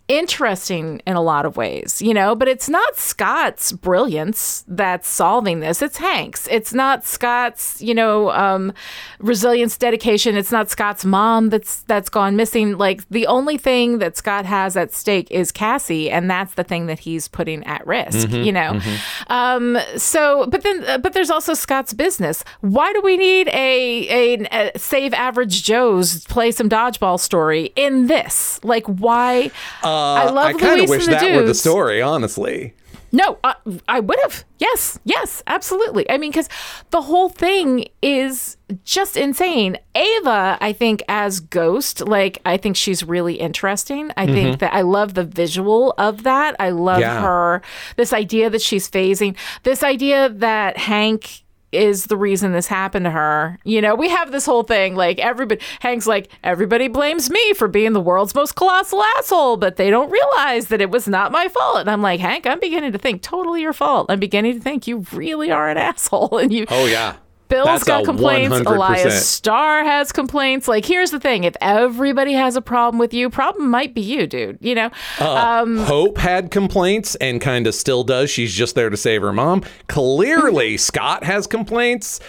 interesting 0.08 1.02
in 1.08 1.16
a 1.16 1.22
lot 1.22 1.46
of 1.46 1.56
ways, 1.56 2.02
you 2.02 2.14
know, 2.14 2.36
but 2.36 2.48
it's 2.48 2.68
not 2.68 2.96
Scott's 2.98 3.72
brilliance 3.72 4.66
that's 4.68 5.08
solving 5.08 5.62
this. 5.62 5.82
It's 5.82 5.98
Hank's. 5.98 6.48
It's 6.52 6.74
not 6.74 7.06
Scott's, 7.06 7.82
you 7.82 7.94
know, 7.94 8.30
um, 8.32 8.74
resilience, 9.20 9.78
dedication. 9.78 10.36
It's 10.36 10.52
not 10.52 10.70
Scott's 10.70 11.06
mom 11.06 11.50
that's 11.50 11.82
that's 11.84 12.10
gone 12.10 12.36
missing. 12.36 12.78
Like 12.78 13.08
the 13.10 13.28
only 13.28 13.58
thing 13.58 14.00
that 14.00 14.18
Scott 14.18 14.46
has 14.46 14.76
at 14.76 14.94
stake 14.94 15.32
is 15.32 15.52
Cassie, 15.52 16.12
and 16.12 16.30
that's 16.30 16.56
the 16.56 16.64
thing 16.64 16.88
that 16.88 17.00
he's 17.00 17.28
putting 17.28 17.64
at 17.64 17.86
risk, 17.88 18.30
you 18.46 18.52
know. 18.52 18.80
Um, 19.28 19.78
so, 19.96 20.46
but 20.48 20.64
then, 20.64 20.84
uh, 20.86 20.98
but 20.98 21.14
there's 21.14 21.30
also 21.30 21.54
Scott's 21.54 21.94
business. 21.94 22.44
Why 22.62 22.92
do 22.94 23.02
we 23.02 23.16
need 23.18 23.48
a, 23.50 24.08
a, 24.10 24.72
a 24.76 24.78
save 24.78 25.14
average 25.14 25.64
Joe's 25.64 26.26
play 26.26 26.52
some 26.52 26.68
dodgeball 26.70 27.20
story 27.20 27.72
in 27.76 28.08
this? 28.08 28.60
Like, 28.64 28.86
why? 28.86 29.50
I 29.94 30.30
love 30.30 30.46
I 30.46 30.54
kind 30.54 30.82
of 30.82 30.90
wish 30.90 31.06
that 31.08 31.36
were 31.36 31.46
the 31.46 31.54
story, 31.54 32.02
honestly. 32.02 32.74
No, 33.16 33.38
uh, 33.44 33.54
I 33.88 34.00
would 34.00 34.18
have. 34.24 34.44
Yes, 34.58 34.98
yes, 35.06 35.44
absolutely. 35.46 36.10
I 36.10 36.18
mean, 36.18 36.32
because 36.32 36.50
the 36.90 37.02
whole 37.04 37.30
thing 37.30 37.86
is 38.02 38.58
just 38.86 39.16
insane. 39.16 39.78
Ava, 39.94 40.58
I 40.60 40.74
think, 40.74 41.04
as 41.08 41.40
Ghost, 41.40 42.02
like, 42.08 42.40
I 42.44 42.58
think 42.58 42.76
she's 42.76 43.04
really 43.04 43.36
interesting. 43.36 44.10
I 44.18 44.26
think 44.26 44.58
that 44.62 44.74
I 44.74 44.82
love 44.82 45.14
the 45.14 45.24
visual 45.26 45.94
of 46.00 46.24
that. 46.24 46.56
I 46.60 46.72
love 46.72 47.02
Yeah. 47.02 47.22
her, 47.22 47.62
this 47.98 48.14
idea 48.14 48.50
that 48.50 48.64
she's 48.64 48.90
phasing, 48.90 49.36
this 49.62 49.84
idea 49.84 50.30
that 50.30 50.78
Hank 50.78 51.43
is 51.74 52.06
the 52.06 52.18
reason 52.18 52.52
this 52.52 52.68
happened 52.68 53.06
to 53.06 53.12
her. 53.12 53.60
You 53.64 53.82
know, 53.82 53.96
we 53.96 54.10
have 54.10 54.32
this 54.32 54.46
whole 54.46 54.64
thing 54.64 54.96
like 54.96 55.20
everybody 55.20 55.62
Hank's 55.80 56.08
like 56.08 56.30
everybody 56.44 56.88
blames 56.88 57.30
me 57.30 57.54
for 57.54 57.68
being 57.68 57.94
the 57.94 58.02
world's 58.02 58.36
most 58.36 58.56
colossal 58.56 59.04
asshole, 59.18 59.58
but 59.58 59.76
they 59.76 59.90
don't 59.90 60.12
realize 60.12 60.68
that 60.68 60.82
it 60.82 60.90
was 60.90 61.08
not 61.08 61.32
my 61.32 61.48
fault. 61.48 61.78
And 61.78 61.90
I'm 61.90 62.02
like, 62.02 62.20
Hank, 62.20 62.46
I'm 62.46 62.60
beginning 62.60 62.92
to 62.92 62.98
think 62.98 63.22
totally 63.22 63.62
your 63.62 63.74
fault. 63.74 64.08
I'm 64.10 64.20
beginning 64.20 64.54
to 64.56 64.60
think 64.60 64.88
you 64.88 65.06
really 65.12 65.52
are 65.52 65.70
an 65.70 65.78
asshole 65.90 66.38
and 66.38 66.54
you 66.54 66.66
Oh 66.70 66.86
yeah. 66.86 67.16
Bill's 67.54 67.68
That's 67.68 67.84
got 67.84 68.06
complaints. 68.06 68.58
100%. 68.58 68.66
Elias 68.66 69.30
Starr 69.30 69.84
has 69.84 70.12
complaints. 70.12 70.68
Like, 70.68 70.86
here's 70.86 71.12
the 71.12 71.20
thing: 71.20 71.44
if 71.44 71.56
everybody 71.62 72.34
has 72.34 72.56
a 72.56 72.62
problem 72.62 72.98
with 72.98 73.14
you, 73.14 73.30
problem 73.30 73.70
might 73.70 73.94
be 73.94 74.02
you, 74.02 74.26
dude. 74.26 74.58
You 74.60 74.74
know, 74.74 74.90
um, 75.20 75.78
Hope 75.78 76.18
had 76.18 76.50
complaints 76.50 77.14
and 77.16 77.40
kind 77.40 77.68
of 77.68 77.76
still 77.76 78.04
does. 78.04 78.32
She's 78.32 78.56
just 78.56 78.74
there 78.74 78.90
to 78.90 78.98
save 78.98 79.22
her 79.22 79.32
mom. 79.32 79.62
Clearly, 79.88 80.78
Scott 80.78 81.24
has 81.26 81.46
complaints. 81.46 82.20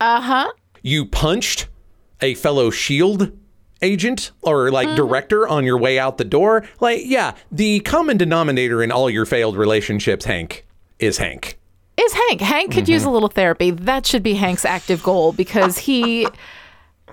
uh 0.00 0.20
huh. 0.20 0.52
You 0.82 1.06
punched 1.06 1.68
a 2.20 2.34
fellow 2.34 2.70
Shield 2.70 3.30
agent 3.82 4.32
or 4.42 4.72
like 4.72 4.96
director 4.96 5.46
on 5.46 5.64
your 5.64 5.78
way 5.78 5.96
out 5.96 6.18
the 6.18 6.24
door. 6.24 6.64
Like, 6.80 7.02
yeah, 7.04 7.36
the 7.52 7.78
common 7.80 8.16
denominator 8.16 8.82
in 8.82 8.90
all 8.90 9.08
your 9.08 9.26
failed 9.26 9.56
relationships, 9.56 10.24
Hank, 10.24 10.66
is 10.98 11.18
Hank. 11.18 11.56
Is 12.02 12.12
Hank? 12.12 12.40
Hank 12.40 12.72
could 12.72 12.88
use 12.88 13.04
a 13.04 13.10
little 13.10 13.28
therapy. 13.28 13.70
That 13.70 14.06
should 14.06 14.22
be 14.22 14.34
Hank's 14.34 14.64
active 14.64 15.02
goal 15.02 15.32
because 15.32 15.78
he. 15.78 16.26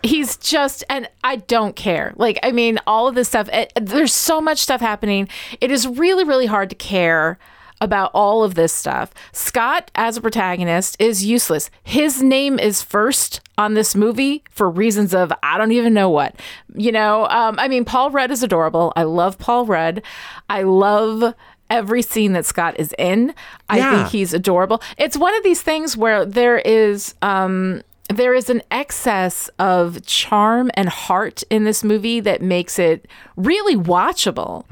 He's 0.02 0.38
just, 0.38 0.86
and 0.90 1.10
I 1.26 1.36
don't 1.36 1.76
care. 1.76 2.14
Like, 2.16 2.40
I 2.42 2.54
mean, 2.54 2.80
all 2.88 3.10
of 3.10 3.16
this 3.16 3.28
stuff, 3.28 3.50
it, 3.52 3.74
there's 3.76 4.14
so 4.14 4.40
much 4.40 4.60
stuff 4.60 4.80
happening. 4.80 5.28
It 5.60 5.72
is 5.72 5.86
really, 5.86 6.24
really 6.24 6.46
hard 6.46 6.70
to 6.70 6.76
care 6.78 7.38
about 7.82 8.12
all 8.14 8.44
of 8.44 8.56
this 8.56 8.74
stuff. 8.74 9.14
Scott, 9.32 9.92
as 9.96 10.18
a 10.18 10.22
protagonist, 10.22 10.96
is 11.00 11.26
useless. 11.26 11.70
His 11.84 12.22
name 12.22 12.60
is 12.60 12.82
first 12.82 13.42
on 13.58 13.74
this 13.74 13.96
movie 13.96 14.44
for 14.50 14.70
reasons 14.70 15.14
of 15.14 15.32
I 15.44 15.58
don't 15.58 15.72
even 15.72 15.94
know 15.94 16.10
what. 16.10 16.36
You 16.76 16.92
know, 16.92 17.28
um, 17.28 17.56
I 17.60 17.68
mean, 17.68 17.86
Paul 17.86 18.10
Rudd 18.12 18.32
is 18.32 18.44
adorable. 18.44 18.94
I 18.96 19.04
love 19.04 19.38
Paul 19.38 19.66
Rudd. 19.66 20.02
I 20.50 20.64
love 20.64 21.34
every 21.70 22.01
scene 22.01 22.34
that 22.34 22.45
Scott 22.45 22.76
is 22.80 22.93
in. 22.97 23.34
I 23.70 23.78
Yeah. 23.78 23.95
think 23.97 24.09
he's 24.09 24.34
adorable. 24.34 24.82
It's 24.97 25.17
one 25.17 25.36
of 25.36 25.43
these 25.43 25.61
things 25.61 25.95
where 25.97 26.26
there 26.26 26.59
is 26.59 27.15
um 27.22 27.82
there 28.11 28.34
is 28.34 28.49
an 28.49 28.63
excess 28.72 29.51
of 29.59 30.03
charm 30.03 30.72
and 30.74 30.89
heart 30.89 31.43
in 31.51 31.63
this 31.63 31.84
movie 31.84 32.20
that 32.20 32.41
makes 32.41 32.80
it 32.80 33.05
really 33.36 33.76
watchable. 33.76 34.65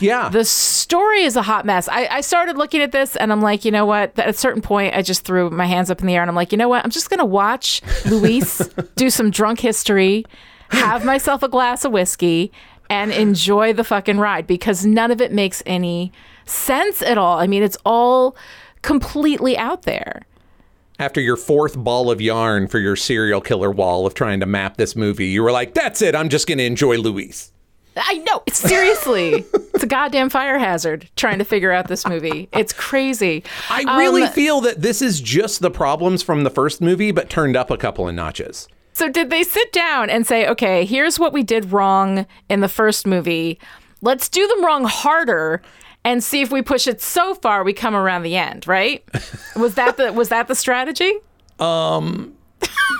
Yeah. 0.00 0.28
The 0.28 0.44
story 0.44 1.22
is 1.24 1.34
a 1.34 1.42
hot 1.42 1.64
mess. 1.66 1.88
I, 1.88 2.06
I 2.06 2.20
started 2.20 2.56
looking 2.56 2.80
at 2.80 2.92
this 2.92 3.16
and 3.16 3.32
I'm 3.32 3.40
like, 3.40 3.64
you 3.64 3.72
know 3.72 3.86
what? 3.86 4.16
At 4.16 4.28
a 4.28 4.32
certain 4.32 4.62
point, 4.62 4.94
I 4.94 5.02
just 5.02 5.24
threw 5.24 5.50
my 5.50 5.66
hands 5.66 5.90
up 5.90 6.00
in 6.00 6.06
the 6.06 6.14
air 6.14 6.22
and 6.22 6.30
I'm 6.30 6.36
like, 6.36 6.52
you 6.52 6.58
know 6.58 6.68
what? 6.68 6.84
I'm 6.84 6.92
just 6.92 7.10
going 7.10 7.18
to 7.18 7.24
watch 7.26 7.82
Luis 8.04 8.58
do 8.94 9.10
some 9.10 9.32
drunk 9.32 9.58
history, 9.58 10.24
have 10.68 11.04
myself 11.04 11.42
a 11.42 11.48
glass 11.48 11.84
of 11.84 11.90
whiskey, 11.90 12.52
and 12.88 13.10
enjoy 13.10 13.72
the 13.72 13.82
fucking 13.82 14.18
ride 14.20 14.46
because 14.46 14.86
none 14.86 15.10
of 15.10 15.20
it 15.20 15.32
makes 15.32 15.60
any 15.66 16.12
sense 16.46 17.02
at 17.02 17.18
all. 17.18 17.38
I 17.38 17.46
mean, 17.46 17.62
it's 17.62 17.76
all 17.84 18.36
completely 18.82 19.56
out 19.58 19.82
there. 19.82 20.22
After 20.98 21.20
your 21.20 21.36
fourth 21.36 21.76
ball 21.76 22.10
of 22.10 22.20
yarn 22.22 22.68
for 22.68 22.78
your 22.78 22.96
serial 22.96 23.40
killer 23.42 23.70
wall 23.70 24.06
of 24.06 24.14
trying 24.14 24.40
to 24.40 24.46
map 24.46 24.76
this 24.78 24.96
movie, 24.96 25.26
you 25.26 25.42
were 25.42 25.52
like, 25.52 25.74
that's 25.74 26.00
it. 26.00 26.14
I'm 26.14 26.30
just 26.30 26.46
going 26.46 26.58
to 26.58 26.64
enjoy 26.64 26.96
Luis. 26.96 27.52
I 27.98 28.18
know. 28.18 28.42
Seriously. 28.50 29.44
it's 29.74 29.82
a 29.84 29.86
goddamn 29.86 30.30
fire 30.30 30.58
hazard 30.58 31.08
trying 31.16 31.38
to 31.38 31.44
figure 31.44 31.72
out 31.72 31.88
this 31.88 32.06
movie. 32.06 32.48
It's 32.52 32.72
crazy. 32.72 33.42
I 33.70 33.98
really 33.98 34.22
Um, 34.24 34.30
feel 34.30 34.60
that 34.62 34.80
this 34.82 35.02
is 35.02 35.20
just 35.20 35.60
the 35.60 35.70
problems 35.70 36.22
from 36.22 36.44
the 36.44 36.50
first 36.50 36.80
movie, 36.80 37.10
but 37.10 37.28
turned 37.28 37.56
up 37.56 37.70
a 37.70 37.76
couple 37.76 38.08
of 38.08 38.14
notches. 38.14 38.68
So 38.92 39.10
did 39.10 39.28
they 39.28 39.42
sit 39.42 39.72
down 39.72 40.08
and 40.08 40.26
say, 40.26 40.46
okay, 40.48 40.84
here's 40.86 41.18
what 41.18 41.32
we 41.34 41.42
did 41.42 41.72
wrong 41.72 42.26
in 42.48 42.60
the 42.60 42.68
first 42.68 43.06
movie. 43.06 43.58
Let's 44.00 44.28
do 44.30 44.46
them 44.46 44.64
wrong 44.64 44.84
harder 44.84 45.60
and 46.06 46.22
see 46.22 46.40
if 46.40 46.52
we 46.52 46.62
push 46.62 46.86
it 46.86 47.02
so 47.02 47.34
far 47.34 47.64
we 47.64 47.72
come 47.72 47.96
around 47.96 48.22
the 48.22 48.36
end, 48.36 48.66
right? 48.66 49.04
Was 49.56 49.74
that 49.74 49.96
the 49.96 50.12
was 50.12 50.28
that 50.28 50.46
the 50.46 50.54
strategy? 50.54 51.12
Um, 51.58 52.35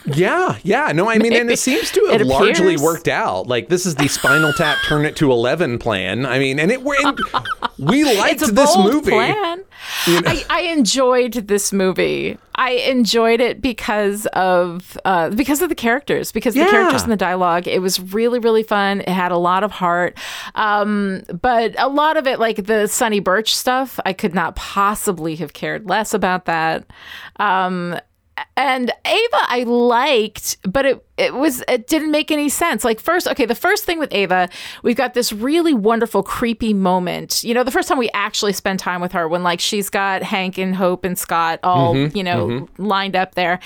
Yeah, 0.06 0.58
yeah. 0.62 0.92
No, 0.92 1.10
I 1.10 1.18
mean, 1.18 1.32
and 1.32 1.50
it 1.50 1.58
seems 1.58 1.90
to 1.92 2.04
have 2.12 2.22
largely 2.22 2.76
worked 2.76 3.08
out. 3.08 3.48
Like 3.48 3.68
this 3.68 3.86
is 3.86 3.96
the 3.96 4.08
Spinal 4.08 4.52
Tap 4.52 4.78
turn 4.86 5.04
it 5.04 5.16
to 5.16 5.32
eleven 5.32 5.78
plan. 5.78 6.24
I 6.24 6.38
mean, 6.38 6.58
and 6.58 6.70
it 6.70 6.80
and 6.80 7.18
we 7.78 8.04
liked 8.04 8.40
this 8.40 8.76
movie. 8.76 9.10
plan. 9.10 9.64
I, 10.06 10.44
I 10.48 10.60
enjoyed 10.62 11.32
this 11.34 11.72
movie. 11.72 12.38
I 12.54 12.70
enjoyed 12.72 13.40
it 13.40 13.60
because 13.60 14.26
of 14.26 14.96
uh, 15.04 15.30
because 15.30 15.60
of 15.60 15.68
the 15.68 15.74
characters, 15.74 16.32
because 16.32 16.54
the 16.54 16.64
characters 16.66 17.02
and 17.02 17.12
the 17.12 17.16
dialogue. 17.16 17.66
It 17.66 17.82
was 17.82 18.00
really 18.00 18.38
really 18.38 18.62
fun. 18.62 19.00
It 19.00 19.08
had 19.08 19.32
a 19.32 19.38
lot 19.38 19.64
of 19.64 19.72
heart, 19.72 20.16
um, 20.54 21.22
but 21.40 21.74
a 21.78 21.88
lot 21.88 22.16
of 22.16 22.26
it, 22.26 22.38
like 22.38 22.66
the 22.66 22.86
Sonny 22.86 23.20
Burch 23.20 23.54
stuff, 23.54 23.98
I 24.06 24.12
could 24.12 24.34
not 24.34 24.56
possibly 24.56 25.36
have 25.36 25.52
cared 25.52 25.88
less 25.88 26.14
about 26.14 26.44
that. 26.46 26.86
Um, 27.36 27.98
and 28.56 28.90
Ava 29.04 29.38
I 29.48 29.64
liked, 29.66 30.58
but 30.70 30.86
it 30.86 31.06
it 31.16 31.34
was 31.34 31.62
it 31.68 31.86
didn't 31.86 32.10
make 32.10 32.30
any 32.30 32.48
sense. 32.48 32.84
Like 32.84 33.00
first, 33.00 33.26
okay, 33.28 33.46
the 33.46 33.54
first 33.54 33.84
thing 33.84 33.98
with 33.98 34.12
Ava, 34.12 34.48
we've 34.82 34.96
got 34.96 35.14
this 35.14 35.32
really 35.32 35.72
wonderful 35.72 36.22
creepy 36.22 36.74
moment. 36.74 37.42
You 37.44 37.54
know, 37.54 37.64
the 37.64 37.70
first 37.70 37.88
time 37.88 37.98
we 37.98 38.10
actually 38.12 38.52
spend 38.52 38.78
time 38.78 39.00
with 39.00 39.12
her 39.12 39.28
when 39.28 39.42
like 39.42 39.60
she's 39.60 39.88
got 39.88 40.22
Hank 40.22 40.58
and 40.58 40.74
Hope 40.74 41.04
and 41.04 41.18
Scott 41.18 41.60
all, 41.62 41.94
mm-hmm, 41.94 42.16
you 42.16 42.24
know, 42.24 42.48
mm-hmm. 42.48 42.82
lined 42.84 43.16
up 43.16 43.34
there. 43.34 43.58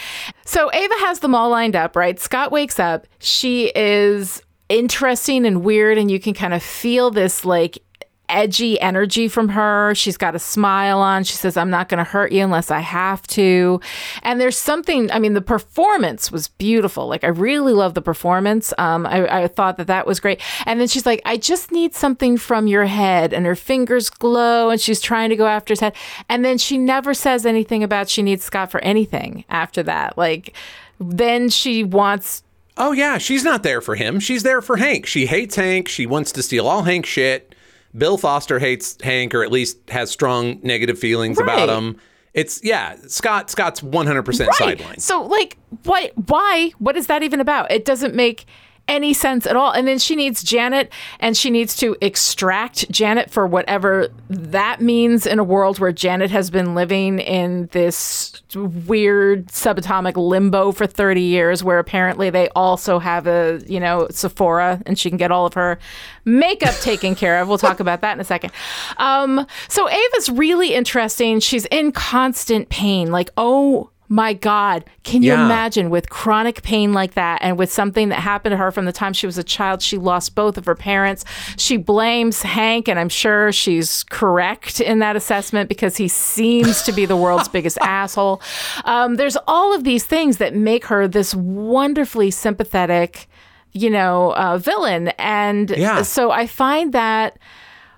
So 0.45 0.73
Ava 0.73 0.95
has 1.01 1.21
them 1.21 1.35
all 1.35 1.51
lined 1.51 1.77
up, 1.77 1.97
right? 1.97 2.19
Scott 2.21 2.53
wakes 2.53 2.79
up. 2.79 3.07
She 3.19 3.73
is 3.75 4.43
interesting 4.69 5.45
and 5.47 5.65
weird 5.65 5.99
and 5.99 6.11
you 6.11 6.21
can 6.21 6.33
kind 6.33 6.55
of 6.55 6.63
feel 6.63 7.11
this 7.11 7.45
like 7.45 7.83
edgy 8.31 8.81
energy 8.81 9.29
from 9.29 9.49
her. 9.51 9.95
She's 9.95 10.17
got 10.17 10.35
a 10.35 10.39
smile 10.39 11.01
on. 11.01 11.25
She 11.25 11.35
says, 11.35 11.57
I'm 11.57 11.71
not 11.71 11.89
going 11.89 11.99
to 11.99 12.05
hurt 12.05 12.33
you 12.33 12.43
unless 12.43 12.71
I 12.71 12.81
have 12.81 13.27
to. 13.29 13.81
And 14.23 14.41
there's 14.41 14.57
something, 14.57 15.11
I 15.11 15.19
mean, 15.19 15.35
the 15.35 15.41
performance 15.41 16.31
was 16.31 16.49
beautiful. 16.49 17.09
Like, 17.09 17.25
I 17.25 17.29
really 17.29 17.73
love 17.73 17.95
the 17.95 18.03
performance. 18.03 18.73
Um, 18.79 19.07
I, 19.07 19.45
I 19.45 19.49
thought 19.49 19.77
that 19.77 19.87
that 19.89 20.07
was 20.07 20.21
great. 20.21 20.41
And 20.67 20.81
then 20.81 20.89
she's 20.89 21.07
like, 21.07 21.23
I 21.25 21.37
just 21.37 21.73
need 21.73 21.95
something 21.95 22.37
from 22.37 22.67
your 22.67 22.87
head. 22.87 23.33
And 23.33 23.47
her 23.47 23.57
fingers 23.57 24.11
glow 24.11 24.71
and 24.71 24.81
she's 24.81 25.01
trying 25.01 25.31
to 25.31 25.37
go 25.37 25.47
after 25.47 25.73
his 25.73 25.81
head. 25.81 25.95
And 26.29 26.45
then 26.45 26.59
she 26.59 26.79
never 26.79 27.15
says 27.15 27.45
anything 27.45 27.83
about 27.83 28.09
she 28.09 28.23
needs 28.23 28.45
Scott 28.45 28.71
for 28.71 28.81
anything 28.83 29.45
after 29.49 29.83
that. 29.83 30.17
Like, 30.17 30.55
then 30.99 31.49
she 31.49 31.85
wants 31.85 32.43
Oh 32.77 32.93
yeah, 32.93 33.19
she's 33.19 33.45
not 33.45 33.63
there 33.63 33.83
for 33.83 33.95
him. 33.95 34.21
She's 34.21 34.43
there 34.43 34.63
for 34.63 34.79
Hank. 34.79 35.05
She 35.05 35.27
hates 35.27 35.57
Hank. 35.57 35.87
She 35.87 36.07
wants 36.07 36.33
to 36.33 36.43
steal 36.43 36.67
all 36.67 36.85
Hank's 36.85 37.11
shit. 37.11 37.55
Bill 37.97 38.19
Foster 38.19 38.59
hates 38.59 38.97
Hank, 39.03 39.35
or 39.35 39.43
at 39.43 39.51
least 39.51 39.79
has 39.91 40.11
strong 40.11 40.61
negative 40.63 40.99
feelings 40.99 41.41
about 41.41 41.69
him. 41.69 41.97
It's 42.33 42.63
yeah, 42.63 42.97
Scott. 43.09 43.51
Scott's 43.51 43.83
one 43.83 44.07
hundred 44.07 44.23
percent 44.23 44.55
sideline. 44.55 44.99
So 44.99 45.23
like 45.23 45.59
what 45.85 46.13
why 46.29 46.73
what 46.79 46.97
is 46.97 47.09
that 47.09 47.23
even 47.23 47.41
about? 47.41 47.71
It 47.73 47.85
doesn't 47.85 48.15
make 48.15 48.47
any 48.89 49.15
sense 49.15 49.47
at 49.47 49.57
all. 49.57 49.71
And 49.71 49.87
then 49.87 49.99
she 49.99 50.17
needs 50.17 50.43
Janet 50.43 50.93
and 51.21 51.37
she 51.37 51.51
needs 51.51 51.77
to 51.77 51.97
extract 52.01 52.91
Janet 52.91 53.31
for 53.31 53.47
whatever 53.47 54.09
that 54.29 54.81
means 54.81 55.27
in 55.27 55.39
a 55.39 55.45
world 55.45 55.79
where 55.79 55.93
Janet 55.93 56.31
has 56.31 56.51
been 56.51 56.75
living 56.75 57.19
in 57.21 57.69
this 57.73 58.43
weird 58.55 59.47
subatomic 59.47 60.17
limbo 60.17 60.73
for 60.73 60.87
30 60.87 61.21
years 61.21 61.63
where 61.63 61.79
apparently 61.79 62.31
they 62.31 62.49
also 62.51 62.99
have 62.99 63.27
a, 63.27 63.61
you 63.67 63.81
know, 63.81 64.09
Sephora 64.11 64.83
and 64.87 64.99
she 64.99 65.09
can 65.09 65.17
get 65.17 65.31
all 65.31 65.47
of 65.47 65.55
her 65.55 65.79
makeup 66.25 66.75
taken 66.81 67.15
care 67.15 67.41
of. 67.41 67.49
We'll 67.49 67.59
talk 67.59 67.81
about 67.81 68.01
that 68.01 68.15
in 68.15 68.21
a 68.21 68.25
second. 68.25 68.53
Um, 68.97 69.47
so 69.69 69.89
Ava's 69.89 70.31
really 70.31 70.75
interesting. 70.75 71.41
She's 71.41 71.67
in 71.67 71.93
constant 71.93 72.69
pain. 72.69 73.11
Like, 73.11 73.31
oh 73.37 73.91
my 74.13 74.33
God, 74.33 74.85
can 75.05 75.23
you 75.23 75.33
Yeah. 75.33 75.45
imagine 75.45 75.89
with 75.89 76.11
chronic 76.11 76.63
pain 76.63 76.93
like 76.93 77.15
that 77.15 77.39
and 77.43 77.57
with 77.57 77.73
something 77.73 78.09
that 78.09 78.19
happened 78.19 78.53
to 78.53 78.57
her 78.57 78.73
from 78.73 78.85
the 78.85 78.91
time 78.93 79.13
she 79.13 79.25
was 79.25 79.39
a 79.39 79.45
child? 79.45 79.81
She 79.83 79.97
lost 79.99 80.35
both 80.35 80.59
of 80.59 80.67
her 80.67 80.75
parents. 80.75 81.25
She 81.57 81.77
blames 81.77 82.43
Hank, 82.43 82.89
and 82.89 82.99
I'm 82.99 83.09
sure 83.09 83.53
she's 83.53 84.03
correct 84.03 84.81
in 84.81 84.99
that 84.99 85.15
assessment 85.15 85.69
because 85.69 85.97
he 85.97 86.09
seems 86.09 86.83
to 86.83 86.93
be 86.93 87.07
the 87.07 87.17
world's 87.17 87.49
biggest 87.53 87.79
asshole. 87.79 88.43
Um, 88.85 89.15
there's 89.15 89.37
all 89.47 89.73
of 89.73 89.85
these 89.85 90.03
things 90.03 90.39
that 90.39 90.57
make 90.57 90.87
her 90.87 91.07
this 91.07 91.33
wonderfully 91.35 92.33
sympathetic, 92.33 93.29
you 93.73 93.91
know, 93.91 94.35
uh, 94.35 94.59
villain. 94.59 95.09
And 95.19 95.71
Yeah. 95.71 96.03
so 96.03 96.33
I 96.33 96.49
find 96.49 96.93
that 96.95 97.39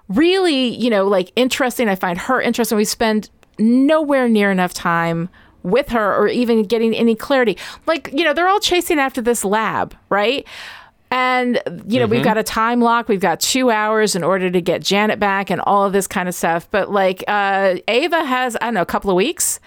really, 0.08 0.76
you 0.76 0.90
know, 0.90 1.06
like 1.06 1.32
interesting. 1.36 1.88
I 1.88 1.94
find 1.94 2.18
her 2.18 2.38
interesting. 2.40 2.76
We 2.76 2.84
spend 2.84 3.30
nowhere 3.58 4.28
near 4.28 4.50
enough 4.50 4.74
time 4.74 5.30
with 5.62 5.88
her 5.90 6.16
or 6.16 6.28
even 6.28 6.64
getting 6.64 6.94
any 6.94 7.14
clarity. 7.14 7.56
Like, 7.86 8.10
you 8.12 8.24
know, 8.24 8.32
they're 8.32 8.48
all 8.48 8.60
chasing 8.60 8.98
after 8.98 9.20
this 9.20 9.44
lab, 9.44 9.96
right? 10.08 10.46
And, 11.10 11.60
you 11.86 12.00
know, 12.00 12.06
we've 12.06 12.24
got 12.24 12.38
a 12.38 12.42
time 12.42 12.80
lock. 12.80 13.06
We've 13.06 13.20
got 13.20 13.38
two 13.38 13.70
hours 13.70 14.16
in 14.16 14.24
order 14.24 14.50
to 14.50 14.62
get 14.62 14.82
Janet 14.82 15.20
back 15.20 15.50
and 15.50 15.60
all 15.60 15.84
of 15.84 15.92
this 15.92 16.06
kind 16.06 16.26
of 16.26 16.34
stuff. 16.34 16.66
But, 16.70 16.90
like, 16.90 17.22
uh, 17.28 17.76
Ava 17.86 18.24
has, 18.24 18.56
I 18.56 18.64
don't 18.64 18.74
know, 18.74 18.80
a 18.80 18.86
couple 18.86 19.10
of 19.10 19.16
weeks. 19.16 19.60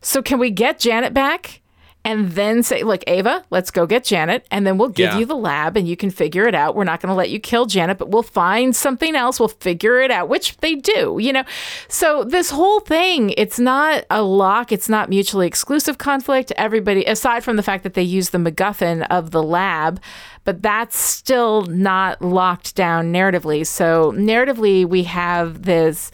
So, 0.00 0.22
can 0.22 0.38
we 0.38 0.50
get 0.50 0.78
Janet 0.78 1.12
back? 1.12 1.62
And 2.06 2.32
then 2.32 2.62
say, 2.62 2.82
look, 2.82 3.02
Ava, 3.06 3.44
let's 3.48 3.70
go 3.70 3.86
get 3.86 4.04
Janet, 4.04 4.46
and 4.50 4.66
then 4.66 4.76
we'll 4.76 4.90
give 4.90 5.12
Yeah. 5.12 5.18
you 5.20 5.24
the 5.24 5.34
lab 5.36 5.74
and 5.74 5.88
you 5.88 5.96
can 5.96 6.10
figure 6.10 6.46
it 6.46 6.54
out. 6.54 6.76
We're 6.76 6.84
not 6.84 7.00
going 7.00 7.08
to 7.08 7.14
let 7.14 7.30
you 7.30 7.40
kill 7.40 7.64
Janet, 7.64 7.96
but 7.96 8.10
we'll 8.10 8.22
find 8.22 8.76
something 8.76 9.16
else. 9.16 9.40
We'll 9.40 9.48
figure 9.48 10.02
it 10.02 10.10
out, 10.10 10.28
which 10.28 10.58
they 10.58 10.74
do, 10.74 11.16
you 11.18 11.32
know? 11.32 11.44
So 11.88 12.22
this 12.22 12.50
whole 12.50 12.80
thing, 12.80 13.30
it's 13.38 13.58
not 13.58 14.04
a 14.10 14.22
lock, 14.22 14.70
it's 14.70 14.88
not 14.88 15.08
mutually 15.08 15.46
exclusive 15.46 15.96
conflict. 15.96 16.52
Everybody, 16.56 17.06
aside 17.06 17.42
from 17.42 17.56
the 17.56 17.62
fact 17.62 17.84
that 17.84 17.94
they 17.94 18.02
use 18.02 18.30
the 18.30 18.38
MacGuffin 18.38 19.06
of 19.08 19.30
the 19.30 19.42
lab, 19.42 19.98
but 20.44 20.60
that's 20.60 20.98
still 20.98 21.62
not 21.62 22.20
locked 22.20 22.74
down 22.74 23.14
narratively. 23.14 23.66
So 23.66 24.12
narratively, 24.12 24.84
we 24.84 25.04
have 25.04 25.62
this 25.62 26.10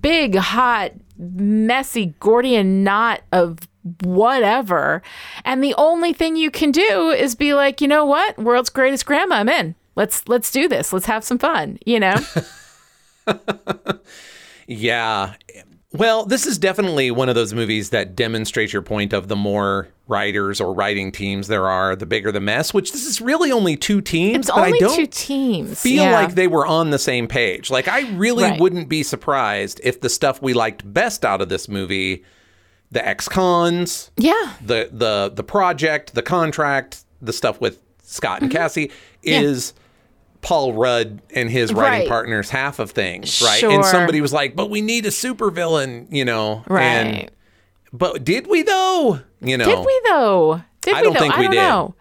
big, 0.00 0.36
hot, 0.36 0.92
messy 1.18 2.14
Gordian 2.20 2.84
knot 2.84 3.22
of 3.32 3.58
whatever. 4.02 5.02
And 5.44 5.62
the 5.62 5.74
only 5.78 6.12
thing 6.12 6.36
you 6.36 6.50
can 6.50 6.70
do 6.70 7.10
is 7.10 7.34
be 7.34 7.54
like, 7.54 7.80
you 7.80 7.88
know 7.88 8.04
what? 8.04 8.38
World's 8.38 8.70
greatest 8.70 9.06
grandma, 9.06 9.36
I'm 9.36 9.48
in. 9.48 9.74
Let's 9.96 10.26
let's 10.28 10.50
do 10.50 10.68
this. 10.68 10.92
Let's 10.92 11.06
have 11.06 11.24
some 11.24 11.38
fun, 11.38 11.78
you 11.84 12.00
know? 12.00 12.16
Yeah. 14.66 15.34
Well, 15.92 16.24
this 16.24 16.46
is 16.46 16.56
definitely 16.56 17.10
one 17.10 17.28
of 17.28 17.34
those 17.34 17.52
movies 17.52 17.90
that 17.90 18.16
demonstrates 18.16 18.72
your 18.72 18.80
point 18.80 19.12
of 19.12 19.28
the 19.28 19.36
more 19.36 19.88
writers 20.08 20.60
or 20.60 20.72
writing 20.72 21.12
teams 21.12 21.48
there 21.48 21.68
are, 21.68 21.94
the 21.94 22.06
bigger 22.06 22.32
the 22.32 22.40
mess, 22.40 22.72
which 22.72 22.92
this 22.92 23.04
is 23.06 23.20
really 23.20 23.52
only 23.52 23.76
two 23.76 24.00
teams, 24.00 24.36
It's 24.46 24.50
but 24.50 24.58
I 24.60 24.66
only 24.66 24.78
don't 24.78 24.96
two 24.96 25.06
teams. 25.06 25.80
feel 25.82 26.04
yeah. 26.04 26.12
like 26.12 26.34
they 26.34 26.46
were 26.46 26.66
on 26.66 26.90
the 26.90 26.98
same 26.98 27.28
page. 27.28 27.70
Like 27.70 27.88
I 27.88 28.08
really 28.12 28.44
Right. 28.44 28.58
wouldn't 28.60 28.88
be 28.88 29.02
surprised 29.02 29.80
if 29.84 30.00
the 30.00 30.08
stuff 30.08 30.40
we 30.40 30.54
liked 30.54 30.90
best 30.94 31.24
out 31.26 31.42
of 31.42 31.50
this 31.50 31.68
movie, 31.68 32.24
the 32.92 33.04
ex-cons, 33.06 34.10
Yeah. 34.16 34.52
the 34.64 34.88
the 34.92 35.32
the 35.34 35.42
project, 35.42 36.14
the 36.14 36.22
contract, 36.22 37.04
the 37.20 37.32
stuff 37.32 37.60
with 37.60 37.80
Scott 38.04 38.42
and 38.42 38.50
Cassie 38.52 38.90
is 39.22 39.72
Paul 40.42 40.72
Rudd 40.74 41.20
and 41.34 41.50
his 41.50 41.72
writing 41.72 41.92
Mm-hmm. 41.92 42.00
Right. 42.02 42.08
partners 42.08 42.50
half 42.50 42.78
of 42.78 42.90
things, 42.92 43.40
right? 43.42 43.58
Sure. 43.60 43.70
And 43.72 43.84
somebody 43.84 44.20
was 44.20 44.32
like, 44.32 44.54
"But 44.54 44.70
we 44.70 44.80
need 44.80 45.06
a 45.06 45.10
supervillain," 45.10 46.06
you 46.10 46.24
know. 46.24 46.62
Right. 46.68 46.82
And, 46.84 47.30
but 47.92 48.24
did 48.24 48.46
we 48.46 48.62
though? 48.62 49.20
You 49.40 49.56
know. 49.56 49.64
Did 49.64 49.86
we 49.86 50.00
though? 50.08 50.62
Did 50.82 50.94
I 50.94 51.00
we 51.00 51.04
don't 51.04 51.14
though? 51.14 51.20
think 51.20 51.34
I 51.34 51.38
we 51.38 51.44
don't 51.46 51.54
did. 51.54 51.60
know. 51.62 51.94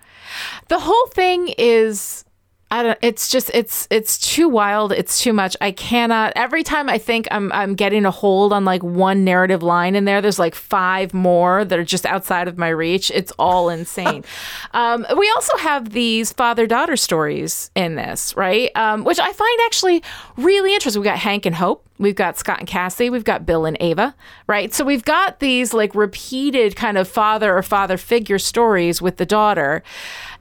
The 0.70 0.80
whole 0.80 1.08
thing 1.08 1.54
is 1.58 2.26
I 2.72 2.84
don't 2.84 2.98
it's 3.02 3.30
just 3.30 3.52
it's 3.54 3.86
it's 3.92 4.18
too 4.18 4.48
wild, 4.48 4.94
it's 4.94 5.22
too 5.22 5.34
much. 5.34 5.58
I 5.60 5.72
cannot 5.72 6.32
every 6.38 6.64
time 6.64 6.88
I 6.88 6.98
think 6.98 7.28
I'm 7.30 7.52
I'm 7.52 7.76
getting 7.76 8.06
a 8.06 8.12
hold 8.12 8.54
on 8.54 8.64
like 8.64 8.82
one 8.82 9.26
narrative 9.26 9.62
line 9.62 9.94
in 9.94 10.06
there, 10.06 10.22
there's 10.22 10.40
like 10.40 10.56
five 10.56 11.14
more 11.14 11.66
that 11.66 11.78
are 11.78 11.84
just 11.84 12.06
outside 12.06 12.48
of 12.48 12.58
my 12.58 12.70
reach. 12.70 13.12
It's 13.14 13.34
all 13.38 13.68
insane. 13.70 14.24
um, 14.74 15.06
we 15.18 15.30
also 15.36 15.58
have 15.58 15.90
these 15.90 16.32
father-daughter 16.32 16.96
stories 16.96 17.72
in 17.76 17.96
this, 17.96 18.36
right? 18.38 18.72
Um, 18.76 19.04
which 19.04 19.20
I 19.20 19.32
find 19.34 19.60
actually 19.66 20.02
really 20.38 20.74
interesting. 20.74 21.02
We 21.02 21.06
got 21.06 21.20
Hank 21.20 21.46
and 21.46 21.56
Hope. 21.56 21.86
We've 22.02 22.16
got 22.16 22.36
Scott 22.36 22.58
and 22.58 22.68
Cassie. 22.68 23.12
We've 23.12 23.24
got 23.24 23.46
Bill 23.46 23.66
and 23.66 23.78
Ava, 23.80 24.16
right? 24.48 24.74
So 24.74 24.84
we've 24.84 25.06
got 25.06 25.40
these 25.40 25.72
like 25.72 25.94
repeated 25.94 26.76
kind 26.76 26.98
of 26.98 27.08
father 27.08 27.56
or 27.56 27.62
father 27.62 27.96
figure 27.96 28.40
stories 28.40 29.04
with 29.04 29.18
the 29.18 29.26
daughter. 29.26 29.84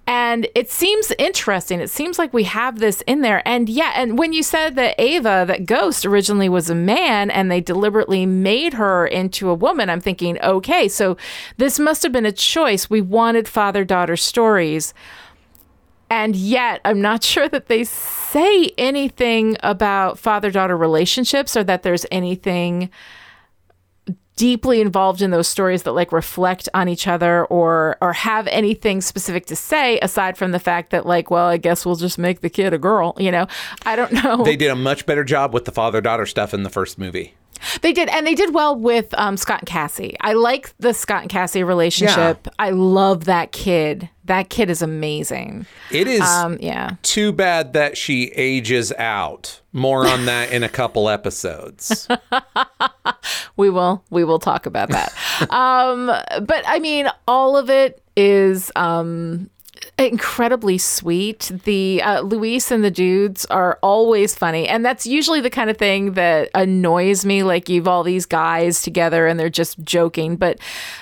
And 0.07 0.49
it 0.55 0.71
seems 0.71 1.13
interesting. 1.19 1.81
It 1.81 1.91
seems 1.91 2.19
like 2.19 2.33
we 2.33 2.45
have 2.45 2.81
this 2.81 3.01
in 3.03 3.21
there. 3.21 3.47
And 3.47 3.69
yeah, 3.69 3.93
and 3.95 4.19
when 4.19 4.33
you 4.33 4.43
said 4.43 4.75
that 4.75 4.97
Ava, 4.99 5.45
that 5.47 5.67
ghost, 5.67 6.05
originally 6.05 6.49
was 6.49 6.69
a 6.69 6.75
man 6.75 7.31
and 7.31 7.51
they 7.51 7.61
deliberately 7.61 8.27
made 8.27 8.75
her 8.75 9.07
into 9.07 9.51
a 9.51 9.55
woman, 9.55 9.89
I'm 9.89 10.01
thinking, 10.01 10.41
okay, 10.43 10.89
so 10.89 11.17
this 11.59 11.79
must 11.79 12.03
have 12.03 12.13
been 12.13 12.27
a 12.27 12.33
choice. 12.33 12.91
We 12.91 13.01
wanted 13.01 13.47
father 13.47 13.85
daughter 13.85 14.17
stories. 14.17 14.93
And 16.11 16.35
yet, 16.35 16.81
I'm 16.85 17.01
not 17.01 17.23
sure 17.31 17.49
that 17.49 17.69
they 17.69 17.85
say 17.85 18.73
anything 18.77 19.57
about 19.63 20.19
father 20.19 20.51
daughter 20.51 20.77
relationships 20.77 21.57
or 21.57 21.63
that 21.65 21.85
there's 21.85 22.05
anything 22.11 22.91
deeply 24.41 24.81
involved 24.81 25.21
in 25.21 25.31
those 25.31 25.47
stories 25.47 25.83
that 25.83 25.93
like 25.93 26.13
reflect 26.13 26.67
on 26.73 26.89
each 26.89 27.07
other 27.07 27.45
or 27.47 27.99
or 28.01 28.15
have 28.15 28.47
anything 28.47 29.03
specific 29.03 29.45
to 29.45 29.55
say 29.55 29.99
aside 30.01 30.39
from 30.39 30.51
the 30.51 30.59
fact 30.59 30.89
that 30.93 31.05
like 31.05 31.31
well 31.31 31.45
I 31.45 31.59
guess 31.59 31.85
we'll 31.85 31.97
just 31.97 32.17
make 32.19 32.41
the 32.41 32.49
kid 32.49 32.73
a 32.73 32.79
girl 32.79 33.15
you 33.19 33.31
know 33.31 33.47
I 33.85 33.97
don't 33.97 34.13
know 34.13 34.43
They 34.43 34.57
did 34.57 34.71
a 34.71 34.75
much 34.77 35.05
better 35.05 35.25
job 35.25 35.53
with 35.53 35.67
the 35.67 35.73
father-daughter 35.73 36.25
stuff 36.25 36.55
in 36.55 36.63
the 36.63 36.71
first 36.71 36.99
movie. 36.99 37.35
They 37.83 37.93
did, 37.93 38.09
and 38.09 38.27
they 38.27 38.35
did 38.35 38.55
well 38.55 38.75
with 38.75 39.13
um, 39.19 39.37
Scott 39.37 39.61
and 39.61 39.69
Cassie. 39.69 40.17
I 40.23 40.33
like 40.33 40.73
the 40.79 40.95
Scott 40.95 41.21
and 41.21 41.31
Cassie 41.31 41.63
relationship. 41.63 42.49
I 42.59 42.71
love 42.71 43.27
that 43.27 43.53
kid. 43.53 44.09
That 44.31 44.49
kid 44.49 44.71
is 44.71 44.81
amazing. 44.81 45.67
It 45.91 46.07
is 46.07 46.21
Um, 46.21 46.57
yeah. 46.61 46.91
too 47.03 47.33
bad 47.33 47.73
that 47.73 47.97
she 47.99 48.27
ages 48.37 48.93
out. 48.93 49.61
More 49.73 50.07
on 50.07 50.27
that 50.27 50.53
in 50.53 50.63
a 50.63 50.69
couple 50.69 51.09
episodes. 51.09 52.07
We 53.57 53.69
will 53.69 54.03
we 54.09 54.23
will 54.25 54.39
talk 54.39 54.65
about 54.67 54.89
that. 54.91 55.13
um, 55.51 56.07
but 56.07 56.63
I 56.67 56.79
mean, 56.79 57.09
all 57.29 57.57
of 57.57 57.69
it 57.69 58.01
is 58.17 58.71
um, 58.77 59.51
incredibly 59.99 60.79
sweet. 60.79 61.51
The 61.65 62.03
uh, 62.03 62.21
Luis 62.23 62.71
and 62.71 62.83
the 62.85 62.91
dudes 62.91 63.45
are 63.47 63.79
always 63.83 64.35
funny, 64.35 64.67
and 64.69 64.85
that's 64.85 65.07
usually 65.07 65.41
the 65.41 65.51
kind 65.51 65.71
of 65.71 65.77
thing 65.77 66.13
that 66.15 66.51
annoys 66.55 67.25
me. 67.25 67.43
Like 67.43 67.69
you've 67.69 67.89
all 67.89 68.03
these 68.03 68.27
guys 68.27 68.83
together 68.83 69.27
and 69.27 69.39
they're 69.39 69.49
just 69.51 69.79
joking, 69.85 70.37
but 70.37 70.59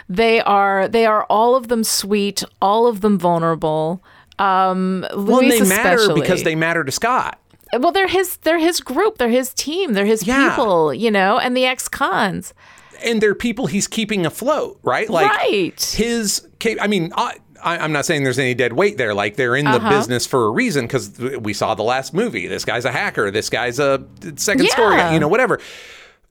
they 0.09 0.41
are 0.41 0.89
they 0.89 1.07
are 1.07 1.25
all 1.25 1.55
of 1.57 1.69
them 1.69 1.85
sweet, 1.85 2.43
all 2.61 2.87
of 2.87 3.01
them 3.01 3.19
vulnerable. 3.19 4.03
Um, 4.39 5.05
well, 5.15 5.39
Luis 5.43 5.59
they 5.61 5.69
matter 5.69 5.97
especially. 5.97 6.21
because 6.21 6.43
they 6.45 6.55
matter 6.55 6.85
to 6.85 6.93
Scott. 6.93 7.39
well, 7.79 7.91
they're 7.93 8.07
his 8.09 8.37
they're 8.39 8.59
his 8.61 8.81
group, 8.81 9.19
they're 9.19 9.29
his 9.29 9.53
team, 9.55 9.95
they're 9.95 10.07
his 10.07 10.27
Yeah. 10.27 10.51
people, 10.51 10.95
you 10.95 11.11
know, 11.11 11.39
and 11.39 11.57
the 11.57 11.65
ex 11.67 11.89
cons. 11.89 12.55
And 13.05 13.21
they're 13.21 13.35
people 13.35 13.67
he's 13.67 13.87
keeping 13.87 14.27
afloat, 14.27 14.79
right? 14.83 15.09
Like 15.09 15.31
right. 15.31 15.95
his 15.97 16.47
I 16.81 16.87
mean, 16.87 17.13
I, 17.63 17.79
I'm 17.79 17.93
not 17.93 18.05
saying 18.07 18.23
there's 18.25 18.39
any 18.39 18.55
dead 18.55 18.73
weight 18.73 18.97
there. 18.99 19.15
Like 19.15 19.37
they're 19.37 19.57
in 19.57 19.65
the 19.65 19.73
Uh-huh. 19.73 19.91
business 19.91 20.27
for 20.27 20.47
a 20.47 20.51
reason 20.51 20.87
because 20.87 21.19
we 21.19 21.53
saw 21.53 21.75
the 21.75 21.83
last 21.83 22.13
movie. 22.15 22.47
This 22.47 22.65
guy's 22.65 22.85
a 22.85 22.93
hacker. 22.93 23.31
This 23.31 23.51
guy's 23.51 23.79
a 23.79 24.05
second 24.37 24.69
story. 24.71 24.97
Yeah. 24.97 25.09
guy, 25.09 25.15
You 25.15 25.21
know, 25.21 25.29
whatever. 25.29 25.59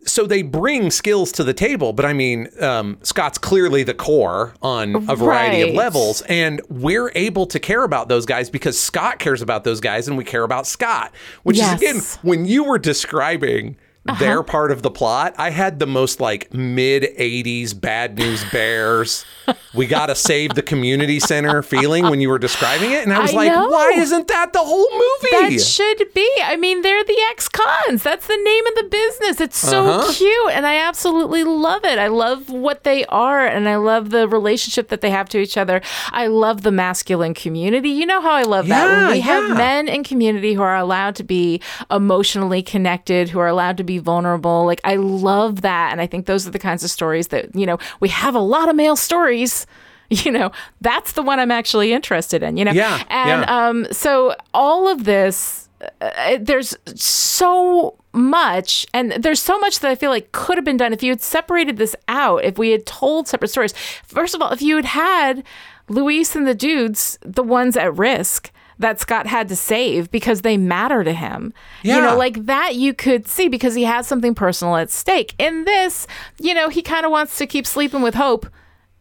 so 0.05 0.25
they 0.25 0.41
bring 0.41 0.89
skills 0.89 1.31
to 1.33 1.43
the 1.43 1.53
table, 1.53 1.91
but 1.91 2.05
I 2.05 2.13
mean, 2.13 2.47
um, 2.61 2.97
Scott's 3.03 3.37
clearly 3.37 3.83
the 3.83 3.93
core 3.93 4.53
on 4.61 4.95
a 5.09 5.15
variety 5.17 5.63
Right. 5.63 5.69
of 5.69 5.75
levels, 5.75 6.21
and 6.29 6.61
we're 6.69 7.11
able 7.13 7.45
to 7.47 7.59
care 7.59 7.83
about 7.83 8.07
those 8.07 8.25
guys 8.25 8.49
because 8.49 8.79
Scott 8.79 9.19
cares 9.19 9.41
about 9.41 9.65
those 9.65 9.81
guys, 9.81 10.07
and 10.07 10.17
we 10.17 10.23
care 10.23 10.43
about 10.43 10.65
Scott. 10.65 11.11
Which 11.43 11.57
Yes. 11.57 11.81
is 11.81 11.81
again, 11.81 12.01
when 12.21 12.45
you 12.45 12.63
were 12.63 12.79
describing 12.79 13.75
Uh-huh. 14.07 14.19
their 14.19 14.43
part 14.43 14.71
of 14.71 14.81
the 14.81 14.91
plot, 14.91 15.35
I 15.37 15.49
had 15.49 15.79
the 15.79 15.87
most 15.87 16.19
like 16.19 16.53
mid 16.53 17.03
'80s 17.03 17.79
Bad 17.79 18.17
News 18.17 18.43
Bears. 18.51 19.25
we 19.73 19.85
gotta 19.85 20.15
save 20.15 20.53
the 20.55 20.61
community 20.61 21.19
center 21.19 21.61
feeling 21.61 22.03
when 22.09 22.21
you 22.21 22.29
were 22.29 22.39
describing 22.39 22.91
it, 22.91 23.03
and 23.03 23.13
I 23.13 23.19
was 23.19 23.31
I 23.33 23.35
like, 23.35 23.51
know. 23.51 23.67
why 23.69 23.91
isn't 23.95 24.27
that 24.29 24.53
the 24.53 24.59
whole 24.59 24.87
movie? 24.91 25.55
That 25.55 25.61
should 25.61 26.13
be. 26.13 26.29
I 26.43 26.55
mean, 26.57 26.81
they're 26.81 27.03
the 27.03 27.17
ex-cons. 27.31 28.03
That's 28.03 28.27
the 28.27 28.37
name 28.37 28.65
of 28.67 28.75
the 28.75 28.83
business. 28.89 29.41
It's 29.41 29.57
so 29.57 29.85
Uh-huh. 29.85 30.13
cute, 30.13 30.51
and 30.53 30.65
I 30.65 30.77
absolutely 30.77 31.43
love 31.43 31.83
it. 31.85 31.99
I 31.99 32.07
love 32.07 32.49
what 32.49 32.83
they 32.83 33.05
are, 33.05 33.45
and 33.45 33.67
I 33.69 33.75
love 33.75 34.09
the 34.11 34.27
relationship 34.27 34.87
that 34.89 35.01
they 35.01 35.09
have 35.09 35.27
to 35.29 35.37
each 35.39 35.57
other. 35.57 35.81
I 36.11 36.27
love 36.27 36.61
the 36.61 36.71
masculine 36.71 37.33
community. 37.33 37.89
You 37.89 38.05
know 38.05 38.21
how 38.21 38.31
I 38.31 38.43
love 38.43 38.67
that 38.67 38.85
when 38.85 39.11
we 39.11 39.19
have 39.21 39.55
men 39.57 39.87
in 39.87 40.03
community 40.03 40.53
who 40.53 40.61
are 40.61 40.77
allowed 40.77 41.15
to 41.15 41.23
be 41.23 41.61
emotionally 41.91 42.61
connected, 42.61 43.29
who 43.29 43.39
are 43.39 43.47
allowed 43.47 43.77
to 43.77 43.83
be 43.83 43.96
vulnerable. 43.97 44.65
Like 44.65 44.81
I 44.83 44.95
love 44.95 45.61
that, 45.61 45.91
and 45.91 45.99
I 46.01 46.07
think 46.07 46.25
those 46.25 46.47
are 46.47 46.51
the 46.51 46.59
kinds 46.59 46.83
of 46.83 46.89
stories 46.89 47.27
that 47.29 47.55
you 47.55 47.65
know 47.65 47.77
we 47.99 48.09
have 48.09 48.35
a 48.35 48.39
lot 48.39 48.69
of 48.69 48.75
male 48.75 48.95
stories. 48.95 49.65
You 50.09 50.31
know, 50.31 50.53
that's 50.79 51.11
the 51.11 51.21
one 51.21 51.37
I'm 51.37 51.51
actually 51.51 51.91
interested 51.91 52.41
in. 52.41 52.55
You 52.55 52.63
know, 52.63 52.71
Yeah, 52.71 53.03
and 53.09 53.41
yeah. 53.41 53.67
um, 53.67 53.87
so 53.91 54.33
all 54.53 54.87
of 54.87 55.03
this, 55.03 55.67
uh, 55.99 56.37
there's 56.39 56.77
so 56.95 57.93
much, 58.13 58.87
and 58.93 59.11
there's 59.11 59.41
so 59.41 59.59
much 59.59 59.81
that 59.81 59.91
I 59.91 59.95
feel 59.95 60.09
like 60.09 60.31
could 60.31 60.57
have 60.57 60.63
been 60.63 60.77
done 60.77 60.93
if 60.93 61.03
you 61.03 61.11
had 61.11 61.19
separated 61.21 61.75
this 61.75 61.93
out. 62.07 62.45
If 62.45 62.57
we 62.57 62.69
had 62.71 62.85
told 62.85 63.27
separate 63.27 63.49
stories. 63.49 63.73
First 64.05 64.33
of 64.33 64.41
all, 64.41 64.51
if 64.53 64.61
you 64.61 64.77
had 64.77 64.85
had 64.85 65.43
Luis 65.89 66.37
and 66.37 66.47
the 66.47 66.55
dudes, 66.55 67.19
the 67.21 67.43
ones 67.43 67.75
at 67.75 67.93
risk. 67.97 68.51
That 68.79 68.99
Scott 68.99 69.25
had 69.25 69.47
to 69.49 69.55
save 69.55 70.11
because 70.11 70.41
they 70.41 70.55
matter 70.57 71.03
to 71.03 71.13
him. 71.13 71.53
You 71.81 71.99
know, 71.99 72.15
like 72.17 72.45
that 72.45 72.75
you 72.75 72.93
could 72.93 73.27
see 73.27 73.47
because 73.47 73.73
he 73.73 73.83
has 73.85 74.05
something 74.07 74.35
personal 74.35 74.75
at 74.75 74.91
stake. 74.91 75.33
In 75.39 75.63
this, 75.65 76.05
you 76.39 76.53
know, 76.53 76.69
he 76.69 76.81
kind 76.83 77.05
of 77.05 77.11
wants 77.11 77.37
to 77.39 77.47
keep 77.47 77.65
sleeping 77.65 78.01
with 78.03 78.13
hope. 78.15 78.45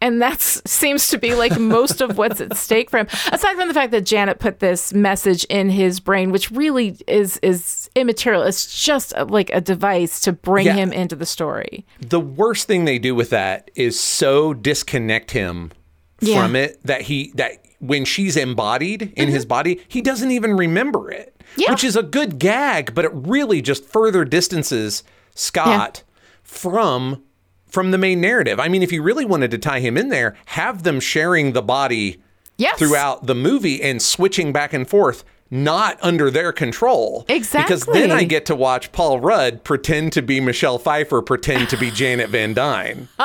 And 0.00 0.20
that 0.22 0.40
seems 0.66 1.08
to 1.08 1.18
be 1.18 1.34
like 1.34 1.58
most 1.58 2.00
of 2.00 2.16
what's 2.18 2.40
at 2.40 2.56
stake 2.56 2.90
for 2.90 2.98
him. 2.98 3.06
Aside 3.32 3.56
from 3.56 3.68
the 3.68 3.74
fact 3.74 3.92
that 3.92 4.02
Janet 4.06 4.38
put 4.38 4.60
this 4.60 4.92
message 4.94 5.44
in 5.44 5.68
his 5.70 6.00
brain, 6.00 6.30
which 6.30 6.50
really 6.50 6.98
is 7.06 7.38
is 7.42 7.90
immaterial. 7.94 8.42
It's 8.42 8.82
just 8.82 9.12
a, 9.16 9.24
like 9.24 9.50
a 9.54 9.60
device 9.60 10.20
to 10.22 10.32
bring 10.32 10.66
Yeah. 10.66 10.74
him 10.74 10.92
into 10.92 11.16
the 11.16 11.26
story. 11.26 11.84
the 12.00 12.20
worst 12.20 12.66
thing 12.66 12.84
they 12.86 12.98
do 12.98 13.14
with 13.14 13.30
that 13.30 13.70
is 13.74 13.98
so 13.98 14.52
disconnect 14.54 15.30
him 15.32 15.72
Yeah. 16.20 16.42
from 16.42 16.56
it 16.56 16.78
that 16.84 17.02
he 17.02 17.32
that 17.34 17.58
when 17.80 18.04
she's 18.04 18.36
embodied 18.36 19.12
in 19.16 19.28
his 19.28 19.44
body, 19.44 19.80
he 19.88 20.00
doesn't 20.00 20.30
even 20.30 20.56
remember 20.56 21.10
it. 21.10 21.34
Mm-hmm. 21.38 21.60
Yeah. 21.60 21.70
Which 21.70 21.84
is 21.84 21.96
a 21.96 22.02
good 22.02 22.38
gag, 22.38 22.94
but 22.94 23.04
it 23.04 23.12
really 23.14 23.62
just 23.62 23.84
further 23.84 24.24
distances 24.24 25.02
Scott 25.34 26.02
from 26.42 27.22
from 27.66 27.90
the 27.90 27.98
main 27.98 28.20
narrative. 28.20 28.58
I 28.58 28.68
mean, 28.68 28.82
if 28.82 28.90
you 28.92 29.02
really 29.02 29.24
wanted 29.24 29.50
to 29.50 29.58
tie 29.58 29.80
him 29.80 29.96
in 29.98 30.08
there, 30.08 30.34
have 30.46 30.82
them 30.82 30.98
sharing 31.00 31.52
the 31.52 31.62
body 31.62 32.22
Yes. 32.58 32.78
throughout 32.78 33.26
the 33.26 33.34
movie 33.34 33.82
and 33.82 34.00
switching 34.00 34.50
back 34.50 34.72
and 34.72 34.88
forth 34.88 35.24
not 35.50 35.98
under 36.02 36.30
their 36.30 36.52
control 36.52 37.26
Exactly. 37.28 37.62
because 37.76 37.84
then 37.84 38.10
i 38.10 38.24
get 38.24 38.46
to 38.46 38.56
watch 38.56 38.90
paul 38.92 39.20
rudd 39.20 39.62
pretend 39.62 40.12
to 40.14 40.22
be 40.22 40.40
michelle 40.40 40.78
pfeiffer 40.78 41.20
pretend 41.20 41.68
to 41.68 41.76
be 41.76 41.90
janet 41.90 42.30
van 42.30 42.54
dyne 42.54 43.08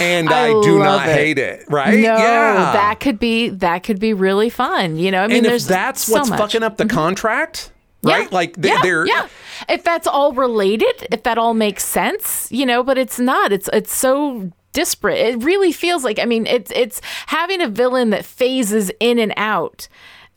and 0.00 0.28
i, 0.30 0.48
I 0.48 0.62
do 0.62 0.78
not 0.78 1.08
it. 1.08 1.14
hate 1.14 1.38
it 1.38 1.64
right 1.68 1.94
No, 1.94 2.16
yeah 2.16 2.72
that 2.72 3.00
could 3.00 3.18
be 3.18 3.48
that 3.50 3.82
could 3.82 3.98
be 3.98 4.12
really 4.14 4.50
fun. 4.50 4.96
You 4.96 5.10
know, 5.10 5.22
I 5.22 5.26
mean, 5.26 5.38
and 5.38 5.46
if 5.46 5.50
there's 5.50 5.66
that's 5.66 6.04
so 6.06 6.14
what's 6.14 6.30
much. 6.30 6.38
fucking 6.38 6.62
up 6.62 6.76
the 6.76 6.84
mm-hmm. 6.84 6.96
contract 6.96 7.70
right 8.02 8.22
Yeah. 8.24 8.28
like 8.30 8.56
they, 8.56 8.68
yeah, 8.68 8.78
they're 8.82 9.06
yeah. 9.06 9.28
If 9.68 9.84
that's 9.84 10.06
all 10.06 10.32
related, 10.32 11.06
if 11.12 11.22
that 11.22 11.38
all 11.38 11.54
makes 11.54 11.84
sense, 11.84 12.48
you 12.50 12.66
know, 12.66 12.82
but 12.82 12.98
it's 12.98 13.18
not. 13.20 13.52
It's 13.52 13.68
it's 13.72 13.94
so 13.94 14.50
disparate. 14.72 15.18
It 15.18 15.44
really 15.44 15.70
feels 15.72 16.02
like 16.02 16.18
I 16.18 16.24
mean, 16.24 16.46
it's 16.46 16.72
it's 16.74 17.00
having 17.26 17.60
a 17.60 17.68
villain 17.68 18.10
that 18.10 18.24
phases 18.24 18.90
in 19.00 19.18
and 19.18 19.32
out. 19.36 19.88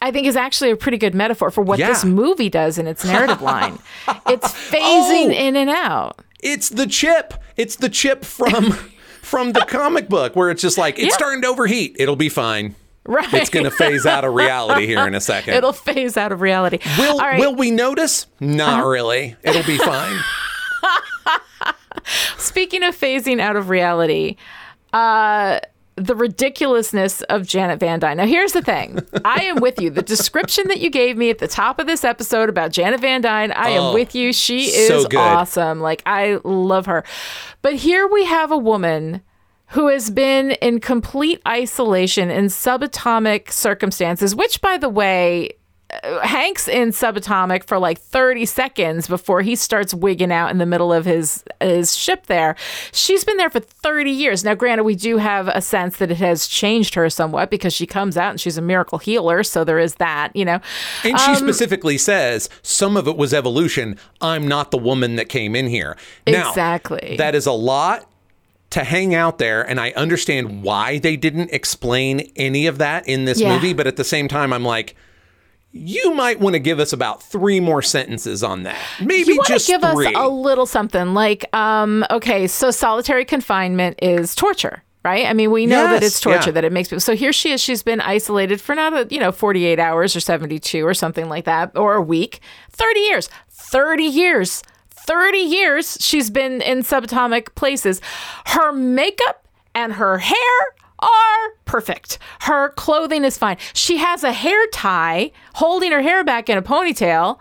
I 0.01 0.11
think 0.11 0.27
is 0.27 0.35
actually 0.35 0.71
a 0.71 0.75
pretty 0.75 0.97
good 0.97 1.15
metaphor 1.15 1.49
for 1.49 1.61
what 1.63 1.79
Yeah. 1.79 1.87
this 1.87 2.03
movie 2.03 2.49
does 2.49 2.77
in 2.77 2.85
its 2.85 3.03
narrative 3.05 3.41
line. 3.41 3.79
It's 4.27 4.51
phasing 4.51 5.27
Oh. 5.29 5.45
in 5.47 5.55
and 5.55 5.69
out. 5.69 6.19
it's 6.41 6.69
the 6.69 6.85
chip 6.85 7.33
it's 7.57 7.77
the 7.77 7.89
chip 7.89 8.23
from 8.25 8.77
from 9.25 9.51
the 9.53 9.61
comic 9.61 10.07
book 10.07 10.35
where 10.35 10.49
it's 10.51 10.61
just 10.61 10.77
like 10.77 10.97
it's 10.99 11.07
Yeah. 11.09 11.15
starting 11.15 11.41
to 11.41 11.47
overheat 11.47 11.95
it'll 11.99 12.15
be 12.15 12.29
fine 12.29 12.75
Right. 13.07 13.31
it's 13.33 13.49
going 13.49 13.65
to 13.65 13.71
phase 13.71 14.05
out 14.05 14.23
of 14.25 14.33
reality 14.33 14.85
here 14.87 15.05
in 15.07 15.13
a 15.13 15.21
second 15.21 15.53
It'll 15.57 15.73
phase 15.73 16.17
out 16.17 16.31
of 16.31 16.41
reality. 16.41 16.79
Will 16.97 17.17
right. 17.19 17.33
Uh-huh. 17.39 17.49
will 17.51 17.55
we 17.55 17.69
notice? 17.69 18.25
Not 18.39 18.83
really. 18.85 19.35
It'll 19.43 19.61
be 19.63 19.77
fine. 19.77 20.19
Speaking 22.37 22.83
of 22.83 22.95
phasing 22.95 23.39
out 23.39 23.55
of 23.55 23.69
reality, 23.69 24.35
uh, 24.93 25.59
the 25.97 26.15
ridiculousness 26.15 27.21
of 27.23 27.47
Janet 27.47 27.79
Van 27.79 27.99
Dyne. 27.99 28.17
Now, 28.17 28.25
here's 28.25 28.51
the 28.51 28.61
thing 28.61 28.99
I 29.23 29.43
am 29.45 29.57
with 29.61 29.79
you. 29.79 29.89
The 29.89 30.01
description 30.01 30.67
that 30.67 30.79
you 30.79 30.89
gave 30.89 31.15
me 31.15 31.29
at 31.29 31.37
the 31.39 31.47
top 31.47 31.79
of 31.79 31.87
this 31.87 32.03
episode 32.03 32.49
about 32.49 32.71
Janet 32.71 32.99
Van 32.99 33.21
Dyne, 33.21 33.51
I 33.53 33.69
am 33.69 33.81
Oh, 33.83 33.93
with 33.93 34.13
you. 34.13 34.33
She 34.33 34.65
is 34.65 35.05
good. 35.07 35.15
awesome. 35.17 35.79
Like, 35.79 36.03
I 36.05 36.39
love 36.43 36.85
her. 36.87 37.03
But 37.61 37.75
here 37.75 38.07
we 38.07 38.25
have 38.25 38.51
a 38.51 38.57
woman 38.57 39.21
who 39.69 39.87
has 39.87 40.09
been 40.09 40.51
in 40.51 40.79
complete 40.79 41.41
isolation 41.47 42.29
in 42.29 42.45
subatomic 42.45 43.49
circumstances, 43.51 44.35
which, 44.35 44.61
by 44.61 44.77
the 44.77 44.89
way, 44.89 45.51
Hank's 46.23 46.67
in 46.67 46.89
subatomic 46.89 47.63
for 47.63 47.77
like 47.77 47.99
30 47.99 48.45
seconds 48.45 49.07
before 49.07 49.41
he 49.41 49.55
starts 49.55 49.93
wigging 49.93 50.31
out 50.31 50.49
in 50.49 50.57
the 50.57 50.65
middle 50.65 50.91
of 50.91 51.05
his 51.05 51.43
his 51.61 51.95
ship 51.95 52.25
there. 52.25 52.55
She's 52.91 53.23
been 53.23 53.37
there 53.37 53.49
for 53.51 53.59
30 53.59 54.09
years. 54.09 54.43
Now 54.43 54.55
granted 54.55 54.83
we 54.83 54.95
do 54.95 55.17
have 55.17 55.47
a 55.47 55.61
sense 55.61 55.97
that 55.97 56.09
it 56.11 56.17
has 56.17 56.47
changed 56.47 56.95
her 56.95 57.09
somewhat 57.09 57.49
because 57.51 57.71
she 57.73 57.85
comes 57.85 58.17
out 58.17 58.31
and 58.31 58.41
she's 58.41 58.57
a 58.57 58.61
miracle 58.61 58.97
healer, 58.97 59.43
so 59.43 59.63
there 59.63 59.79
is 59.79 59.95
that, 59.95 60.35
you 60.35 60.43
know. 60.43 60.59
And 61.03 61.19
she 61.19 61.31
um, 61.31 61.35
specifically 61.37 61.97
says 61.99 62.49
some 62.63 62.97
of 62.97 63.07
it 63.07 63.15
was 63.15 63.33
evolution. 63.33 63.97
I'm 64.21 64.47
not 64.47 64.71
the 64.71 64.77
woman 64.79 65.15
that 65.17 65.29
came 65.29 65.55
in 65.55 65.67
here. 65.67 65.95
Now, 66.27 66.49
Exactly. 66.49 67.15
That 67.17 67.35
is 67.35 67.45
a 67.45 67.51
lot 67.51 68.09
to 68.71 68.83
hang 68.83 69.13
out 69.13 69.37
there, 69.37 69.61
and 69.61 69.79
I 69.79 69.91
understand 69.91 70.63
why 70.63 70.97
they 70.97 71.15
didn't 71.15 71.51
explain 71.53 72.31
any 72.35 72.65
of 72.65 72.79
that 72.79 73.07
in 73.07 73.25
this 73.25 73.39
Yeah. 73.39 73.53
movie. 73.53 73.73
But 73.73 73.85
at 73.87 73.95
the 73.97 74.03
same 74.03 74.27
time, 74.27 74.51
I'm 74.51 74.65
like. 74.65 74.95
You 75.77 76.13
might 76.13 76.39
want 76.39 76.53
to 76.53 76.59
give 76.59 76.79
us 76.79 76.93
about 76.93 77.21
three 77.21 77.59
more 77.59 77.81
sentences 77.81 78.43
on 78.43 78.63
that. 78.63 78.77
Maybe 79.01 79.33
you 79.33 79.41
just 79.45 79.67
give 79.67 79.81
three. 79.81 80.07
us 80.07 80.13
a 80.15 80.29
little 80.29 80.65
something 80.65 81.13
like 81.13 81.53
um 81.53 82.05
okay 82.09 82.47
so 82.47 82.71
solitary 82.71 83.25
confinement 83.25 83.99
is 84.01 84.35
torture 84.35 84.83
right 85.03 85.25
i 85.27 85.33
mean 85.33 85.51
we 85.51 85.65
know 85.65 85.83
that 85.83 86.01
it's 86.01 86.19
torture 86.19 86.49
yeah. 86.49 86.51
that 86.51 86.63
it 86.63 86.71
makes 86.71 86.89
people 86.89 86.99
so 86.99 87.15
here 87.15 87.31
she 87.31 87.51
is 87.51 87.61
she's 87.61 87.83
been 87.83 88.01
isolated 88.01 88.59
for 88.59 88.73
not 88.73 88.93
a 88.93 89.07
you 89.13 89.19
know 89.19 89.31
48 89.31 89.79
hours 89.79 90.15
or 90.15 90.19
72 90.19 90.85
or 90.85 90.93
something 90.93 91.29
like 91.29 91.45
that 91.45 91.71
or 91.75 91.93
a 91.95 92.01
week 92.01 92.39
30 92.71 92.99
years 93.01 93.29
30 93.49 94.03
years 94.03 94.63
30 94.89 95.37
years 95.37 95.97
she's 95.99 96.29
been 96.29 96.61
in 96.61 96.79
subatomic 96.79 97.53
places 97.55 98.01
her 98.47 98.71
makeup 98.71 99.45
and 99.75 99.93
her 99.93 100.17
hair 100.17 100.75
are 100.99 101.49
perfect. 101.65 102.17
Her 102.41 102.69
clothing 102.69 103.23
is 103.23 103.37
fine. 103.37 103.57
She 103.73 103.97
has 103.97 104.23
a 104.23 104.31
hair 104.31 104.67
tie 104.67 105.31
holding 105.55 105.91
her 105.91 106.01
hair 106.01 106.23
back 106.23 106.49
in 106.49 106.57
a 106.57 106.61
ponytail. 106.61 107.39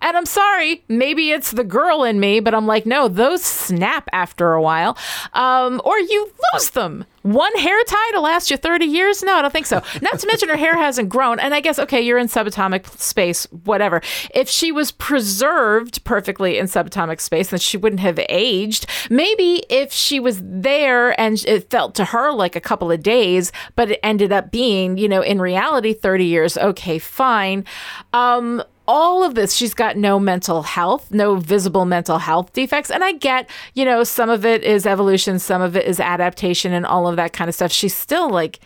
And 0.00 0.16
I'm 0.16 0.26
sorry, 0.26 0.84
maybe 0.88 1.30
it's 1.30 1.52
the 1.52 1.64
girl 1.64 2.04
in 2.04 2.20
me, 2.20 2.40
but 2.40 2.54
I'm 2.54 2.66
like, 2.66 2.86
no, 2.86 3.08
those 3.08 3.42
snap 3.42 4.08
after 4.12 4.52
a 4.52 4.62
while. 4.62 4.96
Um, 5.32 5.80
or 5.84 5.98
you 5.98 6.30
lose 6.52 6.70
them. 6.70 7.04
One 7.22 7.54
hair 7.56 7.82
tie 7.82 8.10
to 8.12 8.20
last 8.20 8.52
you 8.52 8.56
30 8.56 8.86
years? 8.86 9.20
No, 9.24 9.34
I 9.34 9.42
don't 9.42 9.50
think 9.50 9.66
so. 9.66 9.82
Not 10.00 10.20
to 10.20 10.26
mention 10.28 10.48
her 10.48 10.56
hair 10.56 10.76
hasn't 10.76 11.08
grown. 11.08 11.40
And 11.40 11.54
I 11.54 11.60
guess, 11.60 11.76
okay, 11.80 12.00
you're 12.00 12.18
in 12.18 12.28
subatomic 12.28 12.86
space, 13.00 13.46
whatever. 13.64 14.00
If 14.32 14.48
she 14.48 14.70
was 14.70 14.92
preserved 14.92 16.04
perfectly 16.04 16.56
in 16.56 16.66
subatomic 16.66 17.20
space, 17.20 17.50
then 17.50 17.58
she 17.58 17.76
wouldn't 17.76 17.98
have 17.98 18.20
aged. 18.28 18.86
Maybe 19.10 19.64
if 19.68 19.92
she 19.92 20.20
was 20.20 20.40
there 20.40 21.18
and 21.20 21.44
it 21.46 21.68
felt 21.68 21.96
to 21.96 22.04
her 22.04 22.32
like 22.32 22.54
a 22.54 22.60
couple 22.60 22.92
of 22.92 23.02
days, 23.02 23.50
but 23.74 23.90
it 23.90 24.00
ended 24.04 24.30
up 24.30 24.52
being, 24.52 24.96
you 24.96 25.08
know, 25.08 25.20
in 25.20 25.40
reality, 25.40 25.94
30 25.94 26.24
years, 26.24 26.56
okay, 26.56 27.00
fine. 27.00 27.64
Um, 28.12 28.62
all 28.88 29.24
of 29.24 29.34
this 29.34 29.52
she's 29.54 29.74
got 29.74 29.96
no 29.96 30.18
mental 30.18 30.62
health 30.62 31.10
no 31.10 31.36
visible 31.36 31.84
mental 31.84 32.18
health 32.18 32.52
defects 32.52 32.90
and 32.90 33.02
i 33.04 33.12
get 33.12 33.48
you 33.74 33.84
know 33.84 34.04
some 34.04 34.30
of 34.30 34.44
it 34.44 34.62
is 34.62 34.86
evolution 34.86 35.38
some 35.38 35.60
of 35.62 35.76
it 35.76 35.84
is 35.86 35.98
adaptation 36.00 36.72
and 36.72 36.86
all 36.86 37.06
of 37.08 37.16
that 37.16 37.32
kind 37.32 37.48
of 37.48 37.54
stuff 37.54 37.72
she's 37.72 37.94
still 37.94 38.28
like 38.30 38.60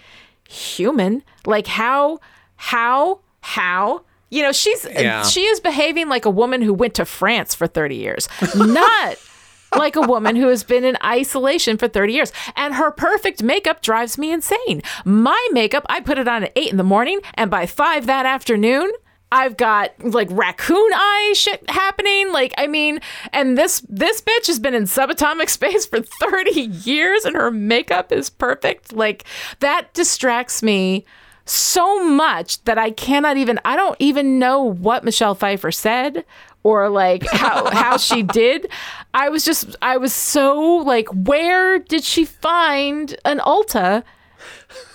human 0.48 1.22
like 1.46 1.66
how 1.66 2.18
how 2.56 3.20
how 3.40 4.02
You 4.32 4.42
know, 4.42 4.52
she's 4.52 4.84
Yeah. 4.84 5.22
she 5.24 5.40
is 5.42 5.58
behaving 5.60 6.08
like 6.08 6.24
a 6.24 6.30
woman 6.30 6.62
who 6.62 6.72
went 6.74 6.94
to 6.94 7.04
France 7.04 7.54
for 7.54 7.66
30 7.66 7.96
years, 7.96 8.28
not 8.54 9.16
like 9.76 9.96
a 9.96 10.02
woman 10.02 10.36
who 10.36 10.46
has 10.48 10.62
been 10.62 10.84
in 10.84 10.96
isolation 11.04 11.76
for 11.78 11.88
30 11.88 12.12
years. 12.12 12.32
And 12.54 12.74
her 12.74 12.90
perfect 12.92 13.42
makeup 13.42 13.82
drives 13.82 14.18
me 14.18 14.30
insane. 14.30 14.82
My 15.04 15.40
makeup, 15.52 15.84
I 15.88 15.98
put 16.00 16.18
it 16.18 16.28
on 16.28 16.44
at 16.44 16.52
8 16.54 16.70
in 16.70 16.76
the 16.76 16.84
morning, 16.84 17.18
and 17.34 17.50
by 17.50 17.66
5 17.66 18.06
that 18.06 18.24
afternoon, 18.26 18.92
I've 19.32 19.56
got 19.56 19.92
like 20.02 20.28
raccoon 20.30 20.90
eye 20.92 21.32
shit 21.36 21.68
happening. 21.70 22.32
Like, 22.32 22.52
I 22.58 22.66
mean, 22.66 23.00
and 23.32 23.56
this 23.56 23.84
this 23.88 24.20
bitch 24.20 24.46
has 24.48 24.58
been 24.58 24.74
in 24.74 24.84
subatomic 24.84 25.48
space 25.48 25.86
for 25.86 26.00
30 26.00 26.60
years 26.60 27.24
and 27.24 27.36
her 27.36 27.50
makeup 27.50 28.12
is 28.12 28.30
perfect. 28.30 28.92
Like, 28.92 29.24
that 29.60 29.92
distracts 29.94 30.62
me 30.62 31.04
so 31.44 32.04
much 32.04 32.62
that 32.64 32.78
I 32.78 32.90
cannot 32.90 33.36
even 33.36 33.58
I 33.64 33.76
don't 33.76 33.96
even 33.98 34.38
know 34.38 34.62
what 34.62 35.04
Michelle 35.04 35.34
Pfeiffer 35.34 35.72
said 35.72 36.24
or 36.62 36.88
like 36.88 37.26
how 37.30 37.70
how 37.70 37.96
she 37.96 38.22
did. 38.22 38.70
I 39.14 39.28
was 39.28 39.44
just 39.44 39.74
I 39.82 39.96
was 39.96 40.12
so 40.12 40.60
like 40.60 41.08
where 41.12 41.78
did 41.78 42.04
she 42.04 42.24
find 42.24 43.16
an 43.24 43.38
Ulta 43.40 44.04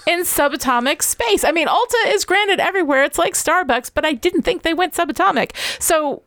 in 0.08 0.22
subatomic 0.22 1.02
space? 1.02 1.44
I 1.44 1.52
mean, 1.52 1.68
Ulta 1.68 2.08
is 2.08 2.26
granted 2.26 2.60
everywhere. 2.60 3.04
It's 3.04 3.18
like 3.18 3.34
Starbucks, 3.34 3.92
but 3.94 4.06
I 4.06 4.14
didn't 4.14 4.44
think 4.44 4.64
they 4.64 4.74
went 4.74 4.94
subatomic. 4.94 5.52
So 5.82 6.24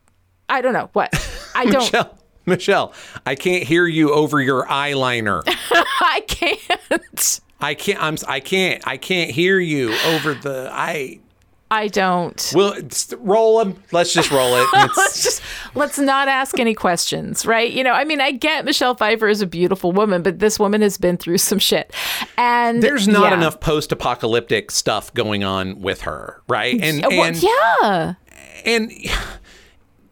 I 0.49 0.61
don't 0.61 0.73
know 0.73 0.91
what. 0.93 1.13
I 1.55 1.65
don't 1.71 1.83
Michelle, 1.83 2.19
Michelle, 2.47 2.93
I 3.27 3.35
can't 3.35 3.65
hear 3.65 3.87
you 3.87 4.13
over 4.13 4.41
your 4.41 4.67
eyeliner. 4.67 5.43
I 5.47 6.23
can't. 6.27 7.41
I 7.61 7.75
can't. 7.75 8.03
I'm. 8.03 8.17
I 8.27 8.41
can't. 8.41 8.87
I 8.87 8.97
can't 8.97 9.31
hear 9.31 9.59
you 9.59 9.93
over 10.07 10.35
the. 10.35 10.69
I. 10.73 11.21
I 11.71 11.89
don't. 11.89 12.53
Well, 12.55 12.75
roll 13.19 13.59
them. 13.59 13.83
Let's 13.93 14.13
just 14.13 14.31
roll 14.31 14.55
it. 14.55 14.67
Let's 14.97 15.23
just 15.23 15.43
let's 15.75 15.99
not 15.99 16.29
ask 16.29 16.59
any 16.59 16.75
questions, 16.75 17.45
right? 17.45 17.71
You 17.71 17.85
know, 17.85 17.93
I 17.93 18.05
mean, 18.05 18.21
I 18.21 18.33
get 18.33 18.65
Michelle 18.65 18.95
Pfeiffer 18.95 19.29
is 19.29 19.43
a 19.43 19.47
beautiful 19.47 19.93
woman, 19.93 20.23
but 20.23 20.39
this 20.39 20.59
woman 20.59 20.81
has 20.83 20.97
been 20.97 21.17
through 21.17 21.39
some 21.39 21.59
shit, 21.59 21.93
and 22.37 22.83
there's 22.83 23.07
not 23.07 23.31
yeah. 23.31 23.37
enough 23.37 23.61
post-apocalyptic 23.61 24.71
stuff 24.71 25.13
going 25.13 25.45
on 25.45 25.81
with 25.81 26.03
her, 26.03 26.43
right? 26.49 26.79
And 26.81 27.05
Uh, 27.05 27.09
well, 27.11 27.25
and 27.25 27.43
yeah, 27.43 28.15
and 28.65 28.93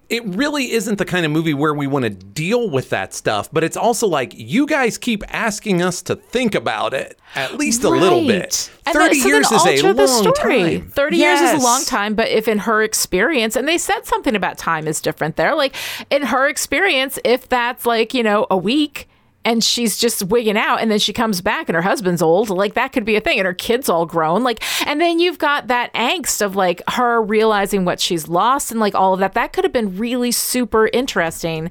it 0.09 0.25
really 0.25 0.71
isn't 0.73 0.99
the 0.99 1.05
kind 1.05 1.27
of 1.27 1.33
movie 1.33 1.55
where 1.55 1.75
we 1.75 1.87
want 1.87 2.05
to 2.05 2.11
deal 2.11 2.71
with 2.71 2.91
that 2.91 3.13
stuff, 3.13 3.49
but 3.53 3.65
it's 3.65 3.77
also 3.77 4.07
like 4.07 4.33
you 4.37 4.67
guys 4.67 4.99
keep 4.99 5.25
asking 5.35 5.83
us 5.83 6.01
to 6.03 6.15
think 6.15 6.55
about 6.55 6.95
it 6.95 7.19
at 7.35 7.57
least 7.57 7.83
a 7.83 7.89
little 7.91 8.25
bit. 8.27 8.71
And 8.87 8.95
30 8.95 9.15
then- 9.15 9.21
so 9.23 9.29
years 9.29 9.47
is 9.53 9.83
a 9.83 9.93
long 9.93 10.33
story. 10.35 10.79
time. 10.81 10.91
30 10.91 11.17
years 11.17 11.41
is 11.41 11.61
a 11.61 11.65
long 11.65 11.85
time, 11.85 12.15
but 12.15 12.29
if 12.29 12.47
in 12.47 12.59
her 12.59 12.83
experience, 12.83 13.57
and 13.57 13.67
they 13.67 13.79
said 13.79 14.07
something 14.07 14.37
about 14.37 14.59
time 14.59 14.87
is 14.87 15.01
different 15.01 15.37
there, 15.37 15.55
like 15.57 15.75
in 16.11 16.23
her 16.23 16.47
experience, 16.49 17.19
if 17.25 17.49
that's 17.49 17.85
like, 17.85 18.15
you 18.15 18.23
know, 18.23 18.47
a 18.51 18.57
week 18.57 19.09
and 19.47 19.65
she's 19.65 19.97
just 19.97 20.23
wigging 20.25 20.59
out 20.59 20.81
and 20.83 20.91
then 20.91 20.99
she 20.99 21.13
comes 21.15 21.41
back 21.41 21.69
and 21.71 21.77
her 21.77 21.81
husband's 21.83 22.21
old, 22.21 22.51
like 22.51 22.75
that 22.75 22.93
could 22.93 23.05
be 23.07 23.17
a 23.17 23.21
thing 23.21 23.39
and 23.39 23.47
her 23.47 23.55
kid's 23.55 23.89
all 23.89 24.05
grown. 24.05 24.43
Like, 24.43 24.63
and 24.87 25.01
then 25.01 25.19
you've 25.21 25.39
got 25.39 25.69
that 25.69 25.91
angst 25.95 26.43
of 26.45 26.55
like 26.57 26.83
her 26.91 27.23
realizing 27.23 27.85
what 27.87 28.01
she's 28.01 28.29
lost 28.29 28.71
and 28.71 28.81
like 28.81 28.95
all 28.95 29.15
of 29.15 29.21
that. 29.21 29.33
That 29.33 29.53
could 29.55 29.65
have 29.65 29.73
been 29.73 29.97
really 29.97 30.33
super 30.33 30.89
interesting. 30.93 31.71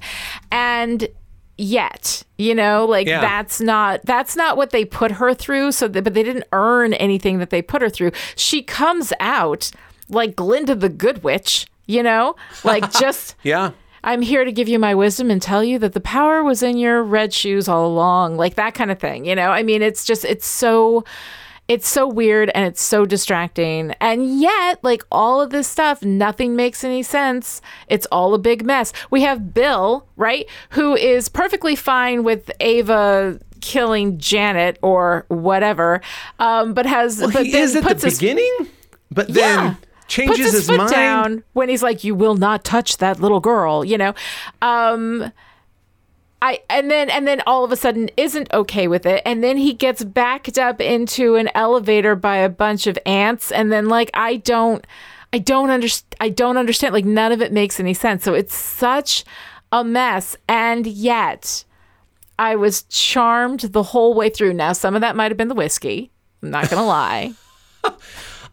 And 0.50 1.06
yet 1.58 2.22
you 2.36 2.54
know 2.54 2.84
like 2.84 3.06
Yeah. 3.06 3.18
that's 3.22 3.62
not 3.62 4.02
that's 4.04 4.36
not 4.36 4.58
what 4.58 4.70
they 4.72 4.84
put 4.84 5.10
her 5.12 5.32
through 5.32 5.72
so 5.72 5.88
that, 5.88 6.04
but 6.04 6.12
they 6.12 6.22
didn't 6.22 6.44
earn 6.52 6.92
anything 6.92 7.38
that 7.38 7.48
they 7.48 7.62
put 7.62 7.80
her 7.80 7.88
through 7.88 8.10
she 8.36 8.62
comes 8.62 9.10
out 9.20 9.70
like 10.10 10.36
glinda 10.36 10.74
the 10.74 10.90
good 10.90 11.24
witch 11.24 11.66
you 11.86 12.02
know 12.02 12.36
like 12.62 12.92
just 13.00 13.36
Yeah. 13.42 13.70
I'm 14.06 14.22
here 14.22 14.44
to 14.44 14.52
give 14.52 14.68
you 14.68 14.78
my 14.78 14.94
wisdom 14.94 15.30
and 15.30 15.42
tell 15.42 15.62
you 15.62 15.78
that 15.78 15.92
the 15.92 16.00
power 16.00 16.42
was 16.42 16.62
in 16.62 16.78
your 16.78 17.02
red 17.02 17.34
shoes 17.34 17.68
all 17.68 17.86
along 17.86 18.36
like 18.36 18.54
that 18.54 18.74
kind 18.74 18.90
of 18.90 18.98
thing 18.98 19.26
you 19.26 19.34
know 19.34 19.50
i 19.50 19.62
mean 19.62 19.82
it's 19.82 20.04
just 20.04 20.24
it's 20.24 20.46
so 20.46 21.04
it's 21.68 21.88
so 21.88 22.06
weird 22.06 22.50
and 22.54 22.64
it's 22.64 22.82
so 22.82 23.04
distracting. 23.04 23.92
And 24.00 24.40
yet, 24.40 24.82
like 24.84 25.02
all 25.10 25.40
of 25.40 25.50
this 25.50 25.66
stuff, 25.66 26.02
nothing 26.02 26.54
makes 26.54 26.84
any 26.84 27.02
sense. 27.02 27.60
It's 27.88 28.06
all 28.12 28.34
a 28.34 28.38
big 28.38 28.64
mess. 28.64 28.92
We 29.10 29.22
have 29.22 29.52
Bill, 29.52 30.06
right, 30.16 30.46
who 30.70 30.94
is 30.94 31.28
perfectly 31.28 31.74
fine 31.74 32.22
with 32.22 32.50
Ava 32.60 33.40
killing 33.60 34.18
Janet 34.18 34.78
or 34.82 35.24
whatever, 35.28 36.00
um, 36.38 36.72
but 36.72 36.86
has 36.86 37.18
Well, 37.18 37.32
but 37.32 37.46
he 37.46 37.52
then 37.52 37.62
is 37.64 37.76
at 37.76 37.82
the 37.82 37.94
his 37.94 38.18
beginning, 38.18 38.68
but 39.10 39.26
then 39.28 39.64
yeah. 39.64 39.74
Changes 40.08 40.36
puts 40.36 40.42
his, 40.44 40.52
his, 40.54 40.66
foot 40.66 40.78
mind. 40.78 40.90
down 40.90 41.44
when 41.52 41.68
he's 41.68 41.82
like, 41.82 42.04
"You 42.04 42.14
will 42.14 42.36
not 42.36 42.64
touch 42.64 42.98
that 42.98 43.20
little 43.20 43.40
girl," 43.40 43.84
you 43.84 43.98
know. 43.98 44.14
Um, 44.62 45.32
I 46.42 46.60
and 46.68 46.90
then 46.90 47.08
and 47.10 47.26
then 47.26 47.42
all 47.46 47.64
of 47.64 47.72
a 47.72 47.76
sudden 47.76 48.10
isn't 48.16 48.52
okay 48.52 48.88
with 48.88 49.06
it, 49.06 49.22
and 49.24 49.42
then 49.42 49.56
he 49.56 49.72
gets 49.72 50.04
backed 50.04 50.58
up 50.58 50.80
into 50.80 51.36
an 51.36 51.48
elevator 51.54 52.14
by 52.14 52.36
a 52.36 52.48
bunch 52.48 52.86
of 52.86 52.98
ants, 53.06 53.50
and 53.50 53.72
then 53.72 53.88
like 53.88 54.10
I 54.14 54.36
don't, 54.36 54.86
I 55.32 55.38
don't 55.38 55.70
understand. 55.70 56.16
I 56.20 56.28
don't 56.28 56.56
understand. 56.56 56.92
Like 56.92 57.04
none 57.04 57.32
of 57.32 57.40
it 57.40 57.52
makes 57.52 57.80
any 57.80 57.94
sense. 57.94 58.22
So 58.24 58.34
it's 58.34 58.54
such 58.54 59.24
a 59.72 59.84
mess, 59.84 60.36
and 60.48 60.86
yet. 60.86 61.64
I 62.38 62.54
was 62.54 62.82
charmed 62.82 63.60
the 63.60 63.82
whole 63.82 64.12
way 64.12 64.28
through. 64.28 64.52
Now, 64.52 64.74
some 64.74 64.94
of 64.94 65.00
that 65.00 65.16
might 65.16 65.30
have 65.30 65.38
been 65.38 65.48
the 65.48 65.54
whiskey. 65.54 66.10
I'm 66.42 66.50
not 66.50 66.68
going 66.68 66.82
to 66.82 66.86
lie. 66.86 67.32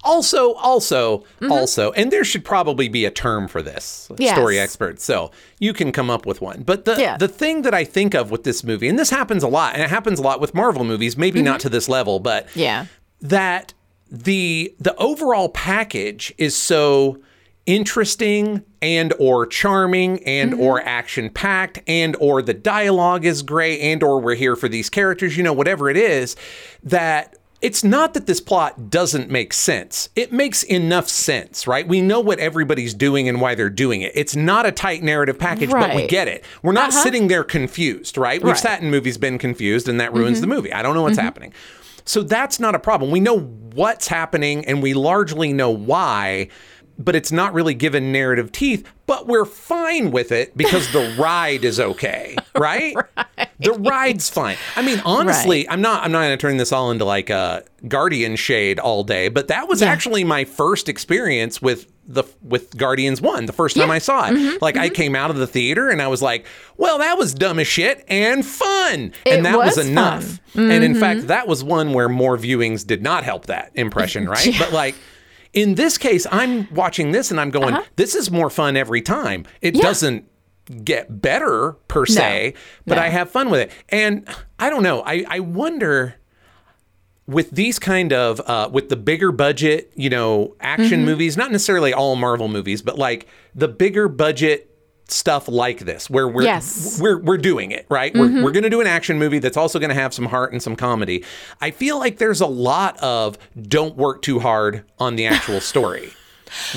Also, 0.03 0.53
also, 0.53 1.19
Mm-hmm. 1.39 1.51
also, 1.51 1.91
and 1.93 2.11
there 2.11 2.23
should 2.23 2.43
probably 2.43 2.87
be 2.89 3.05
a 3.05 3.11
term 3.11 3.47
for 3.47 3.61
this, 3.61 4.09
Yes. 4.17 4.35
story 4.35 4.59
expert. 4.59 4.99
So 4.99 5.31
you 5.59 5.73
can 5.73 5.91
come 5.91 6.09
up 6.09 6.25
with 6.25 6.41
one. 6.41 6.63
But 6.63 6.85
the 6.85 6.95
Yeah. 6.99 7.17
the 7.17 7.27
thing 7.27 7.61
that 7.63 7.73
I 7.73 7.83
think 7.85 8.13
of 8.13 8.29
with 8.31 8.43
this 8.43 8.63
movie, 8.63 8.87
and 8.87 8.99
this 8.99 9.09
happens 9.09 9.43
a 9.43 9.47
lot, 9.47 9.73
and 9.73 9.81
it 9.83 9.89
happens 9.89 10.19
a 10.19 10.21
lot 10.23 10.41
with 10.41 10.53
Marvel 10.53 10.83
movies, 10.83 11.17
maybe 11.17 11.41
not 11.41 11.59
to 11.61 11.69
this 11.69 11.87
level, 11.89 12.19
but 12.19 12.47
Mm-hmm. 12.49 12.59
Yeah. 12.59 12.85
that 13.21 13.73
the 14.11 14.75
the 14.79 14.95
overall 14.97 15.49
package 15.49 16.33
is 16.37 16.55
so 16.55 17.17
interesting 17.65 18.61
and 18.81 19.13
or 19.19 19.45
charming 19.47 20.21
and 20.25 20.53
or 20.53 20.81
action 20.81 21.29
packed 21.29 21.79
and 21.87 22.15
or 22.19 22.41
the 22.41 22.53
dialogue 22.53 23.25
is 23.25 23.41
great 23.41 23.79
and 23.79 24.03
or 24.03 24.19
we're 24.19 24.35
here 24.35 24.55
for 24.55 24.67
these 24.69 24.89
characters 24.89 25.35
you 25.37 25.41
know 25.43 25.53
whatever 25.53 25.89
it 25.89 25.97
is 25.97 26.35
that 26.83 27.35
it's 27.63 27.81
not 27.81 28.13
that 28.13 28.27
this 28.27 28.41
plot 28.41 28.89
doesn't 28.89 29.31
make 29.31 29.53
sense. 29.53 30.09
It 30.17 30.33
makes 30.33 30.63
enough 30.63 31.07
sense, 31.07 31.65
right? 31.65 31.87
We 31.87 32.01
know 32.01 32.19
what 32.19 32.37
everybody's 32.39 32.93
doing 32.93 33.29
and 33.29 33.39
why 33.39 33.55
they're 33.55 33.69
doing 33.69 34.01
it. 34.01 34.11
It's 34.15 34.35
not 34.35 34.65
a 34.65 34.71
tight 34.71 35.01
narrative 35.01 35.39
package, 35.39 35.69
but 35.71 35.95
we 35.95 36.05
get 36.05 36.27
it. 36.27 36.43
We're 36.61 36.73
not 36.73 36.89
uh-huh. 36.89 37.03
sitting 37.03 37.29
there 37.29 37.45
confused, 37.45 38.17
right? 38.17 38.41
We've 38.41 38.51
Right. 38.51 38.59
sat 38.59 38.81
in 38.81 38.91
movies, 38.91 39.17
been 39.17 39.37
confused, 39.37 39.87
and 39.87 39.97
that 40.01 40.09
mm-hmm. 40.09 40.19
ruins 40.19 40.41
the 40.41 40.47
movie. 40.47 40.73
I 40.73 40.81
don't 40.81 40.93
know 40.93 41.03
what's 41.03 41.15
mm-hmm. 41.15 41.23
happening. 41.23 41.53
So 42.03 42.21
that's 42.21 42.59
not 42.59 42.75
a 42.75 42.79
problem. 42.79 43.11
We 43.11 43.21
know 43.21 43.39
what's 43.39 44.09
happening 44.09 44.65
and 44.65 44.83
we 44.83 44.93
largely 44.93 45.53
know 45.53 45.69
why, 45.69 46.49
but 46.97 47.15
it's 47.15 47.31
not 47.31 47.53
really 47.53 47.73
given 47.73 48.11
narrative 48.11 48.51
teeth, 48.51 48.87
but 49.05 49.27
we're 49.27 49.45
fine 49.45 50.11
with 50.11 50.31
it 50.31 50.55
because 50.55 50.91
the 50.93 51.15
ride 51.19 51.63
is 51.63 51.79
okay, 51.79 52.35
right? 52.55 52.95
The 53.59 53.73
ride's 53.73 54.29
fine. 54.29 54.57
I 54.75 54.81
mean, 54.81 55.01
honestly, 55.05 55.67
I'm 55.67 55.81
not 55.81 56.03
I'm 56.03 56.11
not 56.11 56.19
going 56.21 56.37
to 56.37 56.41
turn 56.41 56.57
this 56.57 56.71
all 56.71 56.91
into 56.91 57.05
like 57.05 57.29
a 57.29 57.63
Guardian 57.87 58.35
shade 58.35 58.79
all 58.79 59.03
day, 59.03 59.29
but 59.29 59.47
that 59.49 59.67
was 59.67 59.81
Yeah. 59.81 59.87
actually 59.89 60.23
my 60.23 60.45
first 60.45 60.87
experience 60.87 61.61
with 61.61 61.87
the 62.05 62.23
with 62.41 62.75
Guardians 62.77 63.21
1, 63.21 63.45
the 63.45 63.53
first 63.53 63.77
time 63.77 63.89
I 63.89 63.99
saw 63.99 64.27
it. 64.27 64.33
Mm-hmm. 64.33 64.57
Like 64.61 64.75
I 64.77 64.89
came 64.89 65.15
out 65.15 65.29
of 65.31 65.37
the 65.37 65.47
theater 65.47 65.89
and 65.89 66.01
I 66.01 66.07
was 66.07 66.21
like, 66.21 66.45
"Well, 66.77 66.97
that 66.99 67.17
was 67.17 67.33
dumb 67.33 67.59
as 67.59 67.67
shit 67.67 68.03
and 68.09 68.45
fun." 68.45 69.13
It 69.25 69.33
and 69.37 69.45
that 69.45 69.57
was, 69.57 69.77
was 69.77 69.87
enough. 69.87 70.23
Mm-hmm. 70.53 70.71
And 70.71 70.83
in 70.83 70.95
fact, 70.95 71.27
that 71.27 71.47
was 71.47 71.63
one 71.63 71.93
where 71.93 72.09
more 72.09 72.37
viewings 72.37 72.85
did 72.85 73.01
not 73.01 73.23
help 73.23 73.45
that 73.45 73.71
impression, 73.75 74.27
right? 74.29 74.53
But 74.59 74.73
like 74.73 74.95
in 75.53 75.75
this 75.75 75.97
case, 75.97 76.25
I'm 76.31 76.67
watching 76.73 77.11
this 77.11 77.31
and 77.31 77.39
I'm 77.39 77.51
going, 77.51 77.77
this 77.95 78.15
is 78.15 78.29
more 78.31 78.49
fun 78.49 78.75
every 78.75 79.01
time. 79.01 79.45
It 79.61 79.75
doesn't 79.75 80.25
get 80.83 81.21
better 81.21 81.73
per 81.87 82.05
se, 82.05 82.53
but 82.87 82.95
No. 82.95 83.01
I 83.01 83.09
have 83.09 83.29
fun 83.29 83.49
with 83.49 83.59
it. 83.61 83.71
And 83.89 84.27
I 84.59 84.69
don't 84.69 84.83
know. 84.83 85.01
I, 85.05 85.25
I 85.29 85.39
wonder 85.41 86.15
with 87.27 87.51
these 87.51 87.79
kind 87.79 88.11
of 88.11 88.41
uh, 88.41 88.69
with 88.71 88.89
the 88.89 88.95
bigger 88.97 89.31
budget, 89.31 89.91
you 89.95 90.09
know, 90.09 90.55
action 90.59 90.99
Mm-hmm. 90.99 91.05
movies, 91.05 91.37
not 91.37 91.51
necessarily 91.51 91.93
all 91.93 92.15
Marvel 92.15 92.47
movies, 92.47 92.81
but 92.81 92.97
like 92.97 93.27
the 93.55 93.67
bigger 93.67 94.07
budget 94.09 94.72
stuff 95.13 95.47
like 95.47 95.79
this 95.79 96.09
where 96.09 96.27
we're 96.27 96.43
Yes. 96.43 96.95
Mm-hmm. 96.95 97.03
we're 97.03 97.19
we're 97.19 97.37
doing 97.37 97.71
it, 97.71 97.85
right? 97.89 98.13
We're 98.13 98.43
we're 98.43 98.51
going 98.51 98.63
to 98.63 98.69
do 98.69 98.81
an 98.81 98.87
action 98.87 99.17
movie 99.19 99.39
that's 99.39 99.57
also 99.57 99.79
going 99.79 99.89
to 99.89 99.95
have 99.95 100.13
some 100.13 100.25
heart 100.25 100.51
and 100.51 100.61
some 100.61 100.75
comedy. 100.75 101.23
I 101.61 101.71
feel 101.71 101.99
like 101.99 102.17
there's 102.17 102.41
a 102.41 102.47
lot 102.47 102.97
of 103.01 103.37
don't 103.61 103.95
work 103.95 104.21
too 104.21 104.39
hard 104.39 104.83
on 104.99 105.15
the 105.15 105.25
actual 105.25 105.61
story. 105.61 106.11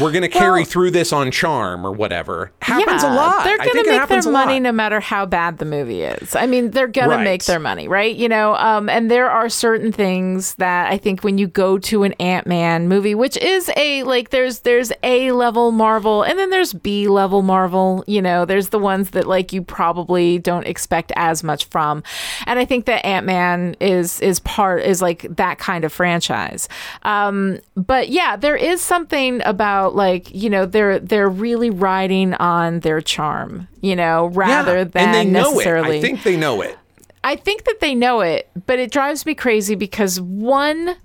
We're 0.01 0.13
going 0.13 0.23
to 0.23 0.29
carry 0.29 0.61
well, 0.61 0.65
through 0.65 0.91
this 0.93 1.13
on 1.13 1.31
charm 1.31 1.87
or 1.87 1.93
whatever. 1.93 2.53
Happens 2.61 3.03
yeah, 3.03 3.13
a 3.13 3.15
lot. 3.15 3.45
They're 3.45 3.59
going 3.59 3.85
to 3.85 3.91
make 3.91 4.09
their 4.09 4.33
money 4.33 4.61
no 4.61 4.73
matter 4.73 5.01
how 5.01 5.27
bad 5.27 5.59
the 5.59 5.65
movie 5.65 6.03
is. 6.03 6.35
I 6.35 6.47
mean, 6.47 6.71
they're 6.71 6.87
going 6.87 7.11
right. 7.11 7.19
to 7.19 7.25
make 7.25 7.45
their 7.45 7.59
money, 7.59 7.89
right? 7.89 8.15
You 8.15 8.29
know, 8.29 8.55
um, 8.57 8.89
and 8.89 9.11
there 9.11 9.31
are 9.31 9.49
certain 9.49 9.93
things 9.93 10.55
that 10.55 10.91
I 10.93 10.99
think 10.99 11.25
when 11.25 11.39
you 11.39 11.47
go 11.47 11.79
to 11.79 12.05
an 12.05 12.13
Ant 12.15 12.47
Man 12.47 12.89
movie, 12.89 13.15
which 13.15 13.37
is 13.37 13.71
a 13.77 14.03
like 14.05 14.31
there's 14.31 14.61
there's 14.61 14.93
A 15.03 15.33
level 15.33 15.73
Marvel 15.73 16.23
and 16.23 16.39
then 16.39 16.51
there's 16.51 16.73
B 16.73 17.09
level 17.09 17.43
Marvel. 17.43 18.05
You 18.07 18.23
know, 18.23 18.45
there's 18.45 18.69
the 18.71 18.79
ones 18.79 19.11
that 19.11 19.27
like 19.27 19.53
you 19.53 19.63
probably 19.63 20.39
don't 20.39 20.67
expect 20.67 21.13
as 21.17 21.43
much 21.43 21.67
from, 21.67 22.03
and 22.47 22.59
I 22.59 22.65
think 22.65 22.87
that 22.87 23.05
Ant 23.05 23.27
Man 23.27 23.77
is 23.81 24.21
is 24.21 24.41
part 24.41 24.83
is 24.85 25.03
like 25.03 25.27
that 25.37 25.59
kind 25.59 25.85
of 25.85 25.93
franchise. 25.93 26.69
Um, 27.03 27.59
but 27.75 28.09
yeah, 28.09 28.37
there 28.37 28.57
is 28.57 28.81
something 28.81 29.43
about 29.45 29.66
like 29.95 30.35
you 30.35 30.51
know 30.51 30.67
they're 30.67 30.99
they're 30.99 31.29
really 31.29 31.71
riding 31.71 32.35
on 32.35 32.81
their 32.81 33.01
charm, 33.01 33.69
you 33.81 33.97
know, 33.97 34.27
rather 34.27 34.79
yeah, 34.79 34.85
than 34.85 35.05
and 35.09 35.15
they 35.15 35.25
know 35.25 35.53
necessarily. 35.53 35.97
It. 35.97 36.01
I 36.01 36.03
think 36.03 36.23
they 36.23 36.37
know 36.37 36.61
it. 36.61 36.79
I 37.25 37.35
think 37.37 37.65
that 37.65 37.81
they 37.81 37.95
know 37.95 38.21
it, 38.21 38.49
but 38.67 38.79
it 38.79 38.93
drives 38.93 39.27
me 39.27 39.35
crazy 39.35 39.75
because 39.75 40.21
one 40.21 40.97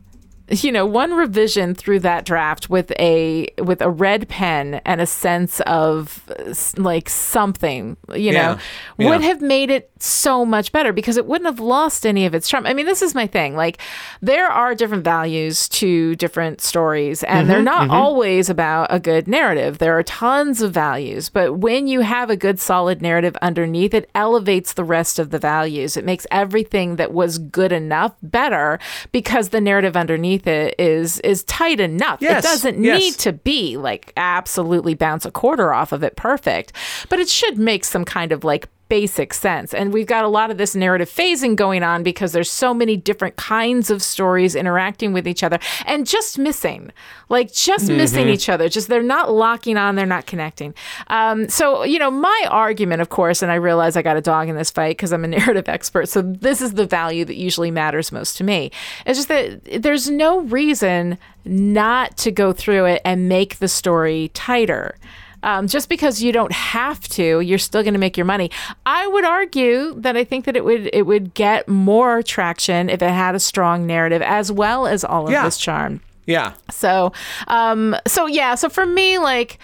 you 0.52 0.72
know 0.72 0.86
one 0.86 1.14
revision 1.14 1.74
through 1.74 2.00
that 2.00 2.26
draft 2.26 2.70
with 2.70 2.92
a 3.00 3.48
with 3.60 3.82
a 3.82 3.90
red 3.90 4.28
pen 4.28 4.82
and 4.86 5.00
a 5.00 5.06
sense 5.06 5.62
of 5.62 6.30
like 6.78 7.08
something 7.10 7.96
you 8.14 8.32
know 8.34 8.58
yeah. 8.98 9.10
would 9.10 9.22
have 9.22 9.42
made 9.42 9.70
it 9.70 9.90
so 10.00 10.46
much 10.46 10.72
better 10.72 10.92
because 10.92 11.16
it 11.16 11.26
wouldn't 11.26 11.46
have 11.46 11.60
lost 11.60 12.06
any 12.06 12.26
of 12.26 12.36
its 12.36 12.50
charm 12.50 12.66
i 12.66 12.74
mean 12.74 12.86
this 12.86 13.02
is 13.02 13.16
my 13.16 13.26
thing 13.26 13.56
like 13.56 13.80
there 14.22 14.48
are 14.48 14.76
different 14.76 15.04
values 15.04 15.70
to 15.70 16.16
different 16.18 16.60
stories 16.60 17.24
and 17.24 17.42
mm-hmm, 17.42 17.50
they're 17.50 17.64
not 17.64 17.84
mm-hmm. 17.84 17.92
always 17.92 18.50
about 18.50 18.88
a 18.90 19.00
good 19.00 19.28
narrative 19.28 19.78
there 19.78 19.98
are 19.98 20.04
tons 20.04 20.62
of 20.62 20.74
values 20.74 21.30
but 21.30 21.60
when 21.60 21.88
you 21.88 22.02
have 22.02 22.30
a 22.30 22.36
good 22.36 22.60
solid 22.60 23.02
narrative 23.02 23.38
underneath 23.42 23.94
it 23.94 24.10
elevates 24.16 24.74
the 24.74 24.84
rest 24.84 25.18
of 25.18 25.30
the 25.30 25.40
values 25.40 25.96
it 25.96 26.04
makes 26.04 26.28
everything 26.30 26.98
that 26.98 27.14
was 27.14 27.38
good 27.38 27.72
enough 27.72 28.14
better 28.22 28.80
because 29.12 29.50
the 29.50 29.62
narrative 29.62 29.96
underneath 29.96 30.41
underneath 30.48 30.78
it 30.78 30.80
is 30.80 31.20
is 31.22 31.44
tight 31.46 31.80
enough. 31.80 32.22
Yes, 32.22 32.44
it 32.44 32.48
doesn't 32.48 32.84
yes. 32.84 33.00
need 33.00 33.14
to 33.16 33.34
be 33.34 33.78
like 33.78 34.14
absolutely 34.18 34.94
bounce 34.94 35.26
a 35.26 35.32
quarter 35.32 35.74
off 35.74 35.92
of 35.92 36.04
it 36.04 36.16
perfect, 36.16 36.74
but 37.10 37.20
it 37.20 37.30
should 37.30 37.58
make 37.58 37.84
some 37.84 38.06
kind 38.06 38.32
of 38.32 38.44
like 38.44 38.68
basic 38.92 39.34
sense. 39.34 39.74
And 39.74 39.94
we've 39.94 40.06
got 40.06 40.26
a 40.26 40.28
lot 40.28 40.52
of 40.52 40.58
this 40.58 40.76
narrative 40.76 41.10
phasing 41.10 41.56
going 41.56 41.82
on 41.82 42.04
because 42.04 42.34
there's 42.34 42.52
so 42.52 42.74
many 42.74 42.98
different 42.98 43.38
kinds 43.38 43.90
of 43.90 44.04
stories 44.04 44.54
interacting 44.54 45.14
with 45.14 45.26
each 45.26 45.44
other 45.44 45.60
and 45.86 46.06
just 46.06 46.38
missing, 46.38 46.92
like 47.30 47.54
just 47.54 47.86
mm-hmm. 47.86 47.96
missing 47.96 48.28
each 48.28 48.50
other. 48.50 48.68
Just 48.68 48.90
they're 48.90 49.02
not 49.02 49.32
locking 49.32 49.78
on, 49.78 49.96
they're 49.96 50.06
not 50.06 50.26
connecting. 50.26 50.74
Um, 51.08 51.48
so, 51.48 51.84
you 51.84 52.00
know, 52.00 52.12
my 52.12 52.48
argument, 52.50 53.02
of 53.02 53.08
course, 53.08 53.42
and 53.42 53.50
I 53.50 53.56
realize 53.56 53.96
I 53.96 54.02
got 54.02 54.18
a 54.18 54.22
dog 54.22 54.50
in 54.50 54.58
this 54.58 54.72
fight 54.72 54.98
because 54.98 55.14
I'm 55.14 55.24
a 55.24 55.28
narrative 55.40 55.70
expert. 55.70 56.10
So 56.10 56.22
this 56.22 56.60
is 56.62 56.74
the 56.74 56.86
value 56.86 57.24
that 57.24 57.38
usually 57.38 57.72
matters 57.72 58.12
most 58.12 58.36
to 58.40 58.44
me. 58.44 58.72
It's 59.06 59.18
just 59.20 59.30
that 59.30 59.82
there's 59.82 60.10
no 60.10 60.42
reason 60.42 61.18
not 61.46 62.18
to 62.18 62.30
go 62.30 62.52
through 62.52 62.88
it 62.88 63.02
and 63.06 63.30
make 63.30 63.60
the 63.60 63.70
story 63.70 64.32
tighter. 64.34 64.98
Um, 65.44 65.68
just 65.68 65.90
because 65.90 66.22
you 66.22 66.32
don't 66.32 66.52
have 66.52 67.08
to, 67.10 67.40
you're 67.40 67.58
still 67.58 67.82
going 67.82 67.94
to 67.94 68.00
make 68.00 68.16
your 68.16 68.26
money. 68.26 68.52
I 68.86 69.08
would 69.08 69.26
argue 69.26 69.96
that 70.02 70.16
I 70.16 70.24
think 70.24 70.46
that 70.46 70.56
it 70.56 70.64
would 70.64 70.90
it 70.94 71.04
would 71.04 71.34
get 71.34 71.68
more 71.68 72.22
traction 72.22 72.90
if 72.90 73.02
it 73.02 73.10
had 73.10 73.36
a 73.36 73.40
strong 73.40 73.88
narrative 73.88 74.22
as 74.22 74.52
well 74.52 74.86
as 74.86 75.04
all 75.04 75.26
of 75.26 75.32
yeah. 75.32 75.44
this 75.44 75.58
charm. 75.58 76.02
Yeah. 76.26 76.54
So, 76.70 77.12
um, 77.48 77.96
so 78.08 78.28
yeah. 78.28 78.56
So 78.56 78.70
for 78.70 78.86
me, 78.86 79.18
like. 79.18 79.60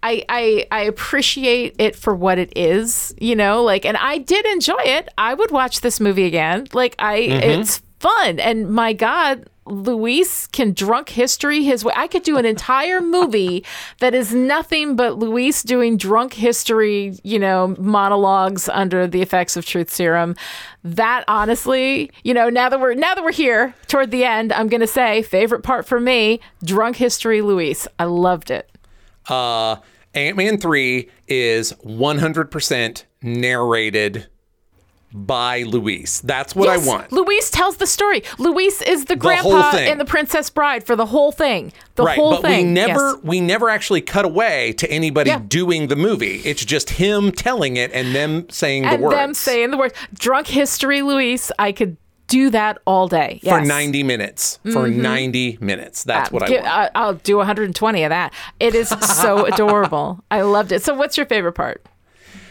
I, 0.00 0.24
I 0.28 0.66
I 0.70 0.82
appreciate 0.82 1.74
it 1.80 1.96
for 1.96 2.14
what 2.14 2.38
it 2.38 2.52
is, 2.56 3.12
you 3.20 3.34
know, 3.34 3.64
like 3.64 3.84
and 3.84 3.96
I 3.96 4.18
did 4.18 4.46
enjoy 4.46 4.78
it. 4.84 5.08
I 5.18 5.34
would 5.34 5.50
watch 5.50 5.80
this 5.80 5.98
movie 5.98 6.24
again. 6.24 6.68
Like 6.72 6.94
I 7.00 7.22
mm-hmm. 7.22 7.60
it's 7.60 7.82
fun 7.98 8.38
and 8.38 8.70
my 8.70 8.92
god, 8.92 9.48
Luis 9.70 10.46
can 10.48 10.72
drunk 10.72 11.10
history 11.10 11.62
his 11.62 11.84
way. 11.84 11.92
I 11.96 12.06
could 12.06 12.22
do 12.22 12.36
an 12.36 12.44
entire 12.44 13.00
movie 13.00 13.64
that 14.00 14.14
is 14.14 14.34
nothing 14.34 14.96
but 14.96 15.18
Luis 15.18 15.62
doing 15.62 15.96
drunk 15.96 16.32
history, 16.34 17.18
you 17.22 17.38
know, 17.38 17.74
monologues 17.78 18.68
under 18.68 19.06
the 19.06 19.22
effects 19.22 19.56
of 19.56 19.64
truth 19.64 19.90
serum. 19.90 20.36
That 20.84 21.24
honestly, 21.28 22.10
you 22.22 22.34
know, 22.34 22.48
now 22.48 22.68
that 22.68 22.80
we're 22.80 22.94
now 22.94 23.14
that 23.14 23.24
we're 23.24 23.32
here 23.32 23.74
toward 23.86 24.10
the 24.10 24.24
end, 24.24 24.52
I'm 24.52 24.68
going 24.68 24.80
to 24.80 24.86
say 24.86 25.22
favorite 25.22 25.62
part 25.62 25.86
for 25.86 26.00
me, 26.00 26.40
drunk 26.64 26.96
history 26.96 27.42
Luis. 27.42 27.86
I 27.98 28.04
loved 28.04 28.50
it. 28.50 28.70
Uh 29.28 29.76
Ant-Man 30.14 30.58
3 30.58 31.08
is 31.28 31.72
100% 31.84 33.04
narrated 33.22 34.26
by 35.12 35.62
Luis. 35.62 36.20
That's 36.20 36.54
what 36.54 36.66
yes, 36.66 36.84
I 36.84 36.88
want. 36.88 37.12
Luis 37.12 37.50
tells 37.50 37.78
the 37.78 37.86
story. 37.86 38.22
Luis 38.38 38.82
is 38.82 39.04
the, 39.06 39.14
the 39.14 39.16
grandpa 39.16 39.76
and 39.76 40.00
the 40.00 40.04
Princess 40.04 40.50
Bride 40.50 40.84
for 40.84 40.96
the 40.96 41.06
whole 41.06 41.32
thing. 41.32 41.72
The 41.94 42.04
right, 42.04 42.16
whole 42.16 42.32
but 42.32 42.42
thing. 42.42 42.66
We 42.66 42.72
never 42.72 43.10
yes. 43.10 43.18
we 43.22 43.40
never 43.40 43.70
actually 43.70 44.02
cut 44.02 44.24
away 44.24 44.72
to 44.74 44.90
anybody 44.90 45.30
yeah. 45.30 45.40
doing 45.46 45.88
the 45.88 45.96
movie. 45.96 46.40
It's 46.44 46.64
just 46.64 46.90
him 46.90 47.32
telling 47.32 47.76
it 47.76 47.90
and 47.92 48.14
them 48.14 48.48
saying 48.50 48.84
and 48.84 49.00
the 49.00 49.04
words. 49.04 49.16
Them 49.16 49.34
saying 49.34 49.70
the 49.70 49.78
words. 49.78 49.94
Drunk 50.14 50.46
history, 50.46 51.02
Luis. 51.02 51.50
I 51.58 51.72
could 51.72 51.96
do 52.28 52.50
that 52.50 52.78
all 52.86 53.08
day 53.08 53.40
yes. 53.42 53.58
for 53.58 53.66
90 53.66 54.02
minutes 54.02 54.60
for 54.64 54.86
mm-hmm. 54.86 55.00
90 55.00 55.58
minutes 55.62 56.04
that's 56.04 56.28
uh, 56.28 56.32
what 56.32 56.42
i 56.42 56.50
want 56.50 56.66
I, 56.66 56.90
i'll 56.94 57.14
do 57.14 57.38
120 57.38 58.04
of 58.04 58.10
that 58.10 58.34
it 58.60 58.74
is 58.74 58.90
so 58.90 59.46
adorable 59.52 60.22
i 60.30 60.42
loved 60.42 60.70
it 60.70 60.82
so 60.82 60.92
what's 60.92 61.16
your 61.16 61.24
favorite 61.24 61.54
part 61.54 61.86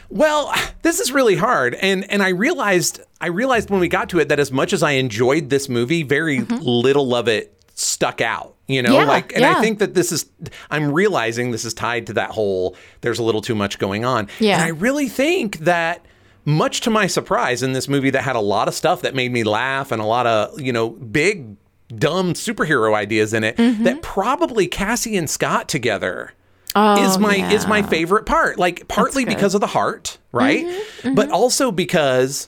well, 0.09 0.53
this 0.81 0.99
is 0.99 1.11
really 1.11 1.35
hard, 1.35 1.75
and 1.75 2.09
and 2.11 2.23
I 2.23 2.29
realized 2.29 3.01
I 3.19 3.27
realized 3.27 3.69
when 3.69 3.79
we 3.79 3.87
got 3.87 4.09
to 4.09 4.19
it 4.19 4.29
that 4.29 4.39
as 4.39 4.51
much 4.51 4.73
as 4.73 4.83
I 4.83 4.91
enjoyed 4.91 5.49
this 5.49 5.69
movie, 5.69 6.03
very 6.03 6.39
mm-hmm. 6.39 6.63
little 6.63 7.15
of 7.15 7.27
it 7.27 7.53
stuck 7.75 8.21
out. 8.21 8.55
You 8.67 8.81
know, 8.81 8.93
yeah, 8.93 9.05
like, 9.05 9.31
and 9.31 9.41
yeah. 9.41 9.57
I 9.57 9.61
think 9.61 9.79
that 9.79 9.93
this 9.93 10.11
is. 10.11 10.25
I'm 10.69 10.91
realizing 10.91 11.51
this 11.51 11.65
is 11.65 11.73
tied 11.73 12.07
to 12.07 12.13
that 12.13 12.31
whole. 12.31 12.75
There's 13.01 13.19
a 13.19 13.23
little 13.23 13.41
too 13.41 13.55
much 13.55 13.79
going 13.79 14.03
on. 14.03 14.27
Yeah, 14.39 14.55
and 14.55 14.63
I 14.63 14.69
really 14.69 15.07
think 15.07 15.59
that 15.59 16.05
much 16.43 16.81
to 16.81 16.89
my 16.89 17.07
surprise 17.07 17.61
in 17.63 17.73
this 17.73 17.87
movie 17.89 18.09
that 18.09 18.23
had 18.23 18.35
a 18.35 18.41
lot 18.41 18.67
of 18.67 18.73
stuff 18.73 19.01
that 19.01 19.13
made 19.13 19.31
me 19.31 19.43
laugh 19.43 19.91
and 19.91 20.01
a 20.01 20.05
lot 20.05 20.25
of 20.25 20.59
you 20.59 20.71
know 20.71 20.89
big 20.89 21.55
dumb 21.89 22.33
superhero 22.33 22.93
ideas 22.93 23.33
in 23.33 23.43
it 23.43 23.55
mm-hmm. 23.57 23.83
that 23.83 24.01
probably 24.01 24.67
Cassie 24.67 25.17
and 25.17 25.29
Scott 25.29 25.69
together 25.69 26.33
oh, 26.77 27.03
is 27.03 27.17
my 27.17 27.35
yeah. 27.35 27.51
is 27.51 27.67
my 27.67 27.81
favorite 27.81 28.25
part. 28.25 28.57
Like 28.57 28.87
partly 28.87 29.25
because 29.25 29.55
of 29.55 29.61
the 29.61 29.67
heart, 29.67 30.17
right? 30.31 30.65
Mm-hmm, 30.65 31.07
mm-hmm. 31.07 31.15
But 31.15 31.31
also 31.31 31.71
because 31.71 32.47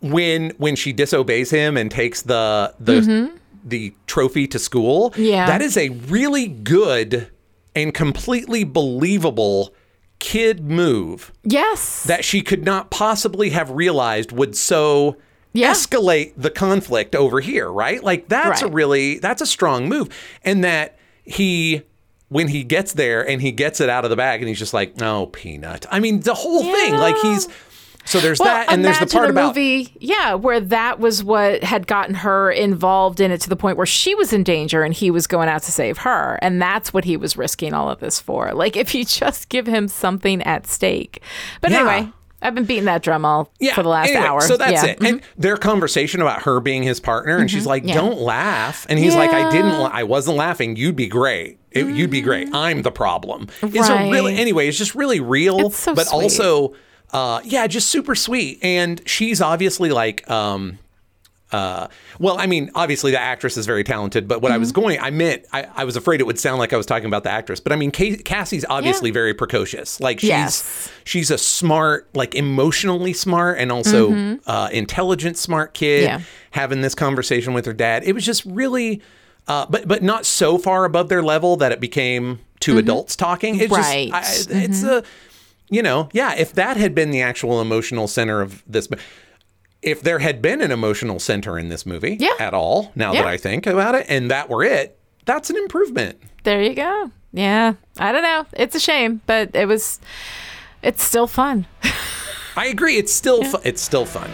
when 0.00 0.50
when 0.50 0.76
she 0.76 0.92
disobeys 0.92 1.50
him 1.50 1.76
and 1.76 1.90
takes 1.90 2.22
the 2.22 2.74
the 2.78 3.00
mm-hmm. 3.00 3.36
the 3.64 3.94
trophy 4.06 4.46
to 4.48 4.58
school, 4.58 5.14
yeah. 5.16 5.46
that 5.46 5.62
is 5.62 5.76
a 5.76 5.88
really 5.88 6.46
good 6.46 7.30
and 7.74 7.94
completely 7.94 8.64
believable 8.64 9.74
kid 10.18 10.64
move. 10.64 11.32
Yes. 11.44 12.04
That 12.04 12.24
she 12.24 12.42
could 12.42 12.64
not 12.64 12.90
possibly 12.90 13.50
have 13.50 13.70
realized 13.70 14.32
would 14.32 14.56
so 14.56 15.16
yeah. 15.52 15.72
escalate 15.72 16.34
the 16.36 16.50
conflict 16.50 17.14
over 17.14 17.40
here, 17.40 17.70
right? 17.70 18.02
Like 18.02 18.28
that's 18.28 18.62
right. 18.62 18.70
a 18.70 18.72
really 18.72 19.18
that's 19.18 19.42
a 19.42 19.46
strong 19.46 19.88
move. 19.88 20.08
And 20.44 20.62
that 20.64 20.98
he 21.24 21.82
when 22.30 22.48
he 22.48 22.64
gets 22.64 22.94
there 22.94 23.28
and 23.28 23.42
he 23.42 23.52
gets 23.52 23.80
it 23.80 23.90
out 23.90 24.04
of 24.04 24.10
the 24.10 24.16
bag 24.16 24.40
and 24.40 24.48
he's 24.48 24.58
just 24.58 24.72
like, 24.72 24.96
"No, 24.96 25.26
peanut." 25.26 25.84
I 25.90 26.00
mean, 26.00 26.20
the 26.20 26.34
whole 26.34 26.64
yeah. 26.64 26.72
thing, 26.72 26.94
like 26.94 27.16
he's 27.18 27.48
so 28.04 28.18
there's 28.18 28.38
well, 28.38 28.48
that, 28.48 28.72
and 28.72 28.84
there's 28.84 28.98
the 28.98 29.06
part 29.06 29.26
a 29.26 29.30
about 29.30 29.48
movie, 29.48 29.94
yeah, 30.00 30.34
where 30.34 30.58
that 30.58 30.98
was 30.98 31.22
what 31.22 31.62
had 31.62 31.86
gotten 31.86 32.14
her 32.14 32.50
involved 32.50 33.20
in 33.20 33.30
it 33.30 33.40
to 33.42 33.48
the 33.48 33.56
point 33.56 33.76
where 33.76 33.86
she 33.86 34.14
was 34.14 34.32
in 34.32 34.42
danger 34.42 34.82
and 34.82 34.94
he 34.94 35.10
was 35.10 35.26
going 35.26 35.48
out 35.48 35.62
to 35.64 35.72
save 35.72 35.98
her, 35.98 36.38
and 36.40 36.60
that's 36.60 36.94
what 36.94 37.04
he 37.04 37.16
was 37.16 37.36
risking 37.36 37.74
all 37.74 37.90
of 37.90 38.00
this 38.00 38.20
for. 38.20 38.52
Like 38.52 38.76
if 38.76 38.94
you 38.94 39.04
just 39.04 39.48
give 39.48 39.66
him 39.66 39.86
something 39.88 40.42
at 40.42 40.66
stake. 40.66 41.22
But 41.60 41.72
yeah. 41.72 41.78
anyway, 41.78 42.12
I've 42.42 42.54
been 42.54 42.64
beating 42.64 42.86
that 42.86 43.02
drum 43.02 43.24
all 43.24 43.52
yeah, 43.58 43.74
for 43.74 43.82
the 43.82 43.88
last 43.88 44.08
anyway, 44.08 44.26
hour. 44.26 44.40
So 44.40 44.56
that's 44.56 44.72
yeah. 44.72 44.86
it. 44.86 44.98
Mm-hmm. 44.98 45.06
And 45.06 45.22
their 45.36 45.56
conversation 45.56 46.22
about 46.22 46.42
her 46.42 46.60
being 46.60 46.82
his 46.82 47.00
partner, 47.00 47.36
and 47.36 47.48
mm-hmm. 47.48 47.56
she's 47.56 47.66
like, 47.66 47.84
"Don't 47.84 48.18
laugh," 48.18 48.86
and 48.88 48.98
he's 48.98 49.14
like, 49.14 49.30
"I 49.30 49.50
didn't. 49.50 49.72
I 49.72 50.04
wasn't 50.04 50.36
laughing. 50.36 50.76
You'd 50.76 50.96
be 50.96 51.06
great. 51.06 51.58
It, 51.70 51.84
mm-hmm. 51.84 51.96
You'd 51.96 52.10
be 52.10 52.22
great. 52.22 52.46
Mm-hmm. 52.46 52.56
I'm 52.56 52.82
the 52.82 52.90
problem." 52.90 53.48
Right. 53.62 53.74
It's 53.74 53.88
a 53.88 54.10
really 54.10 54.36
anyway. 54.36 54.68
It's 54.68 54.78
just 54.78 54.94
really 54.94 55.20
real, 55.20 55.70
so 55.70 55.94
but 55.94 56.06
sweet. 56.06 56.22
also, 56.22 56.74
uh, 57.12 57.40
yeah, 57.44 57.66
just 57.66 57.88
super 57.88 58.14
sweet. 58.14 58.58
And 58.62 59.02
she's 59.06 59.40
obviously 59.40 59.90
like, 59.90 60.28
um, 60.30 60.78
uh, 61.52 61.88
well, 62.18 62.38
I 62.38 62.46
mean, 62.46 62.70
obviously 62.74 63.10
the 63.10 63.20
actress 63.20 63.56
is 63.56 63.66
very 63.66 63.82
talented, 63.82 64.28
but 64.28 64.40
what 64.40 64.48
mm-hmm. 64.48 64.54
I 64.54 64.58
was 64.58 64.72
mm-hmm. 64.72 64.80
going, 64.82 65.00
I 65.00 65.10
meant, 65.10 65.46
I, 65.52 65.66
I, 65.74 65.84
was 65.84 65.96
afraid 65.96 66.20
it 66.20 66.24
would 66.24 66.38
sound 66.38 66.58
like 66.58 66.72
I 66.72 66.76
was 66.76 66.86
talking 66.86 67.06
about 67.06 67.24
the 67.24 67.30
actress, 67.30 67.58
but 67.58 67.72
I 67.72 67.76
mean, 67.76 67.90
Cassie's 67.90 68.64
obviously 68.68 69.10
yeah. 69.10 69.14
very 69.14 69.34
precocious. 69.34 70.00
Like 70.00 70.20
she's, 70.20 70.28
yes. 70.28 70.92
she's 71.04 71.30
a 71.30 71.38
smart, 71.38 72.08
like 72.14 72.36
emotionally 72.36 73.12
smart 73.12 73.58
and 73.58 73.72
also 73.72 74.10
mm-hmm. 74.10 74.48
uh, 74.48 74.68
intelligent, 74.72 75.36
smart 75.36 75.74
kid. 75.74 76.04
Yeah. 76.04 76.20
Having 76.52 76.80
this 76.80 76.96
conversation 76.96 77.54
with 77.54 77.64
her 77.66 77.72
dad, 77.72 78.02
it 78.02 78.12
was 78.12 78.26
just 78.26 78.44
really, 78.44 79.00
uh, 79.46 79.66
but 79.70 79.86
but 79.86 80.02
not 80.02 80.26
so 80.26 80.58
far 80.58 80.84
above 80.84 81.08
their 81.08 81.22
level 81.22 81.56
that 81.56 81.70
it 81.70 81.78
became 81.78 82.40
2 82.58 82.76
adults 82.78 83.14
talking. 83.14 83.60
It's 83.60 83.72
Right. 83.72 84.10
just, 84.10 84.50
I, 84.50 84.54
it's 84.62 84.82
a, 84.82 85.04
you 85.68 85.82
know, 85.82 86.08
yeah, 86.12 86.34
if 86.34 86.52
that 86.54 86.76
had 86.76 86.94
been 86.94 87.10
the 87.12 87.22
actual 87.22 87.60
emotional 87.60 88.08
center 88.08 88.40
of 88.40 88.64
this, 88.66 88.88
if 89.82 90.02
there 90.02 90.18
had 90.18 90.42
been 90.42 90.60
an 90.60 90.70
emotional 90.70 91.18
center 91.18 91.58
in 91.58 91.68
this 91.68 91.86
movie 91.86 92.16
Yeah. 92.20 92.34
at 92.38 92.54
all, 92.54 92.92
now 92.94 93.12
that 93.12 93.26
I 93.26 93.36
think 93.36 93.66
about 93.66 93.94
it, 93.94 94.06
and 94.08 94.30
that 94.30 94.48
were 94.48 94.62
it, 94.64 94.98
that's 95.24 95.50
an 95.50 95.56
improvement. 95.56 96.18
There 96.44 96.62
you 96.62 96.74
go. 96.74 97.10
Yeah. 97.32 97.74
I 97.98 98.12
don't 98.12 98.22
know. 98.22 98.46
It's 98.54 98.74
a 98.74 98.80
shame, 98.80 99.20
but 99.26 99.54
it 99.54 99.66
was. 99.66 100.00
It's 100.82 101.04
still 101.04 101.26
fun. 101.26 101.66
I 102.56 102.66
agree. 102.66 102.96
It's 102.96 103.12
still 103.12 103.44
fu- 103.44 103.60
it's 103.64 103.80
still 103.80 104.04
fun. 104.06 104.30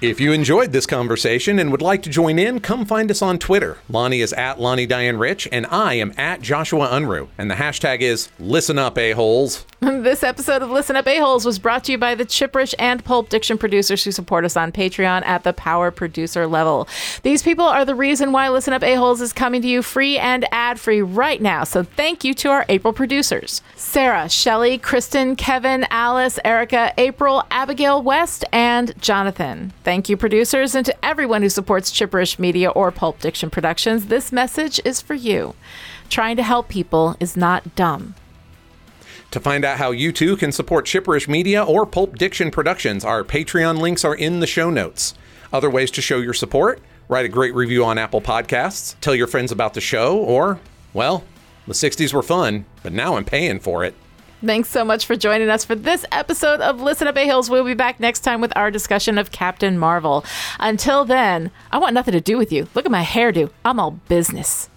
If 0.00 0.18
you 0.18 0.32
enjoyed 0.32 0.72
this 0.72 0.86
conversation 0.86 1.58
and 1.58 1.70
would 1.70 1.82
like 1.82 2.02
to 2.04 2.08
join 2.08 2.38
in, 2.38 2.60
come 2.60 2.86
find 2.86 3.10
us 3.10 3.20
on 3.20 3.38
Twitter. 3.38 3.76
Lani 3.86 4.22
is 4.22 4.32
at 4.32 4.58
Lani 4.58 4.86
Diane 4.86 5.18
Rich, 5.18 5.46
and 5.52 5.66
I 5.66 5.92
am 5.94 6.14
at 6.16 6.40
Joshua 6.40 6.88
Unruh. 6.88 7.28
And 7.36 7.50
the 7.50 7.56
hashtag 7.56 8.00
is 8.00 8.30
Listen 8.38 8.78
Up, 8.78 8.96
A-Holes. 8.96 9.66
This 10.00 10.22
episode 10.22 10.62
of 10.62 10.70
Listen 10.70 10.96
Up 10.96 11.06
A-Holes 11.06 11.44
was 11.44 11.58
brought 11.58 11.84
to 11.84 11.92
you 11.92 11.98
by 11.98 12.14
the 12.14 12.24
Chipperish 12.24 12.74
and 12.78 13.04
Pulp 13.04 13.28
Diction 13.28 13.58
producers 13.58 14.02
who 14.02 14.12
support 14.12 14.46
us 14.46 14.56
on 14.56 14.72
Patreon 14.72 15.22
at 15.24 15.44
the 15.44 15.52
power 15.52 15.90
producer 15.90 16.46
level. 16.46 16.88
These 17.22 17.42
people 17.42 17.66
are 17.66 17.84
the 17.84 17.94
reason 17.94 18.32
why 18.32 18.48
Listen 18.48 18.72
Up 18.72 18.82
A-Holes 18.82 19.20
is 19.20 19.34
coming 19.34 19.60
to 19.60 19.68
you 19.68 19.82
free 19.82 20.18
and 20.18 20.46
ad-free 20.52 21.02
right 21.02 21.40
now. 21.40 21.64
So 21.64 21.82
thank 21.82 22.24
you 22.24 22.32
to 22.34 22.48
our 22.48 22.64
April 22.70 22.94
producers. 22.94 23.60
Sarah, 23.76 24.28
Shelley, 24.30 24.78
Kristen, 24.78 25.36
Kevin, 25.36 25.86
Alice, 25.90 26.38
Erica, 26.44 26.94
April, 26.96 27.44
Abigail 27.50 28.02
West, 28.02 28.44
and 28.52 28.94
Jonathan. 29.02 29.72
Thank 29.90 30.08
you, 30.08 30.16
producers, 30.16 30.76
and 30.76 30.86
to 30.86 31.04
everyone 31.04 31.42
who 31.42 31.48
supports 31.48 31.90
Chipperish 31.90 32.38
Media 32.38 32.70
or 32.70 32.92
Pulp 32.92 33.18
Diction 33.18 33.50
Productions. 33.50 34.06
This 34.06 34.30
message 34.30 34.80
is 34.84 35.00
for 35.00 35.14
you. 35.14 35.56
Trying 36.08 36.36
to 36.36 36.44
help 36.44 36.68
people 36.68 37.16
is 37.18 37.36
not 37.36 37.74
dumb. 37.74 38.14
To 39.32 39.40
find 39.40 39.64
out 39.64 39.78
how 39.78 39.90
you 39.90 40.12
too 40.12 40.36
can 40.36 40.52
support 40.52 40.86
Chipperish 40.86 41.26
Media 41.26 41.64
or 41.64 41.86
Pulp 41.86 42.16
Diction 42.16 42.52
Productions, 42.52 43.04
our 43.04 43.24
Patreon 43.24 43.80
links 43.80 44.04
are 44.04 44.14
in 44.14 44.38
the 44.38 44.46
show 44.46 44.70
notes. 44.70 45.14
Other 45.52 45.68
ways 45.68 45.90
to 45.90 46.00
show 46.00 46.18
your 46.18 46.34
support 46.34 46.80
write 47.08 47.24
a 47.24 47.28
great 47.28 47.56
review 47.56 47.84
on 47.84 47.98
Apple 47.98 48.20
Podcasts, 48.20 48.94
tell 49.00 49.16
your 49.16 49.26
friends 49.26 49.50
about 49.50 49.74
the 49.74 49.80
show, 49.80 50.16
or, 50.18 50.60
well, 50.94 51.24
the 51.66 51.72
60s 51.72 52.14
were 52.14 52.22
fun, 52.22 52.64
but 52.84 52.92
now 52.92 53.16
I'm 53.16 53.24
paying 53.24 53.58
for 53.58 53.84
it. 53.84 53.96
Thanks 54.44 54.70
so 54.70 54.86
much 54.86 55.04
for 55.04 55.16
joining 55.16 55.50
us 55.50 55.66
for 55.66 55.74
this 55.74 56.06
episode 56.10 56.60
of 56.60 56.80
Listen 56.80 57.06
Up 57.06 57.16
A 57.18 57.28
Holes. 57.28 57.50
We'll 57.50 57.62
be 57.62 57.74
back 57.74 58.00
next 58.00 58.20
time 58.20 58.40
with 58.40 58.56
our 58.56 58.70
discussion 58.70 59.18
of 59.18 59.30
Captain 59.30 59.76
Marvel. 59.78 60.24
Until 60.58 61.04
then, 61.04 61.50
I 61.70 61.76
want 61.76 61.92
nothing 61.92 62.12
to 62.12 62.22
do 62.22 62.38
with 62.38 62.50
you. 62.50 62.66
Look 62.74 62.86
at 62.86 62.90
my 62.90 63.04
hairdo. 63.04 63.50
I'm 63.66 63.78
all 63.78 63.90
business. 63.90 64.70